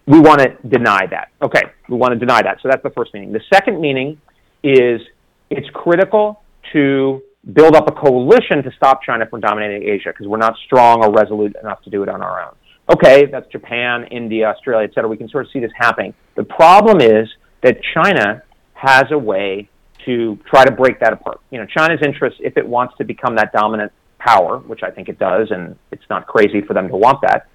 We 0.07 0.19
want 0.19 0.39
to 0.41 0.57
deny 0.67 1.05
that. 1.11 1.29
Okay, 1.41 1.61
we 1.87 1.95
want 1.95 2.11
to 2.13 2.19
deny 2.19 2.41
that. 2.41 2.57
So 2.61 2.67
that's 2.69 2.83
the 2.83 2.89
first 2.89 3.13
meaning. 3.13 3.31
The 3.31 3.41
second 3.53 3.79
meaning 3.79 4.19
is 4.63 4.99
it's 5.49 5.69
critical 5.73 6.41
to 6.73 7.21
build 7.53 7.75
up 7.75 7.87
a 7.87 7.91
coalition 7.91 8.63
to 8.63 8.71
stop 8.75 9.01
China 9.03 9.25
from 9.27 9.39
dominating 9.39 9.87
Asia 9.87 10.09
because 10.09 10.27
we're 10.27 10.37
not 10.37 10.55
strong 10.65 11.03
or 11.03 11.11
resolute 11.11 11.55
enough 11.61 11.81
to 11.83 11.89
do 11.89 12.03
it 12.03 12.09
on 12.09 12.21
our 12.21 12.43
own. 12.43 12.55
Okay, 12.91 13.27
that's 13.27 13.47
Japan, 13.51 14.05
India, 14.11 14.47
Australia, 14.47 14.87
et 14.87 14.93
cetera. 14.93 15.09
We 15.09 15.17
can 15.17 15.29
sort 15.29 15.45
of 15.45 15.51
see 15.51 15.59
this 15.59 15.71
happening. 15.75 16.13
The 16.35 16.43
problem 16.43 16.99
is 16.99 17.29
that 17.61 17.77
China 17.93 18.43
has 18.73 19.05
a 19.11 19.17
way 19.17 19.69
to 20.05 20.37
try 20.49 20.65
to 20.65 20.71
break 20.71 20.99
that 20.99 21.13
apart. 21.13 21.39
You 21.51 21.59
know, 21.59 21.67
China's 21.67 21.99
interest, 22.03 22.37
if 22.39 22.57
it 22.57 22.67
wants 22.67 22.95
to 22.97 23.05
become 23.05 23.35
that 23.35 23.53
dominant 23.53 23.91
power, 24.25 24.59
which 24.59 24.83
I 24.83 24.91
think 24.91 25.09
it 25.09 25.19
does, 25.19 25.47
and 25.51 25.75
it's 25.91 26.03
not 26.09 26.27
crazy 26.27 26.61
for 26.61 26.73
them 26.73 26.87
to 26.89 26.95
want 26.95 27.21
that, 27.21 27.47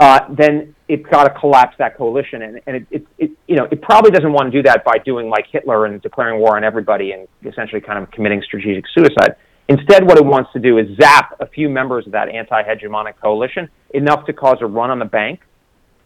uh, 0.00 0.20
then 0.30 0.74
it's 0.88 1.06
got 1.08 1.24
to 1.24 1.30
collapse 1.38 1.76
that 1.78 1.96
coalition. 1.96 2.42
And, 2.42 2.60
and 2.66 2.76
it, 2.76 2.86
it, 2.90 3.06
it, 3.18 3.30
you 3.46 3.56
know, 3.56 3.68
it 3.70 3.80
probably 3.82 4.10
doesn't 4.10 4.32
want 4.32 4.50
to 4.50 4.58
do 4.58 4.62
that 4.64 4.84
by 4.84 4.98
doing 5.04 5.28
like 5.28 5.46
Hitler 5.50 5.86
and 5.86 6.02
declaring 6.02 6.40
war 6.40 6.56
on 6.56 6.64
everybody 6.64 7.12
and 7.12 7.28
essentially 7.44 7.80
kind 7.80 8.02
of 8.02 8.10
committing 8.10 8.42
strategic 8.42 8.84
suicide. 8.94 9.36
Instead, 9.68 10.04
what 10.04 10.18
it 10.18 10.24
wants 10.24 10.50
to 10.52 10.58
do 10.58 10.78
is 10.78 10.86
zap 11.00 11.36
a 11.40 11.46
few 11.46 11.68
members 11.68 12.06
of 12.06 12.12
that 12.12 12.28
anti-hegemonic 12.28 13.14
coalition 13.22 13.68
enough 13.94 14.26
to 14.26 14.32
cause 14.32 14.58
a 14.60 14.66
run 14.66 14.90
on 14.90 14.98
the 14.98 15.04
bank 15.06 15.40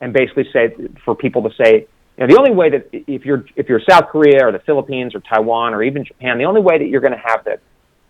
and 0.01 0.13
basically 0.13 0.45
say 0.53 0.69
for 1.05 1.17
people 1.17 1.43
to 1.43 1.51
say, 1.61 1.87
You 2.19 2.27
know, 2.27 2.35
the 2.35 2.39
only 2.39 2.53
way 2.53 2.71
that 2.71 2.89
if 2.93 3.25
you're 3.25 3.45
if 3.57 3.69
you're 3.69 3.81
South 3.89 4.11
Korea 4.11 4.47
or 4.47 4.53
the 4.53 4.61
Philippines 4.61 5.15
or 5.15 5.21
Taiwan 5.21 5.75
or 5.75 5.83
even 5.83 6.05
Japan, 6.05 6.39
the 6.39 6.45
only 6.45 6.61
way 6.61 6.79
that 6.79 6.87
you're 6.87 7.01
going 7.01 7.15
to 7.15 7.25
have 7.25 7.45
to 7.47 7.59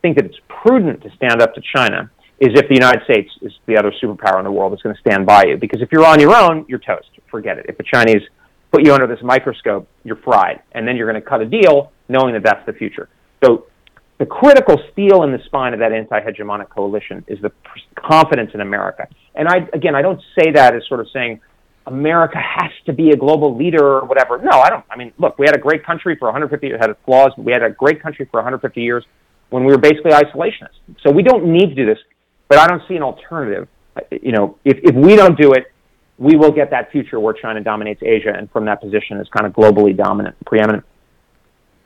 think 0.03 0.17
that 0.17 0.27
it's 0.27 0.39
prudent 0.49 1.03
to 1.03 1.11
stand 1.17 1.41
up 1.43 1.55
to 1.55 1.63
China 1.75 2.11
is 2.41 2.51
if 2.55 2.69
the 2.69 2.75
United 2.75 3.03
States 3.05 3.31
is 3.43 3.53
the 3.67 3.77
other 3.77 3.93
superpower 4.03 4.39
in 4.39 4.45
the 4.45 4.53
world 4.53 4.73
that's 4.73 4.83
going 4.83 4.95
to 4.95 5.01
stand 5.01 5.27
by 5.27 5.45
you. 5.45 5.57
Because 5.57 5.83
if 5.83 5.91
you're 5.91 6.07
on 6.07 6.21
your 6.21 6.35
own, 6.35 6.65
you're 6.69 6.79
toast. 6.79 7.09
Forget 7.31 7.59
it. 7.59 7.67
If 7.69 7.77
the 7.77 7.85
Chinese 7.85 8.23
put 8.71 8.87
you 8.87 8.93
under 8.93 9.07
this 9.07 9.19
microscope, 9.23 9.89
you're 10.05 10.17
fried, 10.17 10.63
and 10.73 10.87
then 10.87 10.97
you're 10.97 11.11
going 11.11 11.21
to 11.21 11.29
cut 11.29 11.41
a 11.41 11.47
deal 11.47 11.93
knowing 12.09 12.35
that 12.35 12.45
that's 12.45 12.65
the 12.67 12.73
future. 12.73 13.09
So 13.45 13.67
the 14.19 14.27
critical 14.27 14.77
steel 14.93 15.23
in 15.25 15.33
the 15.33 15.39
spine 15.47 15.73
of 15.73 15.81
that 15.81 15.93
anti-hegemonic 15.93 16.69
coalition 16.69 17.25
is 17.29 17.41
the 17.41 17.53
confidence 17.97 18.51
in 18.55 18.61
America. 18.61 19.09
And 19.35 19.49
I, 19.49 19.69
again, 19.73 19.95
I 19.95 20.03
don't 20.03 20.21
say 20.39 20.53
that 20.53 20.75
as 20.75 20.83
sort 20.89 21.01
of 21.01 21.09
saying 21.13 21.41
America 21.87 22.39
has 22.39 22.71
to 22.87 22.93
be 22.93 23.11
a 23.11 23.17
global 23.17 23.57
leader 23.57 23.99
or 23.99 24.05
whatever. 24.05 24.39
No, 24.39 24.61
I 24.61 24.71
don't. 24.71 24.85
I 24.91 24.97
mean, 24.97 25.13
look, 25.19 25.39
we 25.39 25.47
had 25.47 25.57
a 25.57 25.61
great 25.61 25.85
country 25.85 26.17
for 26.17 26.27
150 26.27 26.67
years, 26.67 26.79
had 26.81 26.91
its 26.91 27.01
flaws, 27.05 27.33
but 27.37 27.45
we 27.45 27.53
had 27.53 27.63
a 27.63 27.71
great 27.71 28.03
country 28.03 28.29
for 28.31 28.39
150 28.39 28.81
years 28.81 29.05
when 29.51 29.65
we 29.65 29.73
were 29.73 29.79
basically 29.79 30.13
isolationists. 30.13 30.79
So 31.03 31.11
we 31.11 31.23
don't 31.23 31.47
need 31.47 31.69
to 31.69 31.75
do 31.75 31.87
this, 31.87 31.99
but 32.49 32.59
I 32.59 32.67
don't 32.67 32.83
see 32.89 32.97
an 32.97 33.03
alternative. 33.03 33.69
Uh, 33.97 34.01
you 34.23 34.33
know, 34.33 34.59
if, 34.65 34.79
if 34.83 34.95
we 34.95 35.17
don't 35.17 35.39
do 35.39 35.53
it, 35.53 35.73
we 36.19 36.37
will 36.37 36.51
get 36.51 36.71
that 36.71 36.91
future 36.91 37.21
where 37.21 37.35
China 37.35 37.63
dominates 37.63 38.03
Asia 38.03 38.33
and 38.37 38.51
from 38.51 38.65
that 38.67 38.81
position 38.81 39.19
is 39.21 39.29
kind 39.37 39.47
of 39.47 39.53
globally 39.53 39.97
dominant, 39.97 40.37
preeminent. 40.45 40.85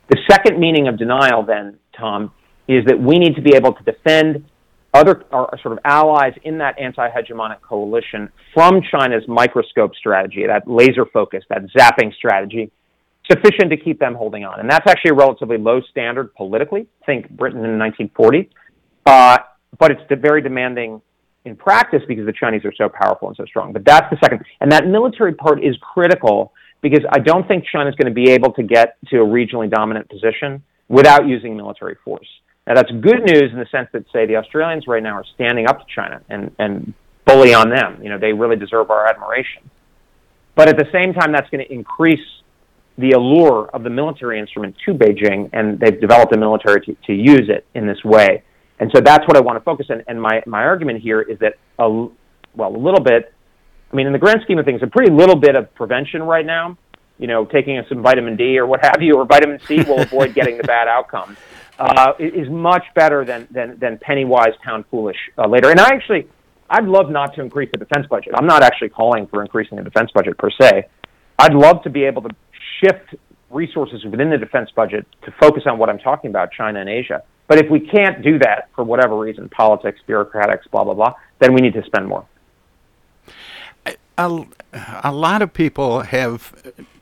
The 0.09 0.17
second 0.29 0.59
meaning 0.59 0.87
of 0.87 0.97
denial, 0.97 1.43
then, 1.43 1.77
Tom, 1.97 2.31
is 2.67 2.83
that 2.85 2.99
we 2.99 3.19
need 3.19 3.35
to 3.35 3.41
be 3.41 3.55
able 3.55 3.73
to 3.73 3.83
defend 3.83 4.45
other 4.93 5.23
our 5.31 5.57
sort 5.61 5.73
of 5.73 5.79
allies 5.85 6.33
in 6.43 6.59
that 6.59 6.77
anti-hegemonic 6.79 7.61
coalition 7.61 8.29
from 8.53 8.81
China's 8.91 9.23
microscope 9.27 9.95
strategy, 9.95 10.45
that 10.45 10.67
laser 10.67 11.05
focus, 11.11 11.43
that 11.49 11.63
zapping 11.75 12.13
strategy, 12.13 12.71
sufficient 13.31 13.69
to 13.69 13.77
keep 13.77 13.99
them 13.99 14.15
holding 14.15 14.43
on. 14.43 14.59
And 14.59 14.69
that's 14.69 14.85
actually 14.87 15.11
a 15.11 15.15
relatively 15.15 15.57
low 15.57 15.81
standard 15.89 16.33
politically. 16.35 16.87
Think 17.05 17.29
Britain 17.29 17.63
in 17.63 17.79
1940. 17.79 18.49
Uh, 19.05 19.37
but 19.79 19.91
it's 19.91 20.01
very 20.21 20.41
demanding 20.41 21.01
in 21.45 21.55
practice 21.55 22.01
because 22.07 22.25
the 22.25 22.33
Chinese 22.33 22.63
are 22.65 22.73
so 22.73 22.89
powerful 22.89 23.27
and 23.27 23.37
so 23.37 23.45
strong. 23.45 23.73
But 23.73 23.85
that's 23.85 24.09
the 24.09 24.17
second. 24.23 24.43
And 24.61 24.71
that 24.71 24.87
military 24.87 25.33
part 25.33 25.63
is 25.63 25.75
critical 25.81 26.53
because 26.81 27.03
I 27.11 27.19
don't 27.19 27.47
think 27.47 27.65
China's 27.65 27.95
going 27.95 28.13
to 28.13 28.13
be 28.13 28.31
able 28.31 28.53
to 28.53 28.63
get 28.63 28.97
to 29.09 29.17
a 29.17 29.25
regionally 29.25 29.69
dominant 29.69 30.09
position 30.09 30.63
without 30.89 31.27
using 31.27 31.55
military 31.55 31.95
force. 32.03 32.27
Now, 32.67 32.75
that's 32.75 32.91
good 32.91 33.23
news 33.25 33.51
in 33.51 33.59
the 33.59 33.67
sense 33.71 33.89
that, 33.93 34.05
say, 34.13 34.25
the 34.25 34.37
Australians 34.37 34.85
right 34.87 35.03
now 35.03 35.15
are 35.15 35.25
standing 35.35 35.67
up 35.67 35.79
to 35.79 35.85
China 35.93 36.21
and, 36.29 36.51
and 36.59 36.93
bully 37.25 37.53
on 37.53 37.69
them. 37.69 38.01
You 38.01 38.09
know, 38.09 38.19
they 38.19 38.31
really 38.31 38.55
deserve 38.55 38.89
our 38.89 39.07
admiration. 39.07 39.69
But 40.55 40.69
at 40.69 40.77
the 40.77 40.85
same 40.93 41.13
time, 41.13 41.33
that's 41.33 41.49
going 41.49 41.65
to 41.65 41.73
increase 41.73 42.25
the 42.97 43.11
allure 43.11 43.69
of 43.73 43.83
the 43.83 43.89
military 43.89 44.39
instrument 44.39 44.75
to 44.85 44.93
Beijing, 44.93 45.49
and 45.53 45.79
they've 45.79 45.99
developed 45.99 46.33
a 46.33 46.37
military 46.37 46.81
to, 46.81 46.95
to 47.07 47.13
use 47.13 47.49
it 47.49 47.65
in 47.73 47.87
this 47.87 48.03
way. 48.03 48.43
And 48.79 48.91
so 48.93 49.01
that's 49.01 49.25
what 49.27 49.37
I 49.37 49.39
want 49.39 49.57
to 49.57 49.63
focus 49.63 49.87
on. 49.89 50.03
And 50.07 50.21
my, 50.21 50.43
my 50.45 50.63
argument 50.63 51.01
here 51.01 51.21
is 51.21 51.39
that, 51.39 51.53
a, 51.79 51.89
well, 51.89 52.75
a 52.75 52.77
little 52.77 52.99
bit, 52.99 53.33
I 53.91 53.95
mean, 53.95 54.07
in 54.07 54.13
the 54.13 54.19
grand 54.19 54.41
scheme 54.43 54.59
of 54.59 54.65
things, 54.65 54.81
a 54.83 54.87
pretty 54.87 55.11
little 55.11 55.35
bit 55.35 55.55
of 55.55 55.73
prevention 55.75 56.21
right 56.23 56.45
now, 56.45 56.77
you 57.17 57.27
know, 57.27 57.45
taking 57.45 57.81
some 57.89 58.01
vitamin 58.01 58.35
D 58.35 58.57
or 58.59 58.65
what 58.65 58.83
have 58.83 59.01
you, 59.01 59.15
or 59.15 59.25
vitamin 59.25 59.59
C 59.65 59.77
will 59.83 60.01
avoid 60.01 60.33
getting 60.35 60.57
the 60.57 60.63
bad 60.63 60.87
outcome, 60.87 61.37
uh, 61.79 62.13
is 62.19 62.49
much 62.49 62.83
better 62.95 63.25
than, 63.25 63.47
than, 63.49 63.77
than 63.79 63.97
penny 63.97 64.25
wise, 64.25 64.53
pound 64.63 64.85
foolish 64.91 65.17
uh, 65.37 65.47
later. 65.47 65.69
And 65.69 65.79
I 65.79 65.87
actually, 65.87 66.27
I'd 66.69 66.85
love 66.85 67.09
not 67.09 67.35
to 67.35 67.41
increase 67.41 67.69
the 67.71 67.79
defense 67.79 68.05
budget. 68.07 68.33
I'm 68.35 68.47
not 68.47 68.63
actually 68.63 68.89
calling 68.89 69.27
for 69.27 69.41
increasing 69.41 69.77
the 69.77 69.83
defense 69.83 70.11
budget 70.13 70.37
per 70.37 70.49
se. 70.59 70.87
I'd 71.39 71.53
love 71.53 71.83
to 71.83 71.89
be 71.89 72.03
able 72.03 72.21
to 72.23 72.29
shift 72.83 73.15
resources 73.49 74.03
within 74.05 74.29
the 74.29 74.37
defense 74.37 74.69
budget 74.71 75.05
to 75.23 75.31
focus 75.39 75.63
on 75.65 75.77
what 75.77 75.89
I'm 75.89 75.99
talking 75.99 76.29
about, 76.29 76.51
China 76.51 76.79
and 76.79 76.89
Asia. 76.89 77.23
But 77.47 77.59
if 77.59 77.69
we 77.69 77.79
can't 77.79 78.21
do 78.23 78.39
that 78.39 78.69
for 78.75 78.83
whatever 78.83 79.17
reason, 79.17 79.49
politics, 79.49 79.99
bureaucratics, 80.07 80.69
blah, 80.71 80.83
blah, 80.83 80.93
blah, 80.93 81.13
then 81.39 81.53
we 81.53 81.61
need 81.61 81.73
to 81.73 81.83
spend 81.83 82.07
more. 82.07 82.25
A, 84.17 84.45
a 85.03 85.11
lot 85.11 85.41
of 85.41 85.53
people 85.53 86.01
have 86.01 86.41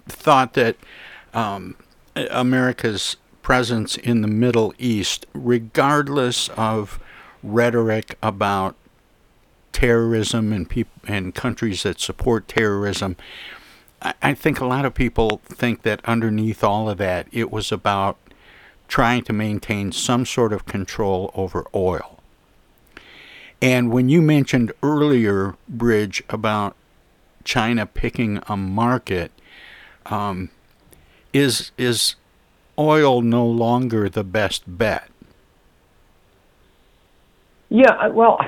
thought 0.08 0.54
that 0.54 0.78
um, 1.34 1.76
America's 2.16 3.18
presence 3.42 3.98
in 3.98 4.22
the 4.22 4.28
Middle 4.28 4.74
East, 4.78 5.26
regardless 5.34 6.50
of 6.50 7.00
rhetoric 7.44 8.18
about 8.22 8.76
terrorism 9.72 10.52
and 10.52 10.70
peop- 10.70 10.88
and 11.08 11.34
countries 11.34 11.84
that 11.84 12.00
support 12.00 12.48
terrorism, 12.48 13.16
I 14.02 14.34
think 14.34 14.60
a 14.60 14.66
lot 14.66 14.86
of 14.86 14.94
people 14.94 15.42
think 15.46 15.84
that 15.84 16.02
underneath 16.06 16.64
all 16.64 16.90
of 16.90 16.98
that, 16.98 17.28
it 17.32 17.52
was 17.52 17.72
about 17.72 18.18
trying 18.88 19.24
to 19.24 19.34
maintain 19.34 19.92
some 19.92 20.26
sort 20.26 20.52
of 20.52 20.66
control 20.66 21.32
over 21.36 21.66
oil. 21.74 22.20
And 23.62 23.92
when 23.92 24.10
you 24.10 24.22
mentioned 24.22 24.72
earlier, 24.82 25.56
Bridge, 25.70 26.24
about 26.30 26.76
China 27.44 27.86
picking 27.86 28.42
a 28.48 28.58
market, 28.58 29.32
um, 30.08 30.50
is 31.32 31.72
is 31.78 32.16
oil 32.78 33.22
no 33.22 33.46
longer 33.46 34.10
the 34.10 34.24
best 34.24 34.64
bet? 34.66 35.08
Yeah, 37.70 38.08
well, 38.08 38.40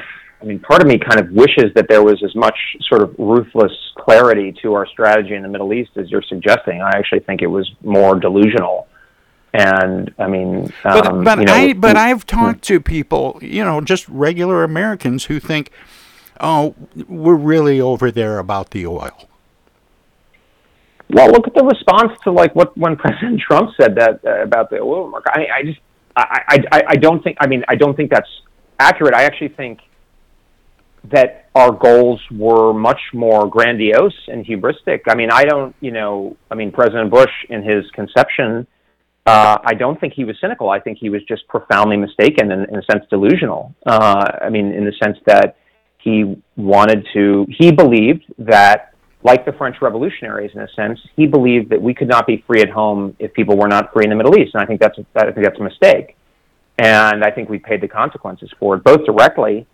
I 0.43 0.45
mean, 0.45 0.59
part 0.59 0.81
of 0.81 0.87
me 0.87 0.99
kind 0.99 1.21
of 1.21 1.31
wishes 1.31 1.73
that 1.75 1.87
there 1.87 2.03
was 2.03 2.21
as 2.21 2.35
much 2.35 2.57
sort 2.89 3.01
of 3.01 3.15
ruthless 3.17 3.71
clarity 3.97 4.53
to 4.61 4.73
our 4.73 4.85
strategy 4.85 5.35
in 5.35 5.41
the 5.41 5.47
Middle 5.47 5.71
East 5.73 5.91
as 5.95 6.11
you're 6.11 6.23
suggesting. 6.23 6.81
I 6.81 6.89
actually 6.97 7.21
think 7.21 7.41
it 7.41 7.47
was 7.47 7.71
more 7.81 8.19
delusional. 8.19 8.87
And 9.53 10.13
I 10.19 10.27
mean, 10.27 10.73
um, 10.83 11.23
but 11.23 11.23
but 11.23 11.39
you 11.39 11.45
know, 11.45 11.53
I 11.53 11.73
but 11.73 11.95
I've 11.95 12.25
talked 12.25 12.63
to 12.63 12.81
people, 12.81 13.39
you 13.41 13.63
know, 13.63 13.79
just 13.79 14.09
regular 14.09 14.63
Americans 14.63 15.25
who 15.25 15.39
think, 15.39 15.69
oh, 16.41 16.75
we're 17.07 17.35
really 17.35 17.79
over 17.79 18.11
there 18.11 18.39
about 18.39 18.71
the 18.71 18.85
oil. 18.85 19.29
Well, 21.09 21.27
look 21.31 21.47
at 21.47 21.53
the 21.53 21.63
response 21.63 22.19
to 22.23 22.31
like 22.31 22.53
what 22.55 22.77
when 22.77 22.95
President 22.97 23.39
Trump 23.39 23.71
said 23.79 23.95
that 23.95 24.19
uh, 24.25 24.41
about 24.43 24.71
the 24.71 24.79
oil 24.79 25.09
market. 25.09 25.31
I, 25.33 25.59
I 25.59 25.63
just 25.63 25.79
I, 26.17 26.63
I 26.71 26.81
I 26.87 26.95
don't 26.95 27.23
think 27.23 27.37
I 27.39 27.47
mean 27.47 27.63
I 27.69 27.75
don't 27.75 27.95
think 27.95 28.09
that's 28.09 28.29
accurate. 28.79 29.13
I 29.13 29.23
actually 29.23 29.49
think 29.49 29.79
that 31.11 31.49
our 31.53 31.71
goals 31.71 32.21
were 32.31 32.73
much 32.73 32.99
more 33.13 33.47
grandiose 33.47 34.17
and 34.27 34.45
hubristic. 34.45 35.01
I 35.07 35.15
mean, 35.15 35.29
I 35.31 35.43
don't, 35.43 35.75
you 35.81 35.91
know, 35.91 36.37
I 36.49 36.55
mean, 36.55 36.71
President 36.71 37.11
Bush 37.11 37.31
in 37.49 37.61
his 37.61 37.83
conception, 37.91 38.65
uh, 39.25 39.57
I 39.63 39.73
don't 39.73 39.99
think 39.99 40.13
he 40.13 40.23
was 40.23 40.35
cynical. 40.39 40.69
I 40.69 40.79
think 40.79 40.97
he 40.97 41.09
was 41.09 41.21
just 41.27 41.47
profoundly 41.47 41.97
mistaken 41.97 42.51
and, 42.51 42.67
in 42.69 42.75
a 42.75 42.83
sense, 42.91 43.05
delusional. 43.09 43.75
Uh, 43.85 44.25
I 44.41 44.49
mean, 44.49 44.73
in 44.73 44.85
the 44.85 44.93
sense 45.03 45.17
that 45.27 45.57
he 45.97 46.41
wanted 46.57 47.05
to, 47.13 47.45
he 47.49 47.71
believed 47.71 48.23
that, 48.39 48.93
like 49.23 49.45
the 49.45 49.53
French 49.53 49.77
revolutionaries, 49.81 50.51
in 50.53 50.61
a 50.61 50.67
sense, 50.75 50.99
he 51.15 51.27
believed 51.27 51.69
that 51.69 51.81
we 51.81 51.93
could 51.93 52.09
not 52.09 52.27
be 52.27 52.43
free 52.45 52.61
at 52.61 52.69
home 52.69 53.15
if 53.19 53.33
people 53.33 53.57
were 53.57 53.69
not 53.69 53.93
free 53.93 54.03
in 54.03 54.09
the 54.09 54.15
Middle 54.15 54.37
East. 54.37 54.51
And 54.53 54.63
I 54.63 54.65
think 54.65 54.81
that's, 54.81 54.97
I 55.15 55.31
think 55.31 55.45
that's 55.45 55.59
a 55.59 55.63
mistake. 55.63 56.17
And 56.79 57.23
I 57.23 57.31
think 57.31 57.47
we 57.49 57.59
paid 57.59 57.81
the 57.81 57.87
consequences 57.87 58.49
for 58.59 58.75
it, 58.75 58.83
both 58.83 59.05
directly 59.05 59.65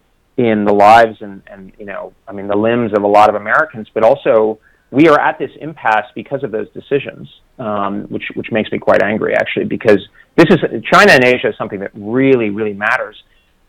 in 0.48 0.64
the 0.64 0.74
lives 0.90 1.18
and, 1.26 1.36
and 1.52 1.62
you 1.78 1.86
know, 1.92 2.14
I 2.30 2.32
mean, 2.32 2.48
the 2.48 2.62
limbs 2.68 2.92
of 2.98 3.04
a 3.04 3.12
lot 3.18 3.28
of 3.32 3.36
Americans, 3.36 3.88
but 3.94 4.04
also 4.10 4.58
we 4.90 5.10
are 5.12 5.20
at 5.20 5.38
this 5.38 5.52
impasse 5.60 6.10
because 6.16 6.42
of 6.46 6.52
those 6.52 6.70
decisions, 6.80 7.28
um, 7.68 7.94
which 8.14 8.24
which 8.38 8.50
makes 8.50 8.72
me 8.72 8.80
quite 8.80 9.04
angry 9.04 9.34
actually, 9.42 9.66
because 9.66 10.02
this 10.38 10.48
is 10.50 10.60
China 10.94 11.12
and 11.12 11.26
Asia 11.34 11.50
is 11.50 11.58
something 11.58 11.82
that 11.82 11.92
really 11.94 12.50
really 12.60 12.76
matters, 12.88 13.18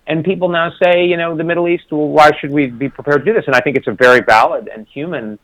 and 0.07 0.25
people 0.25 0.49
now 0.49 0.69
say, 0.83 0.95
you 1.11 1.17
know, 1.17 1.37
the 1.37 1.49
Middle 1.51 1.67
East, 1.67 1.87
well, 1.91 2.09
why 2.19 2.31
should 2.39 2.53
we 2.53 2.69
be 2.69 2.89
prepared 2.89 3.25
to 3.25 3.27
do 3.31 3.35
this? 3.39 3.47
And 3.49 3.57
I 3.57 3.61
think 3.65 3.77
it's 3.77 3.89
a 3.89 3.97
very 4.07 4.21
valid 4.21 4.65
and 4.73 4.87
human 4.87 5.41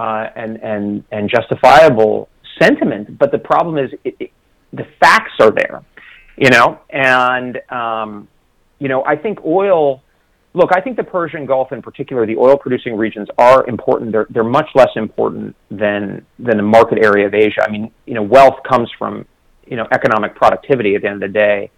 uh, 0.00 0.26
and 0.36 0.52
and 0.62 1.04
and 1.10 1.28
justifiable 1.36 2.28
sentiment, 2.62 3.18
but 3.18 3.32
the 3.32 3.42
problem 3.50 3.76
is 3.84 3.90
it, 4.04 4.14
it, 4.20 4.30
the 4.72 4.86
facts 5.00 5.34
are 5.40 5.50
there, 5.50 5.82
you 6.36 6.50
know, 6.50 6.78
and 6.90 7.52
um, 7.80 8.28
you 8.78 8.88
know, 8.88 9.00
I 9.04 9.16
think 9.16 9.44
oil 9.44 10.02
Look, 10.52 10.70
I 10.74 10.80
think 10.80 10.96
the 10.96 11.04
Persian 11.04 11.46
Gulf, 11.46 11.70
in 11.70 11.80
particular, 11.80 12.26
the 12.26 12.36
oil-producing 12.36 12.96
regions, 12.96 13.28
are 13.38 13.66
important. 13.68 14.10
They're 14.10 14.26
they're 14.30 14.42
much 14.42 14.68
less 14.74 14.90
important 14.96 15.54
than 15.70 16.26
than 16.38 16.56
the 16.56 16.62
market 16.62 16.98
area 17.04 17.26
of 17.26 17.34
Asia. 17.34 17.62
I 17.62 17.70
mean, 17.70 17.92
you 18.06 18.14
know, 18.14 18.22
wealth 18.22 18.56
comes 18.68 18.90
from 18.98 19.26
you 19.66 19.76
know 19.76 19.86
economic 19.92 20.34
productivity. 20.34 20.96
At 20.96 21.02
the 21.02 21.08
end 21.08 21.22
of 21.22 21.32
the 21.32 21.32
day, 21.32 21.70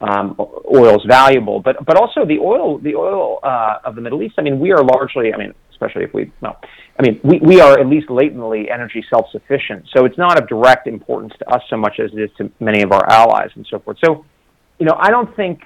um, 0.00 0.34
oil 0.38 0.96
is 0.96 1.06
valuable, 1.06 1.60
but 1.60 1.84
but 1.86 1.96
also 1.96 2.26
the 2.26 2.38
oil 2.38 2.78
the 2.78 2.96
oil 2.96 3.38
uh, 3.44 3.78
of 3.84 3.94
the 3.94 4.00
Middle 4.00 4.20
East. 4.22 4.34
I 4.38 4.42
mean, 4.42 4.58
we 4.58 4.72
are 4.72 4.82
largely. 4.82 5.32
I 5.32 5.36
mean, 5.36 5.54
especially 5.70 6.02
if 6.02 6.12
we 6.12 6.32
well, 6.40 6.58
I 6.98 7.02
mean, 7.02 7.20
we 7.22 7.38
we 7.38 7.60
are 7.60 7.78
at 7.78 7.86
least 7.86 8.10
latently 8.10 8.68
energy 8.70 9.04
self-sufficient. 9.08 9.86
So 9.96 10.04
it's 10.04 10.18
not 10.18 10.40
of 10.40 10.48
direct 10.48 10.88
importance 10.88 11.32
to 11.38 11.48
us 11.48 11.62
so 11.70 11.76
much 11.76 12.00
as 12.00 12.10
it 12.12 12.20
is 12.20 12.30
to 12.38 12.50
many 12.58 12.82
of 12.82 12.90
our 12.90 13.08
allies 13.08 13.50
and 13.54 13.66
so 13.70 13.78
forth. 13.78 13.98
So, 14.04 14.24
you 14.80 14.86
know, 14.86 14.96
I 14.98 15.10
don't 15.10 15.34
think 15.36 15.60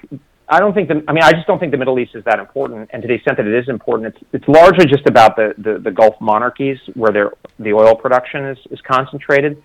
I 0.51 0.59
don't 0.59 0.73
think 0.73 0.89
the. 0.89 1.01
I 1.07 1.13
mean, 1.13 1.23
I 1.23 1.31
just 1.31 1.47
don't 1.47 1.59
think 1.59 1.71
the 1.71 1.77
Middle 1.77 1.97
East 1.97 2.13
is 2.13 2.25
that 2.25 2.37
important. 2.37 2.89
And 2.91 3.01
to 3.01 3.07
the 3.07 3.13
extent 3.13 3.37
that 3.37 3.47
it 3.47 3.57
is 3.57 3.69
important, 3.69 4.13
it's 4.13 4.23
it's 4.33 4.47
largely 4.49 4.85
just 4.85 5.07
about 5.07 5.37
the 5.37 5.53
the, 5.57 5.79
the 5.79 5.91
Gulf 5.91 6.15
monarchies 6.19 6.77
where 6.93 7.11
their 7.13 7.31
the 7.57 7.71
oil 7.71 7.95
production 7.95 8.45
is 8.45 8.57
is 8.69 8.79
concentrated. 8.81 9.63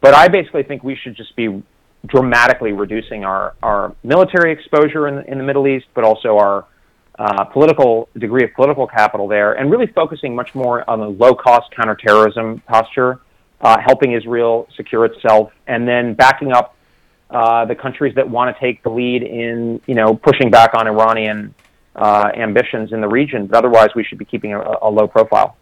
But 0.00 0.12
I 0.12 0.26
basically 0.26 0.64
think 0.64 0.82
we 0.82 0.96
should 0.96 1.16
just 1.16 1.36
be 1.36 1.62
dramatically 2.06 2.72
reducing 2.72 3.24
our 3.24 3.54
our 3.62 3.94
military 4.02 4.52
exposure 4.52 5.06
in 5.06 5.20
in 5.30 5.38
the 5.38 5.44
Middle 5.44 5.68
East, 5.68 5.86
but 5.94 6.02
also 6.02 6.36
our 6.36 6.66
uh, 7.16 7.44
political 7.44 8.08
degree 8.18 8.42
of 8.42 8.52
political 8.54 8.88
capital 8.88 9.28
there, 9.28 9.52
and 9.52 9.70
really 9.70 9.86
focusing 9.86 10.34
much 10.34 10.52
more 10.52 10.88
on 10.90 10.98
the 10.98 11.08
low 11.08 11.32
cost 11.32 11.70
counterterrorism 11.76 12.60
posture, 12.66 13.20
uh, 13.60 13.76
helping 13.78 14.12
Israel 14.12 14.66
secure 14.76 15.04
itself, 15.04 15.52
and 15.68 15.86
then 15.86 16.14
backing 16.14 16.50
up 16.52 16.73
uh, 17.34 17.64
the 17.64 17.74
countries 17.74 18.14
that 18.14 18.30
want 18.30 18.54
to 18.54 18.60
take 18.60 18.82
the 18.84 18.90
lead 18.90 19.22
in 19.22 19.80
you 19.86 19.94
know 19.94 20.14
pushing 20.14 20.50
back 20.50 20.72
on 20.74 20.86
Iranian 20.86 21.54
uh, 21.96 22.30
ambitions 22.34 22.92
in 22.92 23.00
the 23.00 23.08
region. 23.08 23.46
But 23.48 23.58
otherwise, 23.58 23.90
we 23.94 24.04
should 24.04 24.18
be 24.18 24.24
keeping 24.24 24.52
a, 24.54 24.60
a 24.80 24.88
low 24.88 25.08
profile. 25.08 25.56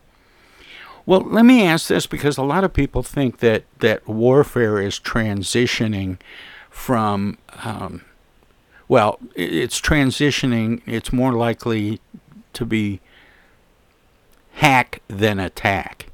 Well, 1.06 1.22
let 1.22 1.44
me 1.44 1.66
ask 1.66 1.88
this 1.88 2.06
because 2.06 2.38
a 2.38 2.42
lot 2.42 2.62
of 2.62 2.72
people 2.72 3.02
think 3.02 3.38
that 3.38 3.64
that 3.80 4.06
warfare 4.06 4.80
is 4.80 5.00
transitioning 5.00 6.18
from 6.70 7.38
um, 7.64 8.02
well, 8.87 9.18
it's 9.35 9.80
transitioning. 9.80 10.82
It's 10.85 11.12
more 11.12 11.32
likely 11.32 12.00
to 12.52 12.66
be 12.66 13.00
hack 14.52 15.00
than 15.08 15.40
attack. 15.40 16.12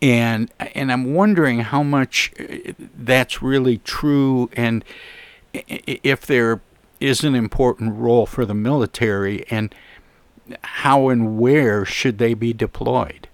And 0.00 0.50
and 0.58 0.92
I'm 0.92 1.12
wondering 1.14 1.60
how 1.60 1.82
much 1.82 2.32
uh, 2.38 2.72
that's 2.96 3.42
really 3.42 3.78
true, 3.78 4.48
and 4.52 4.84
if 5.52 6.24
there 6.24 6.60
is 7.00 7.24
an 7.24 7.34
important 7.34 7.96
role 7.96 8.26
for 8.26 8.44
the 8.44 8.54
military, 8.54 9.44
and 9.50 9.74
how 10.62 11.08
and 11.08 11.38
where 11.38 11.84
should 11.84 12.18
they 12.18 12.34
be 12.34 12.52
deployed? 12.52 13.28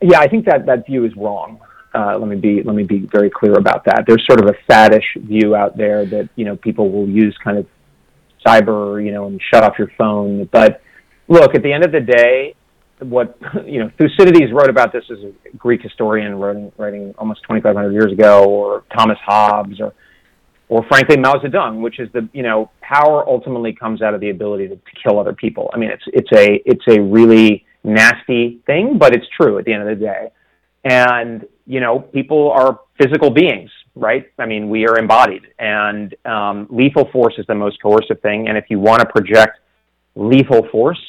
Yeah, 0.00 0.20
I 0.20 0.28
think 0.28 0.44
that 0.46 0.66
that 0.66 0.86
view 0.86 1.04
is 1.04 1.16
wrong. 1.16 1.60
Uh, 1.94 2.18
let 2.18 2.28
me 2.28 2.36
be 2.36 2.62
let 2.62 2.76
me 2.76 2.84
be 2.84 2.98
very 2.98 3.30
clear 3.30 3.54
about 3.54 3.84
that. 3.86 4.04
There's 4.06 4.24
sort 4.26 4.40
of 4.40 4.48
a 4.48 4.70
faddish 4.70 5.16
view 5.16 5.56
out 5.56 5.76
there 5.76 6.04
that 6.04 6.28
you 6.36 6.44
know 6.44 6.56
people 6.56 6.90
will 6.90 7.08
use 7.08 7.36
kind 7.42 7.58
of 7.58 7.66
cyber, 8.46 9.04
you 9.04 9.12
know, 9.12 9.26
and 9.26 9.40
shut 9.52 9.64
off 9.64 9.78
your 9.78 9.90
phone. 9.96 10.44
But 10.44 10.82
look, 11.28 11.54
at 11.54 11.62
the 11.62 11.72
end 11.72 11.84
of 11.84 11.92
the 11.92 12.00
day, 12.00 12.54
what 13.00 13.38
you 13.66 13.80
know, 13.80 13.90
Thucydides 13.98 14.52
wrote 14.52 14.70
about 14.70 14.92
this 14.92 15.04
as 15.10 15.18
a 15.18 15.56
Greek 15.56 15.82
historian 15.82 16.36
writing, 16.36 16.72
writing 16.76 17.14
almost 17.18 17.42
2,500 17.42 17.92
years 17.92 18.12
ago, 18.12 18.44
or 18.44 18.84
Thomas 18.96 19.18
Hobbes, 19.24 19.80
or 19.80 19.92
or 20.68 20.84
frankly 20.88 21.16
Mao 21.16 21.34
Zedong, 21.34 21.80
which 21.80 22.00
is 22.00 22.10
the 22.12 22.28
you 22.32 22.42
know 22.42 22.70
power 22.80 23.26
ultimately 23.28 23.72
comes 23.72 24.02
out 24.02 24.14
of 24.14 24.20
the 24.20 24.30
ability 24.30 24.68
to, 24.68 24.76
to 24.76 24.92
kill 25.02 25.18
other 25.18 25.32
people. 25.32 25.70
I 25.72 25.78
mean, 25.78 25.90
it's 25.90 26.04
it's 26.08 26.32
a 26.32 26.62
it's 26.64 26.84
a 26.88 27.00
really 27.00 27.64
nasty 27.84 28.60
thing, 28.66 28.98
but 28.98 29.14
it's 29.14 29.26
true 29.40 29.58
at 29.58 29.64
the 29.64 29.72
end 29.72 29.88
of 29.88 29.98
the 29.98 30.04
day. 30.04 30.28
And 30.84 31.46
you 31.66 31.80
know, 31.80 32.00
people 32.00 32.50
are 32.50 32.80
physical 33.00 33.30
beings, 33.30 33.70
right? 33.94 34.26
I 34.38 34.46
mean, 34.46 34.68
we 34.68 34.86
are 34.86 34.98
embodied, 34.98 35.42
and 35.58 36.14
um, 36.24 36.66
lethal 36.70 37.08
force 37.12 37.34
is 37.38 37.46
the 37.46 37.54
most 37.54 37.80
coercive 37.82 38.20
thing. 38.20 38.48
And 38.48 38.56
if 38.56 38.66
you 38.68 38.78
want 38.78 39.00
to 39.00 39.06
project 39.06 39.58
lethal 40.14 40.66
force, 40.70 41.00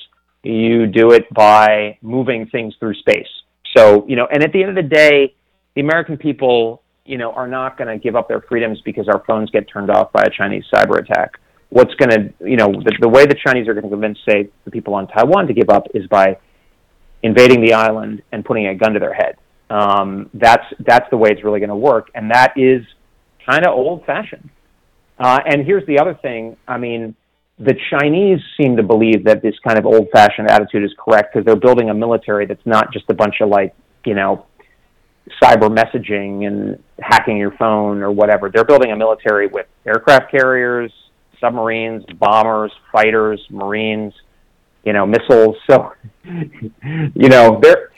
you 0.44 0.88
do 0.88 1.12
it 1.12 1.32
by 1.34 1.98
moving 2.02 2.48
things 2.48 2.76
through 2.80 2.96
space. 2.96 3.28
So, 3.76 4.06
you 4.08 4.16
know, 4.16 4.28
and 4.32 4.44
at 4.44 4.52
the 4.54 4.62
end 4.62 4.70
of 4.70 4.76
the 4.76 4.90
day, 4.90 5.36
the 5.76 5.82
American 5.82 6.18
people, 6.18 6.82
you 7.06 7.18
know, 7.18 7.32
are 7.32 7.48
not 7.48 7.78
going 7.78 7.88
to 7.88 8.02
give 8.02 8.16
up 8.16 8.28
their 8.28 8.42
freedoms 8.42 8.80
because 8.82 9.08
our 9.08 9.24
phones 9.26 9.50
get 9.52 9.68
turned 9.68 9.90
off 9.90 10.12
by 10.12 10.24
a 10.24 10.30
Chinese 10.30 10.64
cyber 10.74 11.00
attack. 11.00 11.40
What's 11.70 11.94
going 11.96 12.10
to, 12.10 12.34
you 12.50 12.56
know, 12.56 12.72
the, 12.72 12.98
the 13.02 13.10
way 13.10 13.26
the 13.26 13.36
Chinese 13.46 13.68
are 13.68 13.74
going 13.74 13.84
to 13.84 13.90
convince, 13.90 14.18
say, 14.28 14.50
the 14.64 14.72
people 14.72 14.94
on 14.96 15.08
Taiwan 15.08 15.48
to 15.48 15.54
give 15.54 15.70
up 15.70 15.88
is 15.94 16.08
by 16.08 16.38
invading 17.24 17.62
the 17.62 17.74
island 17.74 18.22
and 18.32 18.46
putting 18.46 18.68
a 18.68 18.76
gun 18.76 18.94
to 18.94 19.00
their 19.00 19.14
head 19.14 19.36
um, 19.70 20.30
that's 20.34 20.66
that's 20.80 21.10
the 21.10 21.18
way 21.18 21.30
it's 21.32 21.44
really 21.44 21.60
going 21.60 21.70
to 21.70 21.76
work, 21.76 22.10
and 22.16 22.32
that 22.32 22.54
is 22.56 22.84
kind 23.46 23.66
of 23.66 23.74
old 23.74 24.06
fashioned. 24.06 24.50
Uh, 25.20 25.40
and 25.46 25.66
here's 25.66 25.86
the 25.88 26.00
other 26.00 26.14
thing. 26.14 26.56
I 26.68 26.78
mean, 26.78 27.16
the 27.60 27.76
Chinese 27.90 28.40
seem 28.60 28.78
to 28.78 28.84
believe 28.84 29.24
that 29.26 29.42
this 29.42 29.56
kind 29.66 29.80
of 29.80 29.86
old 29.86 30.08
fashioned 30.12 30.50
attitude 30.50 30.84
is 30.84 30.94
correct 30.98 31.34
because 31.34 31.46
they're 31.46 31.56
building 31.56 31.90
a 31.90 31.94
military 31.94 32.46
that's 32.46 32.66
not 32.66 32.94
just 32.94 33.06
a 33.10 33.14
bunch 33.14 33.36
of 33.42 33.50
like 33.50 33.76
you 34.06 34.14
know 34.14 34.46
cyber 35.42 35.68
messaging 35.70 36.48
and 36.48 36.82
hacking 37.00 37.38
your 37.38 37.52
phone 37.52 38.02
or 38.02 38.12
whatever. 38.12 38.50
They're 38.50 38.64
building 38.64 38.92
a 38.92 38.96
military 38.96 39.48
with 39.48 39.66
aircraft 39.86 40.32
carriers, 40.32 40.92
submarines, 41.40 42.06
bombers, 42.20 42.72
fighters, 42.92 43.42
marines, 43.50 44.14
you 44.84 44.94
know, 44.94 45.06
missiles. 45.06 45.56
So, 45.70 45.94
you 46.24 47.30
know, 47.30 47.60
they're 47.62 47.92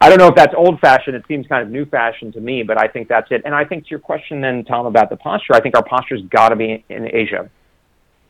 I 0.00 0.08
don't 0.08 0.18
know 0.18 0.26
if 0.26 0.34
that's 0.34 0.52
old 0.54 0.80
fashioned. 0.80 1.16
It 1.16 1.24
seems 1.26 1.46
kind 1.46 1.62
of 1.62 1.70
new 1.70 1.86
fashioned 1.86 2.34
to 2.34 2.40
me, 2.40 2.62
but 2.62 2.78
I 2.78 2.88
think 2.88 3.08
that's 3.08 3.28
it. 3.30 3.42
And 3.44 3.54
I 3.54 3.64
think 3.64 3.84
to 3.84 3.90
your 3.90 4.00
question 4.00 4.40
then, 4.40 4.64
Tom, 4.64 4.84
about 4.84 5.08
the 5.08 5.16
posture, 5.16 5.54
I 5.54 5.60
think 5.60 5.76
our 5.76 5.84
posture's 5.84 6.20
got 6.28 6.50
to 6.50 6.56
be 6.56 6.84
in 6.90 7.08
Asia. 7.14 7.48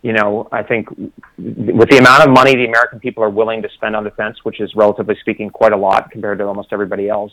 You 0.05 0.13
know, 0.13 0.47
I 0.53 0.63
think 0.63 0.91
with 1.39 1.89
the 1.89 1.97
amount 1.97 2.25
of 2.25 2.31
money 2.31 2.55
the 2.55 2.67
American 2.67 3.01
people 3.01 3.25
are 3.25 3.31
willing 3.31 3.63
to 3.63 3.71
spend 3.71 3.97
on 3.97 4.05
defense, 4.05 4.37
which 4.43 4.61
is 4.61 4.71
relatively 4.77 5.17
speaking 5.23 5.49
quite 5.49 5.73
a 5.73 5.79
lot 5.79 6.11
compared 6.11 6.37
to 6.41 6.45
almost 6.45 6.69
everybody 6.73 7.09
else, 7.09 7.33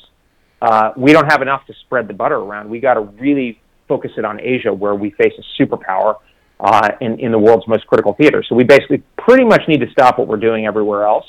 uh, 0.62 0.92
we 0.96 1.12
don't 1.12 1.30
have 1.30 1.42
enough 1.42 1.66
to 1.66 1.74
spread 1.82 2.08
the 2.08 2.14
butter 2.14 2.38
around. 2.38 2.70
We 2.70 2.80
got 2.80 2.94
to 2.94 3.02
really 3.02 3.60
focus 3.90 4.12
it 4.16 4.24
on 4.24 4.40
Asia, 4.40 4.74
where 4.74 4.96
we 4.96 5.12
face 5.12 5.34
a 5.38 5.62
superpower 5.62 6.16
uh, 6.62 6.92
in 7.02 7.20
in 7.20 7.34
the 7.34 7.38
world's 7.38 7.68
most 7.68 7.86
critical 7.88 8.14
theater. 8.14 8.42
So 8.48 8.56
we 8.56 8.64
basically 8.64 9.04
pretty 9.18 9.44
much 9.44 9.64
need 9.68 9.82
to 9.82 9.92
stop 9.92 10.18
what 10.18 10.30
we're 10.30 10.38
doing 10.38 10.66
everywhere 10.66 11.04
else. 11.04 11.28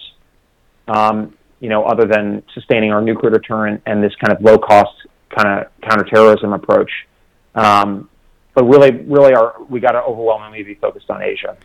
Um, 0.87 1.37
you 1.59 1.69
know, 1.69 1.83
other 1.83 2.07
than 2.07 2.45
sustaining 2.55 2.93
our 2.93 3.03
nuclear 3.03 3.33
deterrent 3.33 3.83
and 3.87 4.01
this 4.01 4.15
kind 4.25 4.33
of 4.33 4.45
low 4.45 4.59
cost 4.59 4.95
kind 5.37 5.49
of 5.59 5.73
counterterrorism 5.83 6.53
approach. 6.53 6.91
Um, 7.57 8.09
but 8.55 8.65
really, 8.65 8.91
really, 8.91 9.35
our 9.35 9.55
we 9.69 9.81
got 9.81 9.93
to 9.93 10.03
overwhelmingly 10.03 10.63
be 10.63 10.75
focused 10.75 11.11
on 11.11 11.23
Asia. 11.23 11.57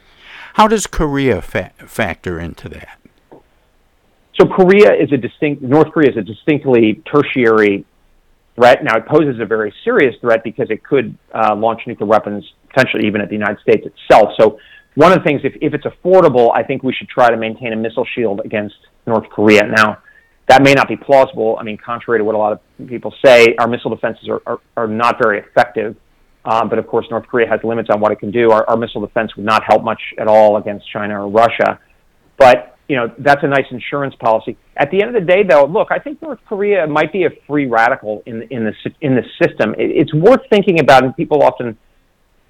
How 0.54 0.68
does 0.68 0.88
Korea 0.88 1.42
fa- 1.42 1.72
factor 1.86 2.40
into 2.40 2.70
that? 2.70 3.00
So 4.40 4.46
Korea 4.48 4.94
is 4.94 5.12
a 5.12 5.18
distinct. 5.18 5.62
North 5.62 5.92
Korea 5.92 6.12
is 6.12 6.18
a 6.18 6.22
distinctly 6.22 7.02
tertiary 7.12 7.86
threat. 8.56 8.84
Now 8.84 8.98
it 8.98 9.06
poses 9.08 9.40
a 9.40 9.46
very 9.46 9.74
serious 9.84 10.16
threat 10.22 10.44
because 10.44 10.70
it 10.70 10.84
could 10.84 11.18
uh, 11.34 11.56
launch 11.56 11.82
nuclear 11.88 12.08
weapons 12.08 12.44
potentially 12.70 13.08
even 13.08 13.22
at 13.22 13.30
the 13.30 13.36
United 13.36 13.60
States 13.62 13.86
itself. 13.86 14.30
So 14.40 14.60
one 14.96 15.12
of 15.12 15.20
the 15.20 15.24
things, 15.24 15.42
if, 15.44 15.54
if 15.62 15.74
it's 15.74 15.86
affordable, 15.86 16.52
I 16.56 16.64
think 16.64 16.84
we 16.84 16.94
should 16.94 17.08
try 17.08 17.30
to 17.30 17.38
maintain 17.38 17.74
a 17.74 17.76
missile 17.76 18.06
shield 18.16 18.42
against 18.44 18.76
North 19.06 19.30
Korea. 19.30 19.62
Now, 19.64 20.00
that 20.48 20.64
may 20.64 20.74
not 20.74 20.88
be 20.88 20.96
plausible. 20.96 21.58
I 21.60 21.64
mean, 21.64 21.78
contrary 21.78 22.20
to 22.20 22.24
what 22.24 22.36
a 22.36 22.38
lot 22.38 22.54
of 22.54 22.88
people 22.88 23.14
say, 23.24 23.56
our 23.60 23.68
missile 23.68 23.92
defenses 23.92 24.28
are, 24.30 24.42
are, 24.46 24.60
are 24.76 24.88
not 24.88 25.18
very 25.22 25.40
effective. 25.40 25.96
Um, 26.48 26.70
but 26.70 26.80
of 26.80 26.88
course, 26.88 27.06
North 27.12 27.28
Korea 27.28 27.48
has 27.50 27.60
limits 27.64 27.90
on 27.92 28.00
what 28.00 28.14
it 28.14 28.20
can 28.20 28.32
do. 28.32 28.52
Our, 28.52 28.68
our 28.70 28.78
missile 28.78 29.02
defense 29.02 29.36
would 29.36 29.46
not 29.46 29.64
help 29.68 29.84
much 29.84 30.02
at 30.18 30.28
all 30.28 30.56
against 30.56 30.90
China 30.90 31.22
or 31.22 31.30
Russia. 31.30 31.78
But 32.38 32.78
you 32.88 32.96
know, 32.96 33.14
that's 33.20 33.44
a 33.44 33.48
nice 33.48 33.66
insurance 33.70 34.16
policy. 34.16 34.58
At 34.78 34.90
the 34.90 35.02
end 35.02 35.14
of 35.14 35.22
the 35.22 35.28
day, 35.28 35.44
though, 35.44 35.66
look, 35.66 35.90
I 35.92 36.00
think 36.00 36.22
North 36.22 36.40
Korea 36.48 36.88
might 36.88 37.12
be 37.12 37.26
a 37.26 37.30
free 37.46 37.66
radical 37.66 38.24
in 38.26 38.44
in 38.44 38.64
the 38.64 38.74
in 39.02 39.16
the 39.16 39.24
system. 39.44 39.74
It, 39.74 39.92
it's 39.92 40.14
worth 40.14 40.40
thinking 40.50 40.80
about, 40.80 41.04
and 41.04 41.14
people 41.16 41.44
often 41.44 41.78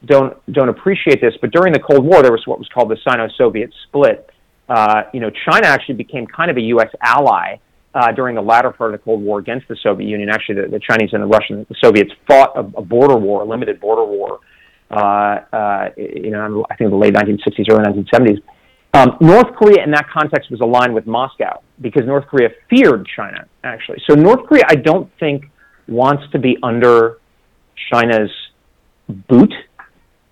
don't 0.05 0.37
don't 0.53 0.69
appreciate 0.69 1.19
this. 1.19 1.33
But 1.41 1.51
during 1.51 1.73
the 1.73 1.79
Cold 1.79 2.05
War, 2.05 2.21
there 2.21 2.31
was 2.31 2.45
what 2.45 2.59
was 2.59 2.69
called 2.69 2.91
the 2.91 2.97
Sino-Soviet 3.03 3.73
split, 3.87 4.29
uh, 4.69 5.03
you 5.13 5.19
know, 5.19 5.31
China 5.49 5.67
actually 5.67 5.95
became 5.95 6.27
kind 6.27 6.51
of 6.51 6.57
a 6.57 6.61
U.S. 6.61 6.89
ally 7.01 7.57
uh, 7.97 8.11
during 8.11 8.35
the 8.35 8.41
latter 8.41 8.71
part 8.71 8.93
of 8.93 8.99
the 8.99 9.03
Cold 9.03 9.23
War 9.23 9.39
against 9.39 9.67
the 9.67 9.75
Soviet 9.81 10.07
Union. 10.07 10.29
Actually, 10.29 10.61
the, 10.61 10.67
the 10.67 10.79
Chinese 10.79 11.09
and 11.13 11.23
the 11.23 11.27
Russians, 11.27 11.65
the 11.67 11.75
Soviets 11.83 12.11
fought 12.27 12.55
a, 12.55 12.59
a 12.77 12.81
border 12.83 13.17
war, 13.17 13.41
a 13.41 13.45
limited 13.45 13.79
border 13.79 14.05
war. 14.05 14.39
Uh, 14.91 15.39
uh, 15.51 15.89
you 15.97 16.29
know, 16.29 16.63
I 16.69 16.75
think 16.75 16.91
the 16.91 16.95
late 16.95 17.15
1960s, 17.15 17.65
early 17.71 17.83
1970s. 17.83 18.41
Um, 18.93 19.17
North 19.19 19.53
Korea, 19.55 19.83
in 19.83 19.91
that 19.91 20.07
context, 20.13 20.51
was 20.51 20.61
aligned 20.61 20.93
with 20.93 21.07
Moscow 21.07 21.61
because 21.81 22.03
North 22.05 22.27
Korea 22.27 22.49
feared 22.69 23.07
China. 23.15 23.45
Actually, 23.63 24.01
so 24.07 24.15
North 24.15 24.45
Korea, 24.47 24.63
I 24.69 24.75
don't 24.75 25.11
think 25.19 25.45
wants 25.87 26.23
to 26.33 26.39
be 26.39 26.57
under 26.61 27.17
China's 27.91 28.29
boot. 29.09 29.53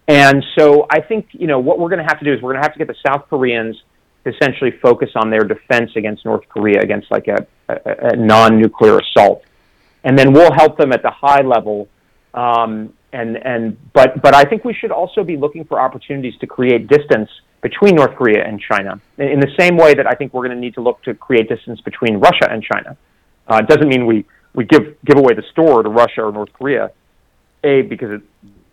And 0.07 0.43
so 0.57 0.85
I 0.91 1.01
think 1.01 1.29
you 1.31 1.47
know 1.47 1.59
what 1.59 1.79
we're 1.79 1.89
going 1.89 1.99
to 1.99 2.07
have 2.07 2.19
to 2.19 2.25
do 2.25 2.31
is 2.31 2.41
we're 2.41 2.53
going 2.53 2.61
to 2.61 2.67
have 2.67 2.73
to 2.73 2.79
get 2.79 2.87
the 2.87 2.95
South 3.05 3.27
Koreans 3.27 3.75
essentially 4.25 4.71
focus 4.81 5.09
on 5.15 5.29
their 5.29 5.43
defense 5.43 5.91
against 5.95 6.25
North 6.25 6.47
Korea 6.49 6.81
against 6.81 7.11
like 7.11 7.27
a, 7.27 7.45
a, 7.67 8.15
non-nuclear 8.15 8.99
assault, 8.99 9.43
and 10.03 10.17
then 10.17 10.33
we'll 10.33 10.53
help 10.53 10.77
them 10.77 10.91
at 10.91 11.01
the 11.01 11.11
high 11.11 11.41
level. 11.41 11.87
Um, 12.33 12.93
and 13.13 13.37
and 13.37 13.77
but 13.93 14.21
but 14.21 14.35
I 14.35 14.43
think 14.43 14.65
we 14.65 14.73
should 14.73 14.91
also 14.91 15.23
be 15.23 15.37
looking 15.37 15.63
for 15.63 15.79
opportunities 15.79 16.37
to 16.39 16.47
create 16.47 16.87
distance 16.87 17.29
between 17.61 17.95
North 17.95 18.15
Korea 18.15 18.45
and 18.45 18.61
China 18.61 18.99
in 19.17 19.39
the 19.39 19.51
same 19.57 19.77
way 19.77 19.93
that 19.93 20.05
I 20.05 20.13
think 20.13 20.33
we're 20.33 20.45
going 20.45 20.57
to 20.57 20.61
need 20.61 20.75
to 20.75 20.81
look 20.81 21.01
to 21.03 21.13
create 21.13 21.47
distance 21.49 21.81
between 21.81 22.17
Russia 22.17 22.47
and 22.51 22.61
China. 22.61 22.97
Uh, 23.47 23.61
it 23.63 23.67
doesn't 23.67 23.87
mean 23.87 24.05
we 24.05 24.25
we 24.53 24.65
give 24.65 24.95
give 25.05 25.17
away 25.17 25.33
the 25.33 25.43
store 25.51 25.81
to 25.81 25.89
Russia 25.89 26.23
or 26.23 26.31
North 26.31 26.51
Korea, 26.53 26.91
a 27.63 27.81
because 27.83 28.11
it 28.11 28.21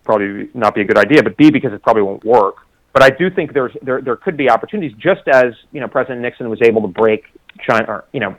probably 0.03 0.49
not 0.53 0.75
be 0.75 0.81
a 0.81 0.85
good 0.85 0.97
idea, 0.97 1.23
but 1.23 1.37
B 1.37 1.49
because 1.49 1.73
it 1.73 1.81
probably 1.81 2.03
won't 2.03 2.23
work. 2.25 2.57
But 2.93 3.01
I 3.01 3.09
do 3.09 3.29
think 3.29 3.53
there's 3.53 3.75
there 3.81 4.01
there 4.01 4.15
could 4.15 4.37
be 4.37 4.49
opportunities, 4.49 4.95
just 4.97 5.27
as 5.27 5.53
you 5.71 5.81
know 5.81 5.87
President 5.87 6.21
Nixon 6.21 6.49
was 6.49 6.61
able 6.61 6.81
to 6.83 6.87
break 6.87 7.25
China, 7.67 7.85
or 7.87 8.05
you 8.13 8.19
know, 8.19 8.35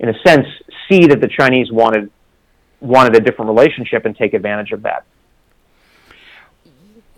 in 0.00 0.08
a 0.08 0.14
sense, 0.26 0.46
see 0.88 1.06
that 1.06 1.20
the 1.20 1.28
Chinese 1.28 1.70
wanted 1.70 2.10
wanted 2.80 3.14
a 3.14 3.20
different 3.20 3.50
relationship 3.50 4.06
and 4.06 4.16
take 4.16 4.32
advantage 4.32 4.72
of 4.72 4.82
that. 4.82 5.04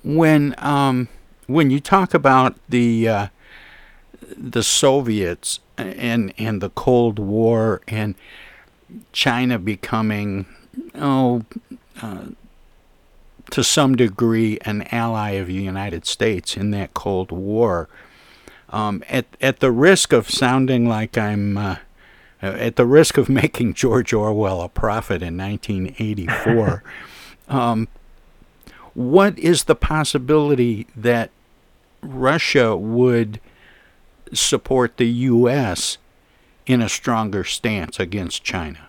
When 0.02 0.56
um, 0.58 1.08
when 1.46 1.70
you 1.70 1.78
talk 1.78 2.12
about 2.12 2.56
the 2.68 3.08
uh, 3.08 3.26
the 4.36 4.64
Soviets 4.64 5.60
and 5.78 6.34
and 6.36 6.60
the 6.60 6.70
Cold 6.70 7.20
War 7.20 7.80
and 7.86 8.16
China 9.12 9.60
becoming 9.60 10.46
oh 10.96 11.44
uh, 12.02 12.26
to 13.52 13.62
some 13.62 13.94
degree 13.94 14.58
an 14.64 14.82
ally 14.90 15.32
of 15.32 15.46
the 15.46 15.54
United 15.54 16.04
States 16.04 16.56
in 16.56 16.72
that 16.72 16.94
Cold 16.94 17.30
War. 17.30 17.88
Um, 18.70 19.04
at 19.08 19.26
at 19.40 19.60
the 19.60 19.70
risk 19.70 20.12
of 20.12 20.28
sounding 20.28 20.88
like 20.88 21.16
I'm 21.16 21.56
uh, 21.56 21.76
at 22.42 22.76
the 22.76 22.86
risk 22.86 23.16
of 23.16 23.28
making 23.42 23.74
George 23.74 24.12
Orwell 24.12 24.60
a 24.60 24.68
prophet 24.68 25.22
in 25.22 25.36
1984, 25.36 26.82
um, 27.48 27.88
what 28.94 29.38
is 29.38 29.64
the 29.64 29.74
possibility 29.74 30.86
that 30.96 31.30
Russia 32.02 32.76
would 32.76 33.40
support 34.32 34.96
the 34.96 35.06
U.S. 35.06 35.98
in 36.66 36.82
a 36.82 36.88
stronger 36.88 37.44
stance 37.44 37.98
against 37.98 38.44
China? 38.44 38.88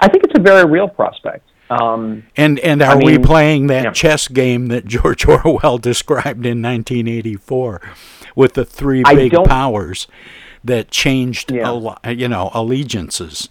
I 0.00 0.08
think 0.08 0.24
it's 0.24 0.38
a 0.38 0.42
very 0.42 0.64
real 0.64 0.88
prospect. 0.88 1.44
Um, 1.70 2.24
and 2.36 2.58
and 2.60 2.80
are 2.80 2.92
I 2.92 2.96
mean, 2.96 3.06
we 3.06 3.18
playing 3.18 3.66
that 3.66 3.84
yeah. 3.84 3.90
chess 3.90 4.28
game 4.28 4.68
that 4.68 4.86
George 4.86 5.26
Orwell 5.28 5.78
described 5.78 6.46
in 6.46 6.62
1984 6.62 7.82
with 8.34 8.54
the 8.54 8.64
three 8.64 9.02
I 9.04 9.14
big 9.14 9.32
powers 9.44 10.06
that 10.64 10.90
changed 10.90 11.50
Yeah. 11.52 11.66
alle- 11.68 11.98
you 12.08 12.28
know 12.28 12.50
allegiances? 12.54 13.48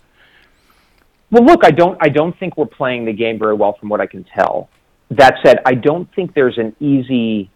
Well, 1.32 1.43
look, 1.43 1.66
I 1.66 1.72
don't 1.72 1.97
I 2.01 2.10
don't 2.10 2.38
think 2.39 2.58
we're 2.58 2.66
playing 2.66 3.05
the 3.05 3.14
game 3.14 3.38
very 3.39 3.53
well 3.53 3.74
from 3.74 3.89
what 3.89 3.99
I 4.01 4.05
can 4.05 4.24
tell. 4.24 4.70
That 5.12 5.36
said, 5.43 5.60
I 5.66 5.74
don't 5.74 6.14
think 6.14 6.34
there's 6.34 6.58
an 6.58 6.76
easy 6.80 7.49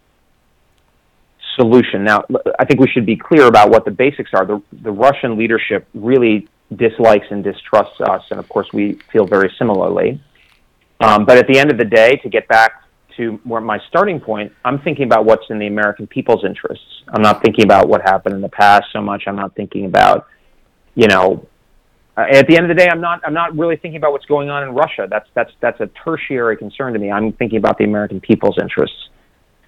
solution. 1.56 2.04
Now, 2.04 2.24
I 2.58 2.64
think 2.64 2.80
we 2.80 2.88
should 2.88 3.04
be 3.06 3.16
clear 3.16 3.46
about 3.46 3.70
what 3.70 3.84
the 3.84 3.90
basics 3.90 4.30
are. 4.34 4.44
The 4.44 4.62
the 4.72 4.92
Russian 4.92 5.36
leadership 5.36 5.86
really 5.94 6.48
dislikes 6.74 7.26
and 7.30 7.44
distrusts 7.44 8.00
us, 8.00 8.22
and 8.30 8.38
of 8.40 8.48
course, 8.48 8.68
we 8.72 8.94
feel 9.12 9.26
very 9.26 9.52
similarly. 9.58 10.20
Um, 11.00 11.24
but 11.24 11.36
at 11.36 11.46
the 11.46 11.58
end 11.58 11.70
of 11.70 11.78
the 11.78 11.84
day, 11.84 12.16
to 12.16 12.28
get 12.28 12.46
back 12.48 12.81
to 13.16 13.40
where 13.44 13.60
my 13.60 13.78
starting 13.88 14.20
point, 14.20 14.52
I'm 14.64 14.80
thinking 14.80 15.04
about 15.04 15.24
what's 15.24 15.44
in 15.50 15.58
the 15.58 15.66
American 15.66 16.06
people's 16.06 16.44
interests. 16.44 16.84
I'm 17.08 17.22
not 17.22 17.42
thinking 17.42 17.64
about 17.64 17.88
what 17.88 18.02
happened 18.02 18.34
in 18.34 18.40
the 18.40 18.48
past 18.48 18.84
so 18.92 19.00
much. 19.00 19.24
I'm 19.26 19.36
not 19.36 19.54
thinking 19.54 19.86
about, 19.86 20.26
you 20.94 21.08
know, 21.08 21.46
uh, 22.16 22.26
at 22.30 22.46
the 22.46 22.56
end 22.56 22.70
of 22.70 22.76
the 22.76 22.80
day, 22.80 22.88
I'm 22.90 23.00
not. 23.00 23.20
I'm 23.24 23.32
not 23.32 23.56
really 23.56 23.76
thinking 23.76 23.96
about 23.96 24.12
what's 24.12 24.26
going 24.26 24.50
on 24.50 24.62
in 24.62 24.74
Russia. 24.74 25.06
That's 25.08 25.28
that's 25.34 25.50
that's 25.60 25.80
a 25.80 25.88
tertiary 26.04 26.58
concern 26.58 26.92
to 26.92 26.98
me. 26.98 27.10
I'm 27.10 27.32
thinking 27.32 27.58
about 27.58 27.78
the 27.78 27.84
American 27.84 28.20
people's 28.20 28.58
interests. 28.60 29.08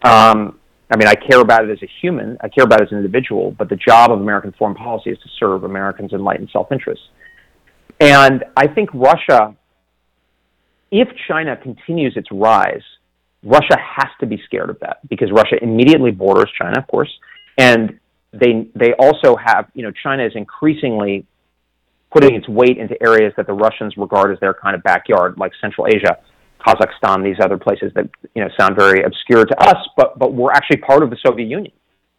Um, 0.02 0.58
I 0.90 0.98
mean, 0.98 1.08
I 1.08 1.14
care 1.14 1.40
about 1.40 1.64
it 1.64 1.70
as 1.70 1.82
a 1.82 1.88
human. 2.02 2.36
I 2.42 2.48
care 2.48 2.64
about 2.64 2.80
it 2.80 2.84
as 2.84 2.92
an 2.92 2.98
individual. 2.98 3.50
But 3.58 3.70
the 3.70 3.76
job 3.76 4.12
of 4.12 4.20
American 4.20 4.52
foreign 4.58 4.74
policy 4.74 5.10
is 5.10 5.18
to 5.20 5.28
serve 5.40 5.64
Americans' 5.64 6.12
enlightened 6.12 6.50
self-interest. 6.52 7.00
And 8.00 8.44
I 8.56 8.66
think 8.66 8.90
Russia, 8.92 9.56
if 10.90 11.08
China 11.26 11.56
continues 11.56 12.14
its 12.16 12.28
rise, 12.30 12.82
Russia 13.44 13.78
has 13.78 14.10
to 14.20 14.26
be 14.26 14.40
scared 14.46 14.70
of 14.70 14.78
that 14.80 14.98
because 15.08 15.30
Russia 15.30 15.56
immediately 15.62 16.10
borders 16.10 16.50
China, 16.58 16.78
of 16.78 16.86
course, 16.86 17.10
and 17.58 17.98
they 18.32 18.68
they 18.74 18.94
also 18.98 19.36
have 19.36 19.66
you 19.74 19.82
know 19.82 19.92
China 20.02 20.24
is 20.24 20.32
increasingly 20.34 21.26
putting 22.10 22.34
its 22.34 22.48
weight 22.48 22.78
into 22.78 23.00
areas 23.02 23.32
that 23.36 23.46
the 23.46 23.52
Russians 23.52 23.96
regard 23.96 24.32
as 24.32 24.38
their 24.40 24.54
kind 24.54 24.76
of 24.76 24.82
backyard, 24.82 25.34
like 25.36 25.52
Central 25.60 25.88
Asia, 25.88 26.16
Kazakhstan, 26.64 27.24
these 27.24 27.36
other 27.42 27.58
places 27.58 27.92
that 27.94 28.08
you 28.34 28.42
know 28.42 28.48
sound 28.58 28.76
very 28.76 29.02
obscure 29.02 29.44
to 29.44 29.60
us, 29.62 29.76
but 29.96 30.18
but 30.18 30.32
we're 30.32 30.52
actually 30.52 30.78
part 30.78 31.02
of 31.02 31.10
the 31.10 31.18
Soviet 31.24 31.46
Union, 31.46 31.72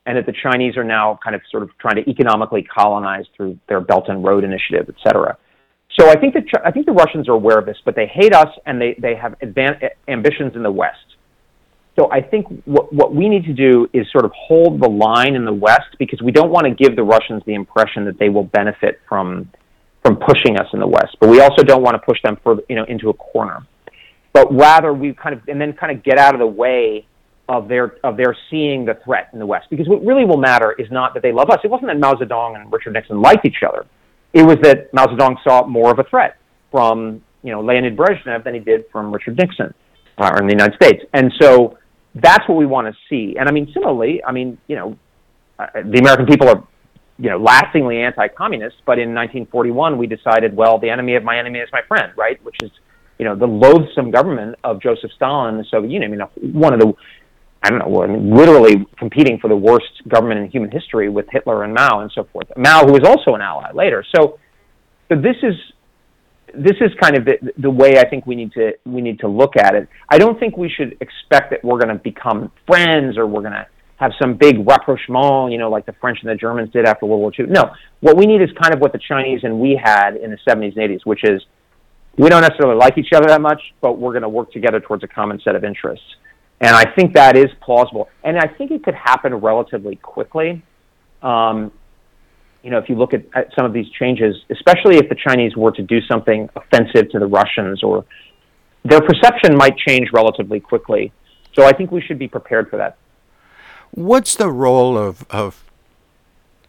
and 0.05 0.17
that 0.17 0.25
the 0.25 0.35
Chinese 0.43 0.77
are 0.77 0.83
now 0.83 1.19
kind 1.23 1.35
of 1.35 1.41
sort 1.49 1.63
of 1.63 1.69
trying 1.79 1.95
to 1.95 2.09
economically 2.09 2.63
colonize 2.63 3.25
through 3.35 3.57
their 3.67 3.81
Belt 3.81 4.05
and 4.09 4.23
Road 4.23 4.43
Initiative, 4.43 4.85
et 4.89 4.95
cetera. 5.05 5.37
So 5.99 6.09
I 6.09 6.15
think 6.19 6.33
that 6.33 6.43
I 6.63 6.71
think 6.71 6.85
the 6.85 6.91
Russians 6.91 7.27
are 7.29 7.33
aware 7.33 7.57
of 7.57 7.65
this, 7.65 7.77
but 7.83 7.95
they 7.95 8.07
hate 8.07 8.33
us 8.33 8.49
and 8.65 8.79
they 8.79 8.95
they 8.99 9.15
have 9.15 9.35
advan- 9.39 9.89
ambitions 10.07 10.55
in 10.55 10.63
the 10.63 10.71
West. 10.71 11.14
So 11.95 12.11
I 12.11 12.21
think 12.21 12.47
what 12.65 12.91
what 12.91 13.15
we 13.15 13.29
need 13.29 13.45
to 13.45 13.53
do 13.53 13.87
is 13.93 14.05
sort 14.11 14.25
of 14.25 14.31
hold 14.35 14.81
the 14.81 14.89
line 14.89 15.35
in 15.35 15.45
the 15.45 15.53
West 15.53 15.95
because 15.97 16.21
we 16.21 16.31
don't 16.31 16.51
want 16.51 16.65
to 16.65 16.73
give 16.73 16.95
the 16.95 17.03
Russians 17.03 17.41
the 17.45 17.53
impression 17.53 18.03
that 18.05 18.19
they 18.19 18.29
will 18.29 18.43
benefit 18.43 18.99
from 19.07 19.49
from 20.03 20.17
pushing 20.17 20.57
us 20.57 20.67
in 20.73 20.79
the 20.79 20.87
West, 20.87 21.17
but 21.19 21.29
we 21.29 21.39
also 21.39 21.63
don't 21.63 21.81
want 21.81 21.95
to 21.95 21.99
push 22.05 22.21
them 22.21 22.37
further, 22.43 22.61
you 22.69 22.75
know, 22.75 22.83
into 22.83 23.09
a 23.09 23.13
corner. 23.13 23.65
But 24.33 24.53
rather, 24.53 24.93
we 24.93 25.13
kind 25.13 25.33
of 25.33 25.41
and 25.47 25.59
then 25.59 25.73
kind 25.73 25.97
of 25.97 26.03
get 26.03 26.19
out 26.19 26.35
of 26.35 26.39
the 26.39 26.47
way 26.47 27.07
of 27.47 27.67
their 27.67 27.95
of 28.03 28.17
their 28.17 28.35
seeing 28.51 28.85
the 28.85 28.99
threat 29.05 29.29
in 29.33 29.39
the 29.39 29.45
West. 29.45 29.67
Because 29.69 29.87
what 29.87 30.03
really 30.05 30.25
will 30.25 30.37
matter 30.37 30.73
is 30.73 30.91
not 30.91 31.13
that 31.13 31.23
they 31.23 31.31
love 31.31 31.49
us. 31.49 31.59
It 31.63 31.71
wasn't 31.71 31.87
that 31.87 31.99
Mao 31.99 32.13
Zedong 32.13 32.59
and 32.59 32.71
Richard 32.71 32.93
Nixon 32.93 33.21
liked 33.21 33.45
each 33.45 33.63
other. 33.67 33.85
It 34.33 34.43
was 34.43 34.57
that 34.63 34.93
Mao 34.93 35.05
Zedong 35.05 35.37
saw 35.43 35.65
more 35.65 35.91
of 35.91 35.99
a 35.99 36.03
threat 36.03 36.37
from 36.71 37.23
you 37.41 37.51
know 37.51 37.61
Leonid 37.61 37.95
Brezhnev 37.95 38.43
than 38.43 38.53
he 38.53 38.59
did 38.59 38.85
from 38.91 39.11
Richard 39.11 39.37
Nixon 39.37 39.73
uh, 40.17 40.31
or 40.33 40.41
in 40.41 40.47
the 40.47 40.53
United 40.53 40.75
States. 40.75 41.03
And 41.13 41.33
so 41.41 41.77
that's 42.15 42.47
what 42.47 42.57
we 42.57 42.65
want 42.65 42.87
to 42.87 42.93
see. 43.09 43.35
And 43.37 43.47
I 43.47 43.51
mean, 43.51 43.69
similarly, 43.73 44.23
I 44.25 44.31
mean, 44.31 44.57
you 44.67 44.75
know, 44.75 44.97
uh, 45.59 45.67
the 45.73 45.99
American 45.99 46.25
people 46.25 46.49
are 46.49 46.67
you 47.17 47.29
know, 47.29 47.37
lastingly 47.37 48.01
anti-communist. 48.01 48.77
But 48.85 48.99
in 48.99 49.13
1941, 49.13 49.97
we 49.97 50.07
decided, 50.07 50.55
well, 50.55 50.79
the 50.79 50.89
enemy 50.89 51.15
of 51.15 51.23
my 51.23 51.37
enemy 51.37 51.59
is 51.59 51.69
my 51.71 51.81
friend, 51.87 52.11
right? 52.17 52.43
Which 52.43 52.57
is, 52.61 52.71
you 53.19 53.25
know, 53.25 53.35
the 53.35 53.45
loathsome 53.45 54.11
government 54.11 54.55
of 54.63 54.81
Joseph 54.81 55.11
Stalin 55.15 55.55
and 55.55 55.59
the 55.59 55.67
Soviet 55.69 55.91
Union. 55.91 56.21
I 56.21 56.27
mean, 56.27 56.53
one 56.53 56.73
of 56.73 56.79
the, 56.79 56.93
I 57.63 57.69
don't 57.69 57.79
know, 57.79 58.35
literally 58.35 58.85
competing 58.97 59.39
for 59.39 59.47
the 59.47 59.55
worst 59.55 60.07
government 60.07 60.41
in 60.41 60.51
human 60.51 60.71
history 60.71 61.09
with 61.09 61.25
Hitler 61.31 61.63
and 61.63 61.73
Mao 61.73 62.01
and 62.01 62.11
so 62.13 62.27
forth. 62.33 62.47
Mao, 62.57 62.85
who 62.85 62.91
was 62.91 63.03
also 63.05 63.33
an 63.35 63.41
ally 63.41 63.71
later. 63.71 64.03
So, 64.15 64.37
so 65.09 65.15
this 65.15 65.37
is 65.41 65.55
this 66.57 66.75
is 66.81 66.91
kind 67.01 67.17
of 67.17 67.25
the, 67.25 67.53
the 67.57 67.69
way 67.69 67.97
I 67.99 68.07
think 68.07 68.25
we 68.25 68.35
need 68.35 68.51
to 68.53 68.73
we 68.85 69.01
need 69.01 69.19
to 69.19 69.27
look 69.27 69.55
at 69.57 69.75
it. 69.75 69.87
I 70.09 70.17
don't 70.17 70.39
think 70.39 70.57
we 70.57 70.69
should 70.69 70.97
expect 71.01 71.51
that 71.51 71.63
we're 71.63 71.79
going 71.79 71.95
to 71.95 72.01
become 72.01 72.51
friends 72.67 73.17
or 73.17 73.27
we're 73.27 73.41
going 73.41 73.53
to 73.53 73.67
have 73.97 74.11
some 74.21 74.35
big 74.35 74.67
rapprochement, 74.67 75.51
you 75.51 75.57
know, 75.57 75.69
like 75.69 75.85
the 75.85 75.93
French 76.01 76.19
and 76.21 76.29
the 76.29 76.35
Germans 76.35 76.71
did 76.71 76.85
after 76.85 77.05
World 77.05 77.21
War 77.21 77.31
II. 77.37 77.45
No, 77.47 77.71
what 78.01 78.17
we 78.17 78.25
need 78.25 78.41
is 78.41 78.49
kind 78.61 78.73
of 78.73 78.81
what 78.81 78.91
the 78.91 78.99
Chinese 78.99 79.41
and 79.43 79.59
we 79.59 79.79
had 79.81 80.15
in 80.17 80.31
the 80.31 80.37
70s 80.47 80.77
and 80.77 80.91
80s, 80.91 81.05
which 81.05 81.23
is 81.23 81.41
we 82.17 82.29
don't 82.29 82.41
necessarily 82.41 82.75
like 82.75 82.97
each 82.97 83.13
other 83.13 83.27
that 83.27 83.41
much, 83.41 83.61
but 83.81 83.97
we're 83.97 84.11
going 84.11 84.23
to 84.23 84.29
work 84.29 84.51
together 84.51 84.79
towards 84.79 85.03
a 85.03 85.07
common 85.07 85.39
set 85.43 85.55
of 85.55 85.63
interests. 85.63 86.05
And 86.61 86.75
I 86.75 86.85
think 86.95 87.13
that 87.15 87.35
is 87.35 87.47
plausible. 87.61 88.09
And 88.23 88.37
I 88.37 88.47
think 88.47 88.71
it 88.71 88.83
could 88.83 88.95
happen 88.95 89.33
relatively 89.35 89.97
quickly. 89.97 90.63
Um, 91.21 91.71
you 92.65 92.71
know, 92.71 92.79
if 92.79 92.89
you 92.89 92.95
look 92.95 93.13
at, 93.13 93.23
at 93.35 93.49
some 93.55 93.63
of 93.63 93.73
these 93.73 93.87
changes, 93.91 94.35
especially 94.49 94.97
if 94.97 95.07
the 95.07 95.15
Chinese 95.15 95.55
were 95.55 95.71
to 95.71 95.83
do 95.83 96.01
something 96.01 96.49
offensive 96.55 97.11
to 97.11 97.19
the 97.19 97.27
Russians 97.27 97.83
or 97.83 98.03
their 98.83 99.01
perception 99.01 99.55
might 99.55 99.77
change 99.77 100.09
relatively 100.11 100.59
quickly. 100.59 101.13
So 101.53 101.63
I 101.63 101.73
think 101.73 101.91
we 101.91 102.01
should 102.01 102.17
be 102.17 102.27
prepared 102.27 102.71
for 102.71 102.77
that. 102.77 102.97
What's 103.91 104.35
the 104.35 104.49
role 104.49 104.97
of, 104.97 105.27
of 105.29 105.63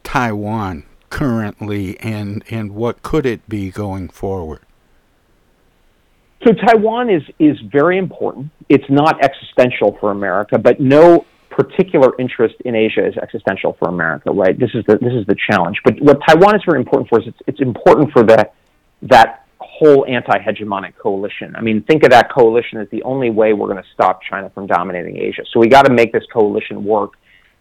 Taiwan 0.04 0.84
currently, 1.08 1.98
and, 2.00 2.44
and 2.50 2.74
what 2.74 3.02
could 3.02 3.24
it 3.24 3.48
be 3.48 3.70
going 3.70 4.10
forward? 4.10 4.60
So 6.44 6.52
Taiwan 6.52 7.08
is 7.08 7.22
is 7.38 7.58
very 7.72 7.96
important. 7.96 8.50
It's 8.68 8.84
not 8.90 9.24
existential 9.24 9.96
for 9.98 10.10
America, 10.10 10.58
but 10.58 10.78
no 10.78 11.24
particular 11.56 12.12
interest 12.18 12.54
in 12.66 12.74
Asia 12.74 13.06
is 13.06 13.16
existential 13.16 13.74
for 13.78 13.88
America, 13.88 14.30
right? 14.30 14.58
This 14.58 14.70
is 14.74 14.84
the 14.86 14.98
this 14.98 15.14
is 15.14 15.26
the 15.26 15.36
challenge. 15.50 15.80
But 15.82 15.98
what 16.00 16.18
Taiwan 16.28 16.54
is 16.54 16.62
very 16.66 16.78
important 16.78 17.08
for 17.08 17.18
is 17.18 17.26
it's 17.26 17.38
it's 17.46 17.60
important 17.60 18.12
for 18.12 18.22
the 18.22 18.50
that 19.02 19.46
whole 19.58 20.04
anti-hegemonic 20.06 20.96
coalition. 20.96 21.56
I 21.56 21.62
mean, 21.62 21.82
think 21.82 22.02
of 22.04 22.10
that 22.10 22.30
coalition 22.30 22.78
as 22.78 22.88
the 22.90 23.02
only 23.02 23.30
way 23.30 23.54
we're 23.54 23.68
going 23.68 23.82
to 23.82 23.88
stop 23.94 24.20
China 24.22 24.50
from 24.50 24.66
dominating 24.66 25.16
Asia. 25.16 25.42
So 25.52 25.58
we 25.60 25.68
got 25.68 25.86
to 25.86 25.92
make 25.92 26.12
this 26.12 26.24
coalition 26.32 26.84
work. 26.84 27.12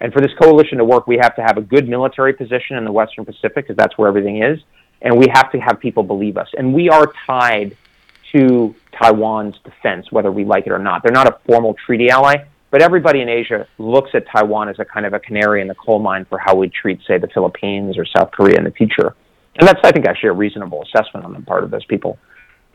And 0.02 0.12
for 0.12 0.22
this 0.22 0.32
coalition 0.42 0.78
to 0.78 0.86
work, 0.86 1.08
we 1.08 1.18
have 1.18 1.36
to 1.38 1.42
have 1.42 1.58
a 1.58 1.62
good 1.62 1.88
military 1.88 2.34
position 2.34 2.78
in 2.78 2.84
the 2.84 2.92
Western 2.92 3.24
Pacific 3.26 3.56
because 3.56 3.78
that's 3.78 3.98
where 3.98 4.10
everything 4.10 4.44
is, 4.44 4.60
and 5.02 5.18
we 5.18 5.28
have 5.34 5.52
to 5.54 5.58
have 5.60 5.80
people 5.80 6.04
believe 6.04 6.38
us. 6.38 6.50
And 6.58 6.74
we 6.74 6.90
are 6.90 7.14
tied 7.26 7.78
to 8.34 8.76
Taiwan's 9.02 9.58
defense, 9.64 10.12
whether 10.12 10.32
we 10.32 10.44
like 10.44 10.68
it 10.68 10.74
or 10.74 10.80
not. 10.80 11.02
They're 11.04 11.14
not 11.14 11.28
a 11.28 11.40
formal 11.46 11.76
treaty 11.86 12.10
ally, 12.10 12.46
but 12.72 12.82
everybody 12.82 13.22
in 13.22 13.30
Asia 13.30 13.68
looks 13.78 14.12
at 14.14 14.26
Taiwan 14.32 14.70
as 14.70 14.80
a 14.80 14.86
kind 14.86 15.06
of 15.06 15.14
a 15.14 15.20
canary 15.20 15.62
in 15.62 15.68
the 15.68 15.76
coal 15.76 16.00
mine 16.00 16.26
for 16.26 16.38
how 16.38 16.56
we 16.56 16.70
treat, 16.70 17.00
say, 17.08 17.18
the 17.18 17.28
Philippines 17.28 17.98
or 17.98 18.06
South 18.06 18.32
Korea 18.32 18.58
in 18.58 18.64
the 18.64 18.72
future. 18.72 19.16
And 19.58 19.68
that's, 19.68 19.80
I 19.84 19.92
think, 19.92 20.06
actually 20.06 20.30
a 20.30 20.34
reasonable 20.34 20.84
assessment 20.84 21.26
on 21.26 21.34
the 21.34 21.42
part 21.42 21.64
of 21.64 21.72
those 21.72 21.86
people. 21.86 22.18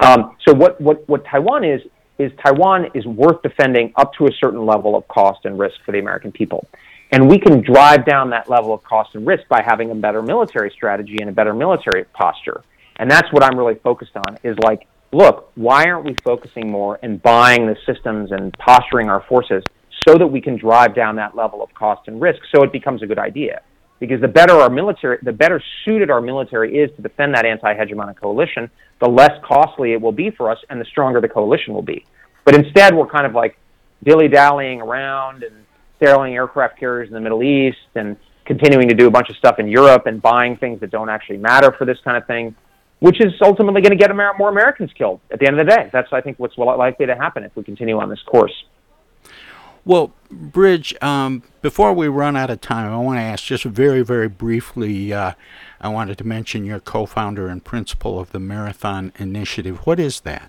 Um, 0.01 0.37
so 0.47 0.55
what, 0.55 0.81
what, 0.81 1.07
what 1.09 1.25
Taiwan 1.27 1.65
is, 1.65 1.83
is 2.19 2.33
Taiwan 2.45 2.91
is 2.95 3.05
worth 3.07 3.43
defending 3.43 3.93
up 3.97 4.13
to 4.15 4.27
a 4.27 4.31
certain 4.41 4.65
level 4.65 4.97
of 4.97 5.07
cost 5.09 5.45
and 5.45 5.59
risk 5.59 5.77
for 5.85 5.93
the 5.93 5.99
American 5.99 6.33
people. 6.33 6.67
And 7.13 7.29
we 7.29 7.39
can 7.39 7.61
drive 7.61 8.07
down 8.07 8.31
that 8.31 8.49
level 8.49 8.73
of 8.73 8.83
cost 8.85 9.15
and 9.15 9.27
risk 9.27 9.49
by 9.49 9.63
having 9.63 9.91
a 9.91 9.95
better 9.95 10.23
military 10.23 10.71
strategy 10.71 11.17
and 11.21 11.29
a 11.29 11.33
better 11.33 11.53
military 11.53 12.05
posture. 12.05 12.63
And 12.97 13.11
that's 13.11 13.31
what 13.33 13.43
I'm 13.43 13.59
really 13.59 13.75
focused 13.77 14.17
on 14.17 14.39
is 14.45 14.57
like, 14.63 14.87
look, 15.13 15.51
why 15.57 15.85
aren't 15.85 16.05
we 16.05 16.15
focusing 16.23 16.71
more 16.71 16.99
and 17.03 17.21
buying 17.21 17.67
the 17.67 17.77
systems 17.85 18.31
and 18.31 18.53
posturing 18.59 19.09
our 19.09 19.23
forces 19.23 19.65
so 20.11 20.19
that 20.19 20.27
we 20.27 20.41
can 20.41 20.57
drive 20.57 20.95
down 20.95 21.17
that 21.17 21.37
level 21.37 21.63
of 21.63 21.73
cost 21.75 22.09
and 22.09 22.21
risk 22.21 22.41
so 22.55 22.63
it 22.63 22.73
becomes 22.73 23.03
a 23.03 23.07
good 23.07 23.19
idea? 23.19 23.61
Because 24.01 24.21
the 24.21 24.29
better 24.29 24.55
our 24.55 24.71
military, 24.71 25.19
the 25.23 25.33
better 25.33 25.63
suited 25.85 26.11
our 26.11 26.21
military 26.21 26.79
is 26.79 26.91
to 26.97 27.03
defend 27.03 27.35
that 27.35 27.45
anti-hegemonic 27.45 28.17
coalition, 28.17 28.71
the 29.01 29.09
less 29.09 29.33
costly 29.45 29.93
it 29.93 30.01
will 30.01 30.13
be 30.13 30.31
for 30.31 30.51
us 30.51 30.59
and 30.71 30.81
the 30.81 30.87
stronger 30.87 31.21
the 31.21 31.29
coalition 31.29 31.75
will 31.75 31.83
be. 31.83 32.05
But 32.45 32.55
instead, 32.55 32.95
we're 32.95 33.07
kind 33.07 33.27
of 33.27 33.35
like 33.35 33.59
dilly-dallying 34.03 34.81
around 34.81 35.43
and 35.43 35.55
sailing 36.03 36.35
aircraft 36.35 36.79
carriers 36.79 37.09
in 37.09 37.15
the 37.15 37.21
Middle 37.21 37.43
East 37.43 37.77
and 37.95 38.17
continuing 38.47 38.89
to 38.89 38.95
do 38.95 39.07
a 39.07 39.11
bunch 39.11 39.29
of 39.29 39.37
stuff 39.37 39.59
in 39.59 39.69
Europe 39.69 40.07
and 40.07 40.21
buying 40.23 40.57
things 40.57 40.81
that 40.81 40.91
don't 40.91 41.11
actually 41.11 41.37
matter 41.37 41.73
for 41.77 41.85
this 41.85 41.99
kind 42.03 42.17
of 42.17 42.27
thing, 42.27 42.55
which 43.01 43.21
is 43.21 43.33
ultimately 43.43 43.83
going 43.83 43.97
to 43.97 44.03
get 44.03 44.11
more 44.39 44.49
Americans 44.49 44.91
killed 44.97 45.21
at 45.31 45.39
the 45.39 45.47
end 45.47 45.61
of 45.61 45.67
the 45.67 45.71
day. 45.71 45.91
That's, 45.93 46.09
I 46.11 46.23
think, 46.23 46.39
what's 46.39 46.57
likely 46.57 47.05
to 47.05 47.15
happen 47.15 47.45
if 47.45 47.55
we 47.55 47.63
continue 47.63 47.99
on 47.99 48.09
this 48.09 48.23
course. 48.23 48.65
Well, 49.91 50.13
Bridge, 50.31 50.95
um, 51.03 51.43
before 51.63 51.93
we 51.93 52.07
run 52.07 52.37
out 52.37 52.49
of 52.49 52.61
time, 52.61 52.93
I 52.93 52.97
want 52.99 53.17
to 53.17 53.23
ask 53.23 53.43
just 53.43 53.65
very, 53.65 54.03
very 54.03 54.29
briefly. 54.29 55.13
Uh, 55.13 55.33
I 55.81 55.89
wanted 55.89 56.17
to 56.19 56.25
mention 56.25 56.65
your 56.65 56.79
co 56.79 57.07
founder 57.07 57.49
and 57.49 57.65
principal 57.65 58.21
of 58.21 58.31
the 58.31 58.39
Marathon 58.39 59.13
Initiative. 59.19 59.79
What 59.89 59.99
is 59.99 60.21
that? 60.21 60.49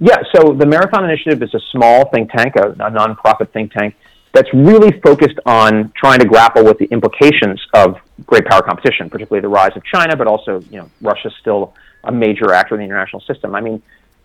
Yeah, 0.00 0.22
so 0.34 0.54
the 0.54 0.64
Marathon 0.64 1.04
Initiative 1.04 1.42
is 1.42 1.52
a 1.52 1.60
small 1.70 2.08
think 2.08 2.30
tank, 2.30 2.56
a, 2.56 2.70
a 2.70 2.90
nonprofit 2.90 3.50
think 3.50 3.72
tank 3.72 3.94
that's 4.32 4.48
really 4.54 4.98
focused 5.02 5.38
on 5.44 5.92
trying 5.94 6.20
to 6.20 6.26
grapple 6.26 6.64
with 6.64 6.78
the 6.78 6.86
implications 6.86 7.60
of 7.74 7.98
great 8.24 8.46
power 8.46 8.62
competition, 8.62 9.10
particularly 9.10 9.42
the 9.42 9.48
rise 9.48 9.76
of 9.76 9.84
China, 9.84 10.16
but 10.16 10.26
also, 10.26 10.60
you 10.70 10.78
know, 10.78 10.88
Russia's 11.02 11.34
still 11.40 11.74
a 12.04 12.10
major 12.10 12.54
actor 12.54 12.74
in 12.74 12.78
the 12.78 12.86
international 12.86 13.20
system. 13.20 13.54
I 13.54 13.60
mean, 13.60 13.82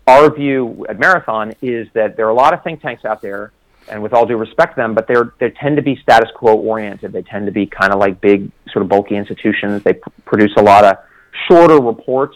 our 0.07 0.33
view 0.33 0.85
at 0.87 0.97
Marathon 0.99 1.53
is 1.61 1.89
that 1.91 2.15
there 2.15 2.27
are 2.27 2.29
a 2.29 2.33
lot 2.33 2.53
of 2.53 2.63
think 2.63 2.81
tanks 2.81 3.03
out 3.03 3.21
there, 3.21 3.51
and 3.89 4.01
with 4.01 4.13
all 4.13 4.25
due 4.25 4.37
respect 4.37 4.75
to 4.75 4.81
them, 4.81 4.93
but 4.93 5.07
they're, 5.07 5.33
they 5.39 5.51
tend 5.51 5.77
to 5.77 5.81
be 5.81 5.95
status 6.01 6.29
quo 6.35 6.55
oriented. 6.55 7.11
They 7.11 7.21
tend 7.21 7.45
to 7.45 7.51
be 7.51 7.65
kind 7.65 7.93
of 7.93 7.99
like 7.99 8.19
big, 8.21 8.51
sort 8.71 8.83
of 8.83 8.89
bulky 8.89 9.15
institutions. 9.15 9.83
They 9.83 9.93
p- 9.93 10.01
produce 10.25 10.53
a 10.57 10.61
lot 10.61 10.83
of 10.83 10.97
shorter 11.47 11.79
reports. 11.79 12.35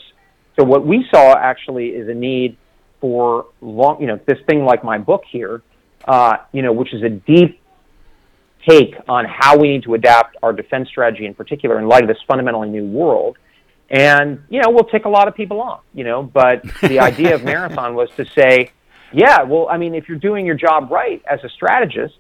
So 0.60 0.66
what 0.66 0.86
we 0.86 1.06
saw 1.14 1.36
actually 1.38 1.90
is 1.90 2.08
a 2.08 2.14
need 2.14 2.58
for 3.00 3.48
long, 3.62 4.00
you 4.00 4.08
know, 4.08 4.20
this 4.26 4.38
thing 4.48 4.64
like 4.64 4.84
my 4.84 4.98
book 4.98 5.24
here, 5.30 5.62
uh, 6.06 6.38
you 6.52 6.62
know, 6.62 6.72
which 6.72 6.94
is 6.94 7.04
a 7.04 7.10
deep 7.10 7.60
take 8.68 8.96
on 9.10 9.26
how 9.26 9.58
we 9.58 9.70
need 9.70 9.84
to 9.84 9.96
adapt 9.96 10.38
our 10.44 10.54
defense 10.54 10.88
strategy 10.88 11.26
in 11.26 11.34
particular 11.34 11.80
in 11.80 11.88
light 11.88 12.04
of 12.04 12.08
this 12.08 12.20
fundamentally 12.28 12.70
new 12.70 12.86
world. 12.86 13.38
And, 13.90 14.44
you 14.50 14.62
know, 14.62 14.70
we'll 14.70 14.86
tick 14.86 15.06
a 15.06 15.10
lot 15.10 15.28
of 15.28 15.36
people 15.36 15.60
off, 15.60 15.82
you 15.94 16.06
know, 16.06 16.24
but 16.24 16.64
the 16.82 17.00
idea 17.00 17.36
of 17.36 17.44
Marathon 17.44 17.96
was 17.96 18.10
to 18.12 18.26
say, 18.26 18.72
yeah, 19.14 19.44
well, 19.44 19.68
I 19.70 19.78
mean, 19.78 19.96
if 19.96 20.08
you're 20.08 20.20
doing 20.20 20.46
your 20.46 20.56
job 20.56 20.92
right 20.92 21.22
as 21.30 21.40
a 21.44 21.50
strategist, 21.50 22.16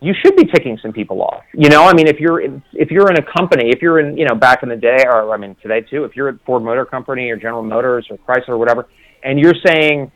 you 0.00 0.12
should 0.22 0.36
be 0.36 0.44
ticking 0.44 0.78
some 0.82 0.92
people 0.92 1.22
off. 1.22 1.44
You 1.54 1.68
know, 1.70 1.84
I 1.84 1.94
mean, 1.94 2.06
if 2.06 2.20
you're 2.20 2.40
if 2.40 2.90
you're 2.90 3.10
in 3.10 3.16
a 3.16 3.22
company, 3.22 3.70
if 3.70 3.80
you're 3.80 4.00
in, 4.00 4.16
you 4.18 4.26
know, 4.26 4.34
back 4.34 4.62
in 4.62 4.68
the 4.68 4.76
day, 4.76 5.04
or 5.06 5.32
I 5.32 5.38
mean, 5.38 5.56
today 5.62 5.80
too, 5.80 6.04
if 6.04 6.14
you're 6.14 6.28
at 6.28 6.36
Ford 6.44 6.62
Motor 6.62 6.84
Company 6.84 7.30
or 7.30 7.36
General 7.36 7.62
Motors 7.62 8.06
or 8.10 8.18
Chrysler 8.18 8.50
or 8.50 8.58
whatever, 8.58 8.86
and 9.22 9.38
you're 9.38 9.54
saying, 9.64 10.12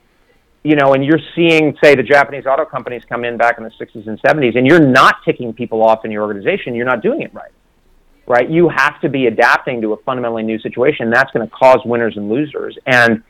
you 0.62 0.76
know, 0.76 0.92
and 0.92 1.04
you're 1.04 1.20
seeing, 1.34 1.74
say, 1.82 1.94
the 1.94 2.02
Japanese 2.02 2.44
auto 2.44 2.64
companies 2.64 3.02
come 3.08 3.24
in 3.24 3.38
back 3.38 3.56
in 3.56 3.64
the 3.64 3.70
60s 3.70 4.06
and 4.06 4.20
70s, 4.20 4.58
and 4.58 4.66
you're 4.66 4.84
not 4.84 5.16
ticking 5.24 5.52
people 5.52 5.82
off 5.82 6.04
in 6.04 6.10
your 6.10 6.22
organization, 6.22 6.74
you're 6.74 6.86
not 6.86 7.02
doing 7.02 7.22
it 7.22 7.32
right. 7.32 7.52
Right? 8.26 8.50
You 8.50 8.68
have 8.68 9.00
to 9.00 9.08
be 9.08 9.26
adapting 9.26 9.80
to 9.80 9.94
a 9.94 9.96
fundamentally 10.02 10.42
new 10.42 10.58
situation. 10.58 11.08
That's 11.08 11.30
going 11.30 11.48
to 11.48 11.54
cause 11.54 11.78
winners 11.86 12.18
and 12.18 12.28
losers. 12.28 12.76
And 12.84 13.22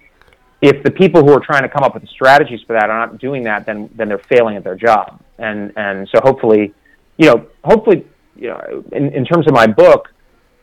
if 0.61 0.83
the 0.83 0.91
people 0.91 1.23
who 1.23 1.33
are 1.33 1.41
trying 1.41 1.63
to 1.63 1.69
come 1.69 1.85
up 1.85 1.95
with 1.95 2.03
the 2.03 2.09
strategies 2.09 2.61
for 2.67 2.73
that 2.73 2.91
are 2.91 3.07
not 3.07 3.19
doing 3.19 3.45
that, 3.45 3.67
then 3.67 3.89
then 3.95 4.09
they're 4.09 4.23
failing 4.29 4.57
at 4.57 4.65
their 4.65 4.77
job. 4.77 5.21
And 5.39 5.73
and 5.77 6.09
so 6.15 6.21
hopefully, 6.23 6.75
you 7.17 7.27
know, 7.27 7.47
hopefully, 7.65 8.07
you 8.37 8.49
know, 8.49 8.85
in, 8.93 9.13
in 9.13 9.25
terms 9.25 9.47
of 9.47 9.55
my 9.55 9.67
book, 9.67 10.09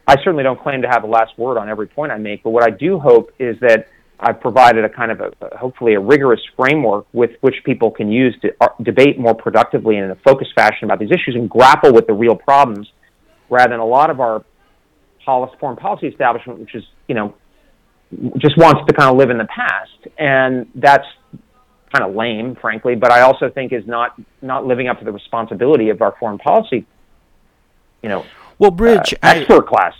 I 0.08 0.16
certainly 0.18 0.44
don't 0.44 0.62
claim 0.62 0.82
to 0.82 0.90
have 0.90 1.02
the 1.02 1.08
last 1.08 1.38
word 1.38 1.58
on 1.58 1.70
every 1.70 1.88
point 1.88 2.12
I 2.12 2.18
make. 2.18 2.44
But 2.44 2.50
what 2.52 2.64
I 2.64 2.70
do 2.70 3.00
hope 3.00 3.32
is 3.40 3.58
that 3.62 3.88
I've 4.20 4.40
provided 4.40 4.84
a 4.84 4.90
kind 4.90 5.12
of 5.12 5.22
a, 5.22 5.58
hopefully 5.58 5.94
a 5.94 6.00
rigorous 6.00 6.42
framework 6.58 7.06
with 7.14 7.32
which 7.42 7.56
people 7.66 7.92
can 7.92 8.12
use 8.12 8.38
to 8.42 8.54
uh, 8.62 8.68
debate 8.82 9.18
more 9.18 9.34
productively 9.34 9.96
and 9.96 10.06
in 10.06 10.12
a 10.12 10.16
focused 10.16 10.54
fashion 10.56 10.86
about 10.86 11.00
these 11.00 11.12
issues 11.12 11.36
and 11.36 11.50
grapple 11.50 11.94
with 11.94 12.08
the 12.08 12.14
real 12.14 12.36
problems, 12.36 12.92
rather 13.50 13.72
than 13.72 13.80
a 13.80 13.86
lot 13.86 14.10
of 14.10 14.20
our 14.20 14.44
policy, 15.26 15.54
foreign 15.60 15.78
policy 15.78 16.08
establishment, 16.08 16.60
which 16.60 16.76
is 16.76 16.84
you 17.08 17.16
know 17.16 17.34
just 18.38 18.58
wants 18.58 18.82
to 18.88 18.94
kind 18.94 19.10
of 19.10 19.18
live 19.18 19.30
in 19.30 19.38
the 19.38 19.46
past, 19.46 20.08
and 20.18 20.68
that's 20.76 21.08
kind 21.94 22.10
of 22.10 22.16
lame, 22.16 22.56
frankly. 22.56 22.96
But 22.96 23.12
I 23.12 23.22
also 23.22 23.50
think 23.50 23.74
is 23.74 23.86
not 23.88 24.20
not 24.42 24.66
living 24.66 24.88
up 24.88 25.00
to 25.00 25.06
the 25.06 25.12
responsibility 25.12 25.90
of 25.90 26.02
our 26.02 26.16
foreign 26.20 26.38
policy. 26.38 26.86
You 28.02 28.10
know, 28.10 28.26
well, 28.60 28.72
Bridge 28.72 29.14
uh, 29.14 29.18
expert 29.24 29.66
I, 29.66 29.70
class. 29.70 29.94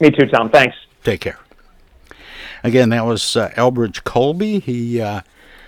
Me 0.01 0.11
too, 0.11 0.25
Tom. 0.25 0.49
Thanks. 0.49 0.75
Take 1.05 1.21
care. 1.21 1.39
Again, 2.65 2.89
that 2.89 3.05
was 3.05 3.37
uh, 3.37 3.51
Elbridge 3.51 4.05
Colby. 4.05 4.61
He 4.61 4.99
uh, 4.99 5.21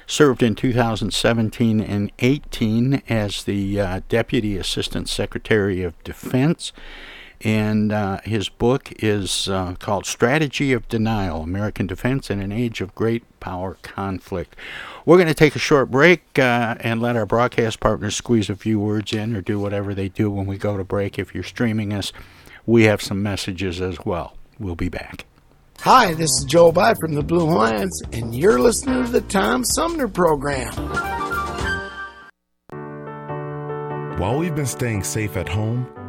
served 0.07 0.43
in 0.43 0.55
2017 0.55 1.83
and 1.83 2.11
18 2.19 3.03
as 3.11 3.45
the 3.45 3.79
uh, 3.79 4.01
Deputy 4.09 4.57
Assistant 4.57 5.07
Secretary 5.07 5.83
of 5.83 6.03
Defense. 6.05 6.73
And 7.43 7.93
uh, 7.93 8.21
his 8.25 8.49
book 8.49 8.93
is 8.99 9.49
uh, 9.49 9.75
called 9.79 10.07
Strategy 10.07 10.73
of 10.73 10.89
Denial 10.89 11.43
American 11.43 11.87
Defense 11.87 12.31
in 12.31 12.41
an 12.41 12.51
Age 12.51 12.81
of 12.81 12.95
Great 12.95 13.23
Power 13.39 13.77
Conflict. 13.83 14.57
We're 15.07 15.17
going 15.17 15.29
to 15.29 15.35
take 15.35 15.55
a 15.55 15.61
short 15.61 15.91
break 15.91 16.39
uh, 16.39 16.75
and 16.81 17.01
let 17.01 17.17
our 17.17 17.27
broadcast 17.27 17.81
partners 17.81 18.17
squeeze 18.17 18.51
a 18.51 18.57
few 18.57 18.81
words 18.81 19.13
in 19.13 19.37
or 19.37 19.41
do 19.41 19.61
whatever 19.61 19.95
they 19.95 20.09
do 20.09 20.31
when 20.31 20.47
we 20.47 20.59
go 20.59 20.77
to 20.77 20.85
break. 20.85 21.19
If 21.19 21.33
you're 21.35 21.45
streaming 21.45 21.93
us, 21.93 22.13
we 22.67 22.85
have 22.85 23.01
some 23.01 23.23
messages 23.23 23.81
as 23.81 24.05
well. 24.05 24.37
We'll 24.59 24.75
be 24.75 24.89
back. 24.89 25.25
Hi, 25.83 26.13
this 26.15 26.31
is 26.39 26.45
Joe 26.45 26.73
By 26.73 26.95
from 26.95 27.15
the 27.15 27.23
Blue 27.23 27.47
Hawaiians, 27.47 28.03
and 28.13 28.35
you're 28.35 28.61
listening 28.61 29.05
to 29.05 29.11
the 29.13 29.21
Tom 29.21 29.65
Sumner 29.65 30.09
Program. 30.09 30.75
While 34.19 34.39
we've 34.39 34.57
been 34.57 34.67
staying 34.67 35.05
safe 35.05 35.37
at 35.37 35.49
home, 35.49 35.87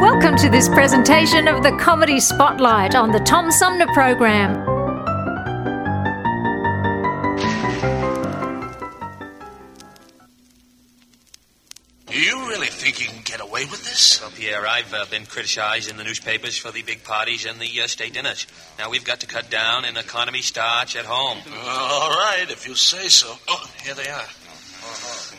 Welcome 0.00 0.36
to 0.36 0.48
this 0.48 0.66
presentation 0.66 1.46
of 1.46 1.62
the 1.62 1.76
Comedy 1.76 2.20
Spotlight 2.20 2.94
on 2.94 3.12
the 3.12 3.18
Tom 3.18 3.50
Sumner 3.50 3.86
Program. 3.92 4.54
Do 12.06 12.18
you 12.18 12.48
really 12.48 12.68
think 12.68 13.02
you 13.02 13.08
can 13.08 13.20
get 13.24 13.42
away 13.42 13.66
with 13.66 13.84
this? 13.84 14.22
Well, 14.22 14.30
Pierre, 14.30 14.66
I've 14.66 14.94
uh, 14.94 15.04
been 15.10 15.26
criticized 15.26 15.90
in 15.90 15.98
the 15.98 16.04
newspapers 16.04 16.56
for 16.56 16.70
the 16.70 16.80
big 16.80 17.04
parties 17.04 17.44
and 17.44 17.60
the 17.60 17.82
uh, 17.82 17.86
state 17.86 18.14
dinners. 18.14 18.46
Now 18.78 18.88
we've 18.88 19.04
got 19.04 19.20
to 19.20 19.26
cut 19.26 19.50
down, 19.50 19.84
and 19.84 19.98
economy 19.98 20.40
starts 20.40 20.96
at 20.96 21.04
home. 21.04 21.36
all 21.62 22.08
right, 22.08 22.46
if 22.48 22.66
you 22.66 22.74
say 22.74 23.08
so. 23.08 23.34
Oh, 23.48 23.70
here 23.84 23.92
they 23.92 24.08
are. 24.08 24.28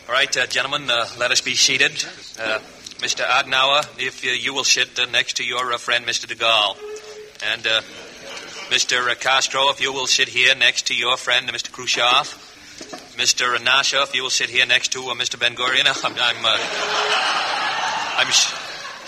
All 0.08 0.14
right, 0.14 0.38
uh, 0.38 0.46
gentlemen, 0.46 0.88
uh, 0.88 1.08
let 1.18 1.32
us 1.32 1.42
be 1.42 1.56
seated. 1.56 2.06
Mr. 3.02 3.26
Adenauer, 3.26 3.84
if 4.00 4.24
uh, 4.24 4.28
you 4.30 4.54
will 4.54 4.64
sit 4.64 5.00
uh, 5.00 5.06
next 5.08 5.38
to 5.38 5.44
your 5.44 5.74
uh, 5.74 5.78
friend, 5.78 6.06
Mr. 6.06 6.28
de 6.28 6.36
Gaulle. 6.36 6.78
And 7.54 7.64
Mr. 8.70 9.20
Castro, 9.20 9.70
if 9.70 9.82
you 9.82 9.92
will 9.92 10.06
sit 10.06 10.30
here 10.30 10.54
next 10.54 10.88
to 10.88 10.96
your 10.96 11.18
friend, 11.18 11.50
Mr. 11.50 11.72
Khrushchev. 11.72 12.38
Mr. 13.18 13.60
Nasser, 13.64 13.98
if 14.04 14.14
you 14.16 14.22
will 14.24 14.30
sit 14.30 14.50
here 14.50 14.66
next 14.68 14.90
to 14.94 15.00
Mr. 15.00 15.40
Ben 15.40 15.56
Gurion. 15.56 15.86
I'm, 16.06 16.14
I'm, 16.14 16.46
I'm, 18.20 18.28
s- 18.28 18.54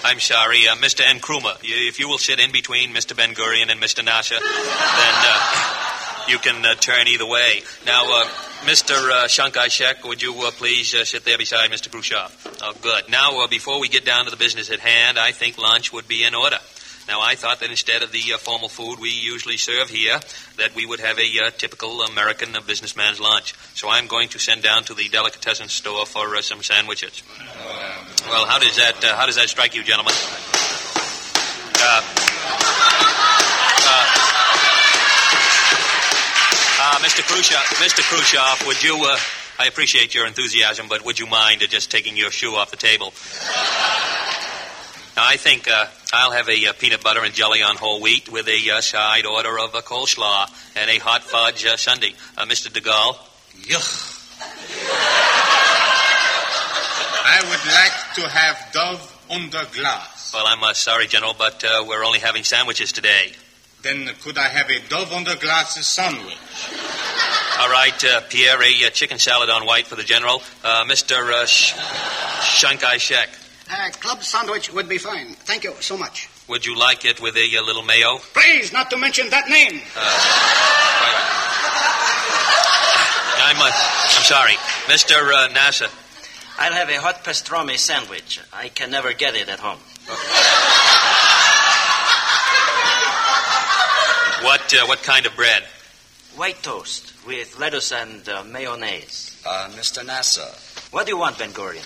I'm 0.04 0.20
sorry, 0.20 0.68
uh, 0.68 0.76
Mr. 0.76 1.04
Nkrumah. 1.06 1.58
If 1.64 2.00
you 2.00 2.10
will 2.10 2.18
sit 2.18 2.40
in 2.40 2.52
between 2.52 2.94
Mr. 2.94 3.16
Ben 3.16 3.34
Gurion 3.36 3.70
and 3.72 3.80
Mr. 3.80 4.04
Nasser, 4.04 4.36
then 4.40 4.44
uh, 4.44 6.26
you 6.28 6.40
can 6.40 6.66
uh, 6.66 6.74
turn 6.76 7.08
either 7.08 7.26
way. 7.28 7.62
Now, 7.86 8.26
Mr. 8.64 9.12
Uh, 9.12 9.28
Chiang 9.28 9.52
Kai-shek, 9.52 10.06
would 10.06 10.22
you 10.22 10.34
uh, 10.44 10.52
please 10.52 10.96
uh, 10.96 11.04
sit 11.04 11.26
there 11.26 11.38
beside 11.38 11.70
Mr. 11.70 11.92
Khrushchev? 11.92 12.58
Oh, 12.62 12.74
good. 12.82 13.10
Now, 13.10 13.44
uh, 13.44 13.48
before 13.48 13.82
we 13.82 13.90
get 13.90 14.06
down 14.06 14.24
to 14.24 14.32
the 14.32 14.38
business 14.38 14.72
at 14.72 14.80
hand, 14.80 15.20
I 15.20 15.34
think 15.34 15.58
lunch 15.58 15.92
would 15.92 16.08
be 16.08 16.24
in 16.24 16.34
order. 16.34 16.56
Now, 17.10 17.20
I 17.20 17.36
thought 17.36 17.60
that 17.60 17.70
instead 17.70 18.04
of 18.04 18.14
the 18.14 18.22
uh, 18.34 18.38
formal 18.38 18.70
food 18.70 19.00
we 19.02 19.10
usually 19.10 19.58
serve 19.58 19.90
here, 19.90 20.18
that 20.58 20.74
we 20.76 20.86
would 20.86 21.02
have 21.02 21.20
a 21.20 21.46
uh, 21.46 21.52
typical 21.58 22.04
American 22.04 22.56
businessman's 22.66 23.20
lunch. 23.20 23.54
So 23.76 23.90
I'm 23.90 24.08
going 24.08 24.30
to 24.30 24.40
send 24.40 24.64
down 24.64 24.86
to 24.86 24.94
the 24.94 25.10
delicatessen 25.10 25.68
store 25.68 26.06
for 26.06 26.34
uh, 26.34 26.42
some 26.42 26.64
sandwiches. 26.64 27.22
Well, 28.28 28.46
how 28.46 28.60
does 28.60 28.78
that 28.78 29.04
how 29.04 29.26
does 29.26 29.36
that 29.36 29.50
strike 29.50 29.76
you, 29.76 29.84
gentlemen? 29.84 30.14
Uh, 36.86 37.00
Mr. 37.00 37.24
Khrushchev, 37.24 37.64
Mr. 37.80 38.04
Khrushchev, 38.04 38.68
would 38.68 38.84
you 38.84 39.06
uh, 39.06 39.18
I 39.58 39.68
appreciate 39.68 40.14
your 40.14 40.28
enthusiasm, 40.28 40.88
but 40.90 41.06
would 41.06 41.18
you 41.18 41.28
mind 41.28 41.64
uh, 41.64 41.68
just 41.68 41.90
taking 41.90 42.18
your 42.18 42.30
shoe 42.30 42.56
off 42.56 42.72
the 42.72 42.78
table? 42.78 43.14
Now, 45.16 45.26
I 45.26 45.38
think 45.38 45.70
uh, 45.70 45.86
I'll 46.12 46.32
have 46.32 46.50
a 46.50 46.68
uh, 46.68 46.74
peanut 46.74 47.02
butter 47.02 47.24
and 47.24 47.34
jelly 47.34 47.62
on 47.64 47.78
whole 47.78 48.02
wheat 48.02 48.30
with 48.30 48.50
a 48.50 48.72
uh, 48.72 48.82
side 48.82 49.26
order 49.26 49.58
of 49.60 49.76
a 49.76 49.82
coleslaw 49.82 50.50
and 50.76 50.90
a 50.90 50.98
hot 50.98 51.24
fudge 51.24 51.66
uh, 51.66 51.78
sundae. 51.78 52.12
Uh, 52.38 52.46
Mr. 52.48 52.74
de 52.74 52.82
Gaulle? 52.82 53.16
Yuck. 53.62 54.10
I 57.26 57.40
would 57.44 57.66
like 57.72 58.16
to 58.16 58.30
have 58.30 58.74
Dove 58.74 59.26
under 59.30 59.64
glass. 59.74 60.34
Well, 60.34 60.48
I'm 60.48 60.62
uh, 60.62 60.74
sorry, 60.74 61.08
General, 61.08 61.34
but 61.38 61.64
uh, 61.64 61.86
we're 61.88 62.04
only 62.04 62.20
having 62.20 62.44
sandwiches 62.44 62.92
today. 62.92 63.32
Then 63.84 64.10
could 64.22 64.38
I 64.38 64.48
have 64.48 64.70
a 64.70 64.80
Dove 64.88 65.12
under 65.12 65.36
glass 65.36 65.76
sandwich? 65.86 66.38
All 67.60 67.70
right, 67.70 68.04
uh, 68.06 68.22
Pierre, 68.30 68.62
a 68.64 68.88
uh, 68.88 68.90
chicken 68.92 69.20
salad 69.20 69.50
on 69.50 69.66
white 69.66 69.88
for 69.88 69.96
the 69.96 70.04
General. 70.04 70.42
Uh, 70.64 70.86
Mr. 70.86 71.32
Uh, 71.32 71.46
Sh- 71.46 71.74
Chiang 72.60 72.78
Kai-shek, 72.78 73.30
Uh, 73.70 73.90
club 74.00 74.24
sandwich 74.24 74.72
would 74.74 74.88
be 74.90 74.98
fine. 74.98 75.36
Thank 75.46 75.64
you 75.66 75.74
so 75.82 75.98
much. 75.98 76.30
would 76.48 76.66
you 76.66 76.76
like 76.78 77.06
it 77.06 77.20
with 77.22 77.36
a, 77.38 77.58
uh 77.58 77.62
little 77.64 77.84
mayo? 77.84 78.18
Please, 78.34 78.72
not 78.74 78.90
to 78.90 78.98
mention 78.98 79.30
that 79.30 79.48
name. 79.50 79.82
I'm, 83.46 83.58
uh, 83.62 83.72
I'm 83.72 84.24
sorry. 84.24 84.56
Mr. 84.88 85.18
Uh, 85.34 85.48
Nasser, 85.54 85.88
I'll 86.58 86.74
have 86.74 86.90
a 86.90 87.00
hot 87.02 87.24
pastrami 87.24 87.78
sandwich. 87.78 88.40
I 88.54 88.70
can 88.70 88.92
never 88.92 89.14
get 89.14 89.36
it 89.36 89.50
at 89.50 89.60
home. 89.60 89.80
What, 94.44 94.74
uh, 94.74 94.86
what 94.86 95.02
kind 95.04 95.26
of 95.26 95.36
bread? 95.36 95.64
White 96.36 96.62
toast 96.64 97.14
with 97.28 97.60
lettuce 97.60 97.92
and 97.92 98.28
uh, 98.28 98.44
mayonnaise. 98.44 99.42
Uh, 99.46 99.70
Mr. 99.74 100.06
Nasser, 100.06 100.48
What 100.92 101.06
do 101.06 101.12
you 101.12 101.18
want, 101.18 101.38
Ben 101.38 101.52
Gurion? 101.52 101.86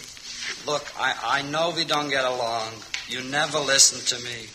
look, 0.65 0.85
I, 0.97 1.13
I 1.23 1.41
know 1.49 1.73
we 1.75 1.83
don't 1.85 2.09
get 2.09 2.23
along. 2.23 2.71
You 3.09 3.21
never 3.23 3.59
listen 3.59 3.99
to 4.17 4.23
me. 4.25 4.47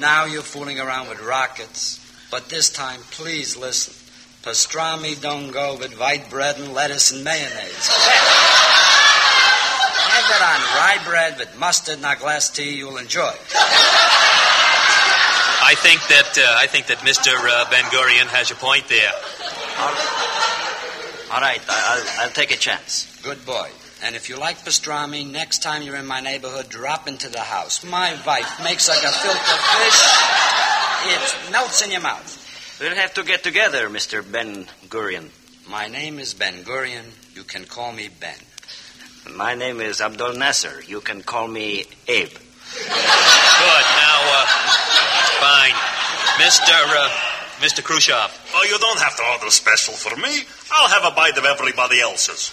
Now 0.00 0.26
you're 0.26 0.42
fooling 0.42 0.78
around 0.78 1.08
with 1.08 1.20
rockets. 1.22 1.98
But 2.30 2.48
this 2.48 2.68
time, 2.70 3.00
please 3.10 3.56
listen. 3.56 3.94
Pastrami 4.42 5.20
don't 5.20 5.50
go 5.50 5.76
with 5.76 5.98
white 5.98 6.28
bread 6.30 6.58
and 6.58 6.72
lettuce 6.72 7.10
and 7.12 7.24
mayonnaise. 7.24 7.88
Have 10.10 10.30
it 10.30 10.42
on 10.42 10.60
rye 10.76 11.00
bread 11.04 11.38
with 11.38 11.58
mustard 11.58 11.96
and 11.96 12.04
a 12.06 12.16
glass 12.16 12.50
tea 12.50 12.76
you'll 12.76 12.98
enjoy. 12.98 13.32
I 15.70 15.74
think 15.76 16.00
that 16.08 16.34
uh, 16.36 16.58
I 16.58 16.66
think 16.66 16.86
that 16.86 16.98
Mr. 17.06 17.30
Uh, 17.30 17.70
Ben 17.70 17.84
Gurion 17.94 18.26
has 18.34 18.50
a 18.50 18.56
point 18.56 18.88
there. 18.88 19.12
All 21.30 21.40
right, 21.40 21.62
I- 21.68 21.84
I'll, 22.18 22.24
I'll 22.26 22.32
take 22.34 22.50
a 22.50 22.56
chance. 22.56 23.06
Good 23.22 23.46
boy. 23.46 23.70
And 24.02 24.16
if 24.16 24.28
you 24.28 24.36
like 24.36 24.58
pastrami, 24.64 25.30
next 25.30 25.62
time 25.62 25.82
you're 25.82 25.94
in 25.94 26.06
my 26.06 26.18
neighborhood, 26.20 26.68
drop 26.70 27.06
into 27.06 27.28
the 27.28 27.38
house. 27.38 27.84
My 27.84 28.18
wife 28.26 28.64
makes 28.64 28.88
like 28.88 28.98
a 29.04 29.12
gefilte 29.14 29.58
fish. 29.78 30.00
It 31.14 31.52
melts 31.52 31.82
in 31.82 31.92
your 31.92 32.00
mouth. 32.00 32.78
We'll 32.80 32.96
have 32.96 33.14
to 33.14 33.22
get 33.22 33.44
together, 33.44 33.88
Mr. 33.88 34.24
Ben 34.28 34.64
Gurion. 34.88 35.28
My 35.68 35.86
name 35.86 36.18
is 36.18 36.34
Ben 36.34 36.64
Gurion. 36.64 37.04
You 37.36 37.44
can 37.44 37.64
call 37.64 37.92
me 37.92 38.08
Ben. 38.18 38.34
My 39.36 39.54
name 39.54 39.80
is 39.80 40.00
Abdul 40.00 40.32
Nasser. 40.34 40.82
You 40.88 41.00
can 41.00 41.22
call 41.22 41.46
me 41.46 41.84
Abe. 42.08 42.30
Good. 42.74 43.84
Now, 44.00 44.18
uh, 44.32 44.46
fine, 45.40 45.72
Mr. 46.36 46.68
Uh, 46.68 47.08
Mr. 47.60 47.82
Khrushchev. 47.82 48.30
Oh, 48.54 48.64
you 48.64 48.78
don't 48.78 49.00
have 49.00 49.16
to 49.16 49.22
order 49.32 49.50
special 49.50 49.94
for 49.94 50.14
me. 50.16 50.44
I'll 50.70 50.88
have 50.88 51.10
a 51.10 51.14
bite 51.14 51.36
of 51.36 51.44
everybody 51.44 52.00
else's. 52.00 52.52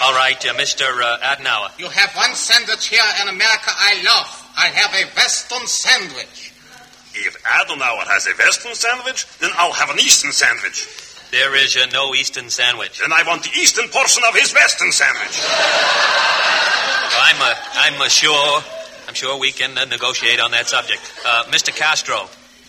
All 0.00 0.14
right, 0.14 0.38
uh, 0.46 0.54
Mr. 0.54 0.84
Uh, 0.84 1.18
Adenauer. 1.20 1.78
You 1.78 1.88
have 1.88 2.14
one 2.14 2.34
sandwich 2.34 2.88
here 2.88 3.02
in 3.20 3.28
America 3.28 3.70
I 3.76 4.02
love. 4.04 4.50
I 4.56 4.66
have 4.68 4.94
a 4.94 5.04
Western 5.16 5.66
sandwich. 5.66 6.52
If 7.14 7.42
Adenauer 7.42 8.06
has 8.06 8.26
a 8.26 8.32
Western 8.38 8.74
sandwich, 8.74 9.26
then 9.38 9.50
I'll 9.56 9.72
have 9.72 9.90
an 9.90 9.98
Eastern 9.98 10.32
sandwich. 10.32 11.07
There 11.30 11.54
is 11.56 11.76
uh, 11.76 11.86
no 11.92 12.14
Eastern 12.14 12.48
sandwich. 12.48 13.00
Then 13.00 13.12
I 13.12 13.22
want 13.26 13.42
the 13.42 13.50
Eastern 13.60 13.88
portion 13.88 14.22
of 14.28 14.34
his 14.34 14.52
Western 14.54 14.92
sandwich. 14.92 15.36
Well, 17.12 17.20
I'm, 17.20 17.40
uh, 17.42 17.54
I'm 17.74 18.00
uh, 18.00 18.08
sure, 18.08 18.62
I'm 19.06 19.14
sure 19.14 19.38
we 19.38 19.52
can 19.52 19.76
uh, 19.76 19.84
negotiate 19.84 20.40
on 20.40 20.52
that 20.52 20.68
subject. 20.68 21.02
Uh, 21.26 21.44
Mr. 21.50 21.76
Castro. 21.76 22.28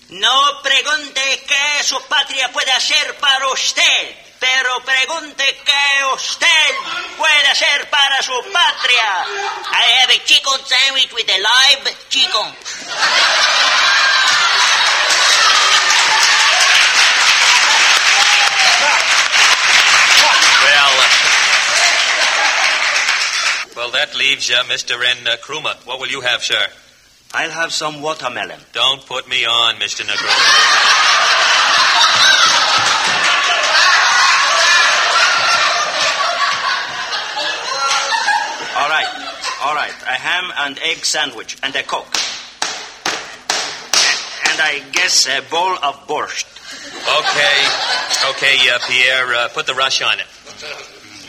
No 0.09 0.59
pregunte 0.63 1.21
qué 1.47 1.83
su 1.83 1.95
patria 2.09 2.51
puede 2.51 2.71
hacer 2.71 3.15
para 3.19 3.47
usted, 3.49 4.15
pero 4.39 4.83
pregunte 4.83 5.43
qué 5.63 6.05
usted 6.15 6.75
puede 7.15 7.47
hacer 7.47 7.89
para 7.89 8.21
su 8.23 8.33
patria. 8.51 9.25
I 9.71 9.83
have 10.01 10.09
a 10.09 10.19
chicken 10.25 10.65
sandwich 10.65 11.13
with 11.13 11.29
a 11.29 11.37
live 11.39 11.95
chicken. 12.09 12.55
Well, 20.61 20.91
uh, 20.91 21.09
well, 23.79 23.91
that 23.91 24.13
leaves 24.13 24.49
you, 24.49 24.55
Mr. 24.67 24.99
N. 25.01 25.25
Uh, 25.25 25.37
Kruma. 25.37 25.73
What 25.87 26.01
will 26.01 26.09
you 26.09 26.19
have, 26.19 26.43
sir? 26.43 26.67
I'll 27.33 27.49
have 27.49 27.71
some 27.71 28.01
watermelon. 28.01 28.59
Don't 28.73 29.05
put 29.05 29.29
me 29.29 29.45
on, 29.45 29.75
Mr. 29.75 30.03
Negroni. 30.03 30.35
All 38.75 38.89
right, 38.89 39.07
all 39.63 39.75
right. 39.75 39.95
A 40.09 40.17
ham 40.27 40.51
and 40.57 40.77
egg 40.79 41.05
sandwich 41.05 41.57
and 41.63 41.73
a 41.73 41.83
coke. 41.83 42.17
And 44.51 44.59
I 44.59 44.83
guess 44.91 45.25
a 45.25 45.39
bowl 45.49 45.77
of 45.81 46.05
borscht. 46.05 46.47
Okay, 46.99 47.57
okay, 48.31 48.69
uh, 48.71 48.79
Pierre, 48.89 49.33
uh, 49.35 49.47
put 49.47 49.67
the 49.67 49.73
rush 49.73 50.01
on 50.01 50.19
it. 50.19 50.25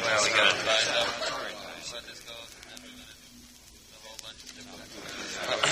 Well, 0.02 0.24
we 0.24 0.30
got 0.30 0.99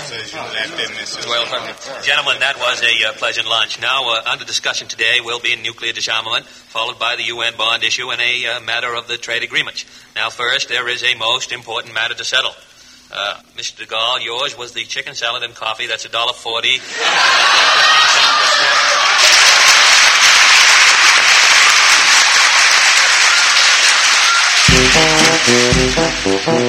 Well, 0.09 2.01
gentlemen, 2.01 2.39
that 2.39 2.57
was 2.57 2.81
a 2.81 3.09
uh, 3.09 3.13
pleasant 3.13 3.47
lunch. 3.47 3.79
Now, 3.79 4.09
uh, 4.09 4.23
under 4.25 4.43
discussion 4.43 4.87
today 4.87 5.19
will 5.21 5.39
be 5.39 5.55
nuclear 5.55 5.93
disarmament, 5.93 6.47
followed 6.47 6.97
by 6.97 7.15
the 7.15 7.25
UN 7.25 7.55
bond 7.55 7.83
issue 7.83 8.09
and 8.09 8.19
a 8.19 8.45
uh, 8.47 8.59
matter 8.61 8.95
of 8.95 9.07
the 9.07 9.17
trade 9.17 9.43
agreements. 9.43 9.85
Now, 10.15 10.31
first, 10.31 10.67
there 10.67 10.87
is 10.87 11.03
a 11.03 11.13
most 11.13 11.51
important 11.51 11.93
matter 11.93 12.15
to 12.15 12.23
settle. 12.23 12.55
Uh, 13.11 13.39
Mr. 13.55 13.77
de 13.77 13.85
Gaulle, 13.85 14.23
yours 14.23 14.57
was 14.57 14.73
the 14.73 14.83
chicken 14.83 15.13
salad 15.13 15.43
and 15.43 15.53
coffee. 15.53 15.85
That's 15.85 16.05
a 16.05 16.09
dollar 16.09 16.33
forty. 16.33 16.79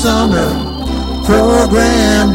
Tom 0.00 0.30
Sumner 0.30 1.24
Program.com. 1.24 2.32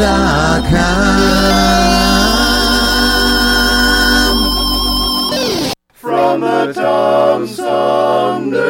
From 5.94 6.42
the 6.42 6.74
Tom 6.74 7.48
Sumner 7.48 8.62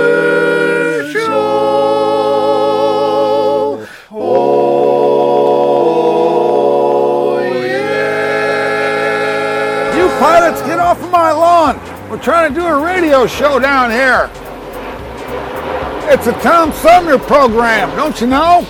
Show. 1.12 1.48
Oh, 4.12 4.60
yeah. 7.66 8.68
You 9.98 10.08
pilots, 10.20 10.62
get 10.62 10.78
off 10.78 11.02
of 11.02 11.10
my 11.10 11.32
lawn. 11.32 11.80
We're 12.12 12.22
trying 12.22 12.54
to 12.54 12.60
do 12.60 12.64
a 12.68 12.86
radio 12.86 13.26
show 13.26 13.58
down 13.58 13.90
here. 13.90 14.30
It's 16.14 16.28
a 16.28 16.34
Tom 16.44 16.72
Sumner 16.74 17.18
program, 17.18 17.90
don't 17.96 18.22
you 18.22 18.28
know? 18.28 18.64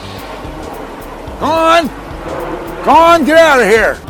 Go 1.44 1.50
on. 1.50 1.88
Go 2.86 2.92
on, 2.92 3.26
get 3.26 3.38
out 3.38 3.60
of 3.60 3.68
here. 3.68 4.03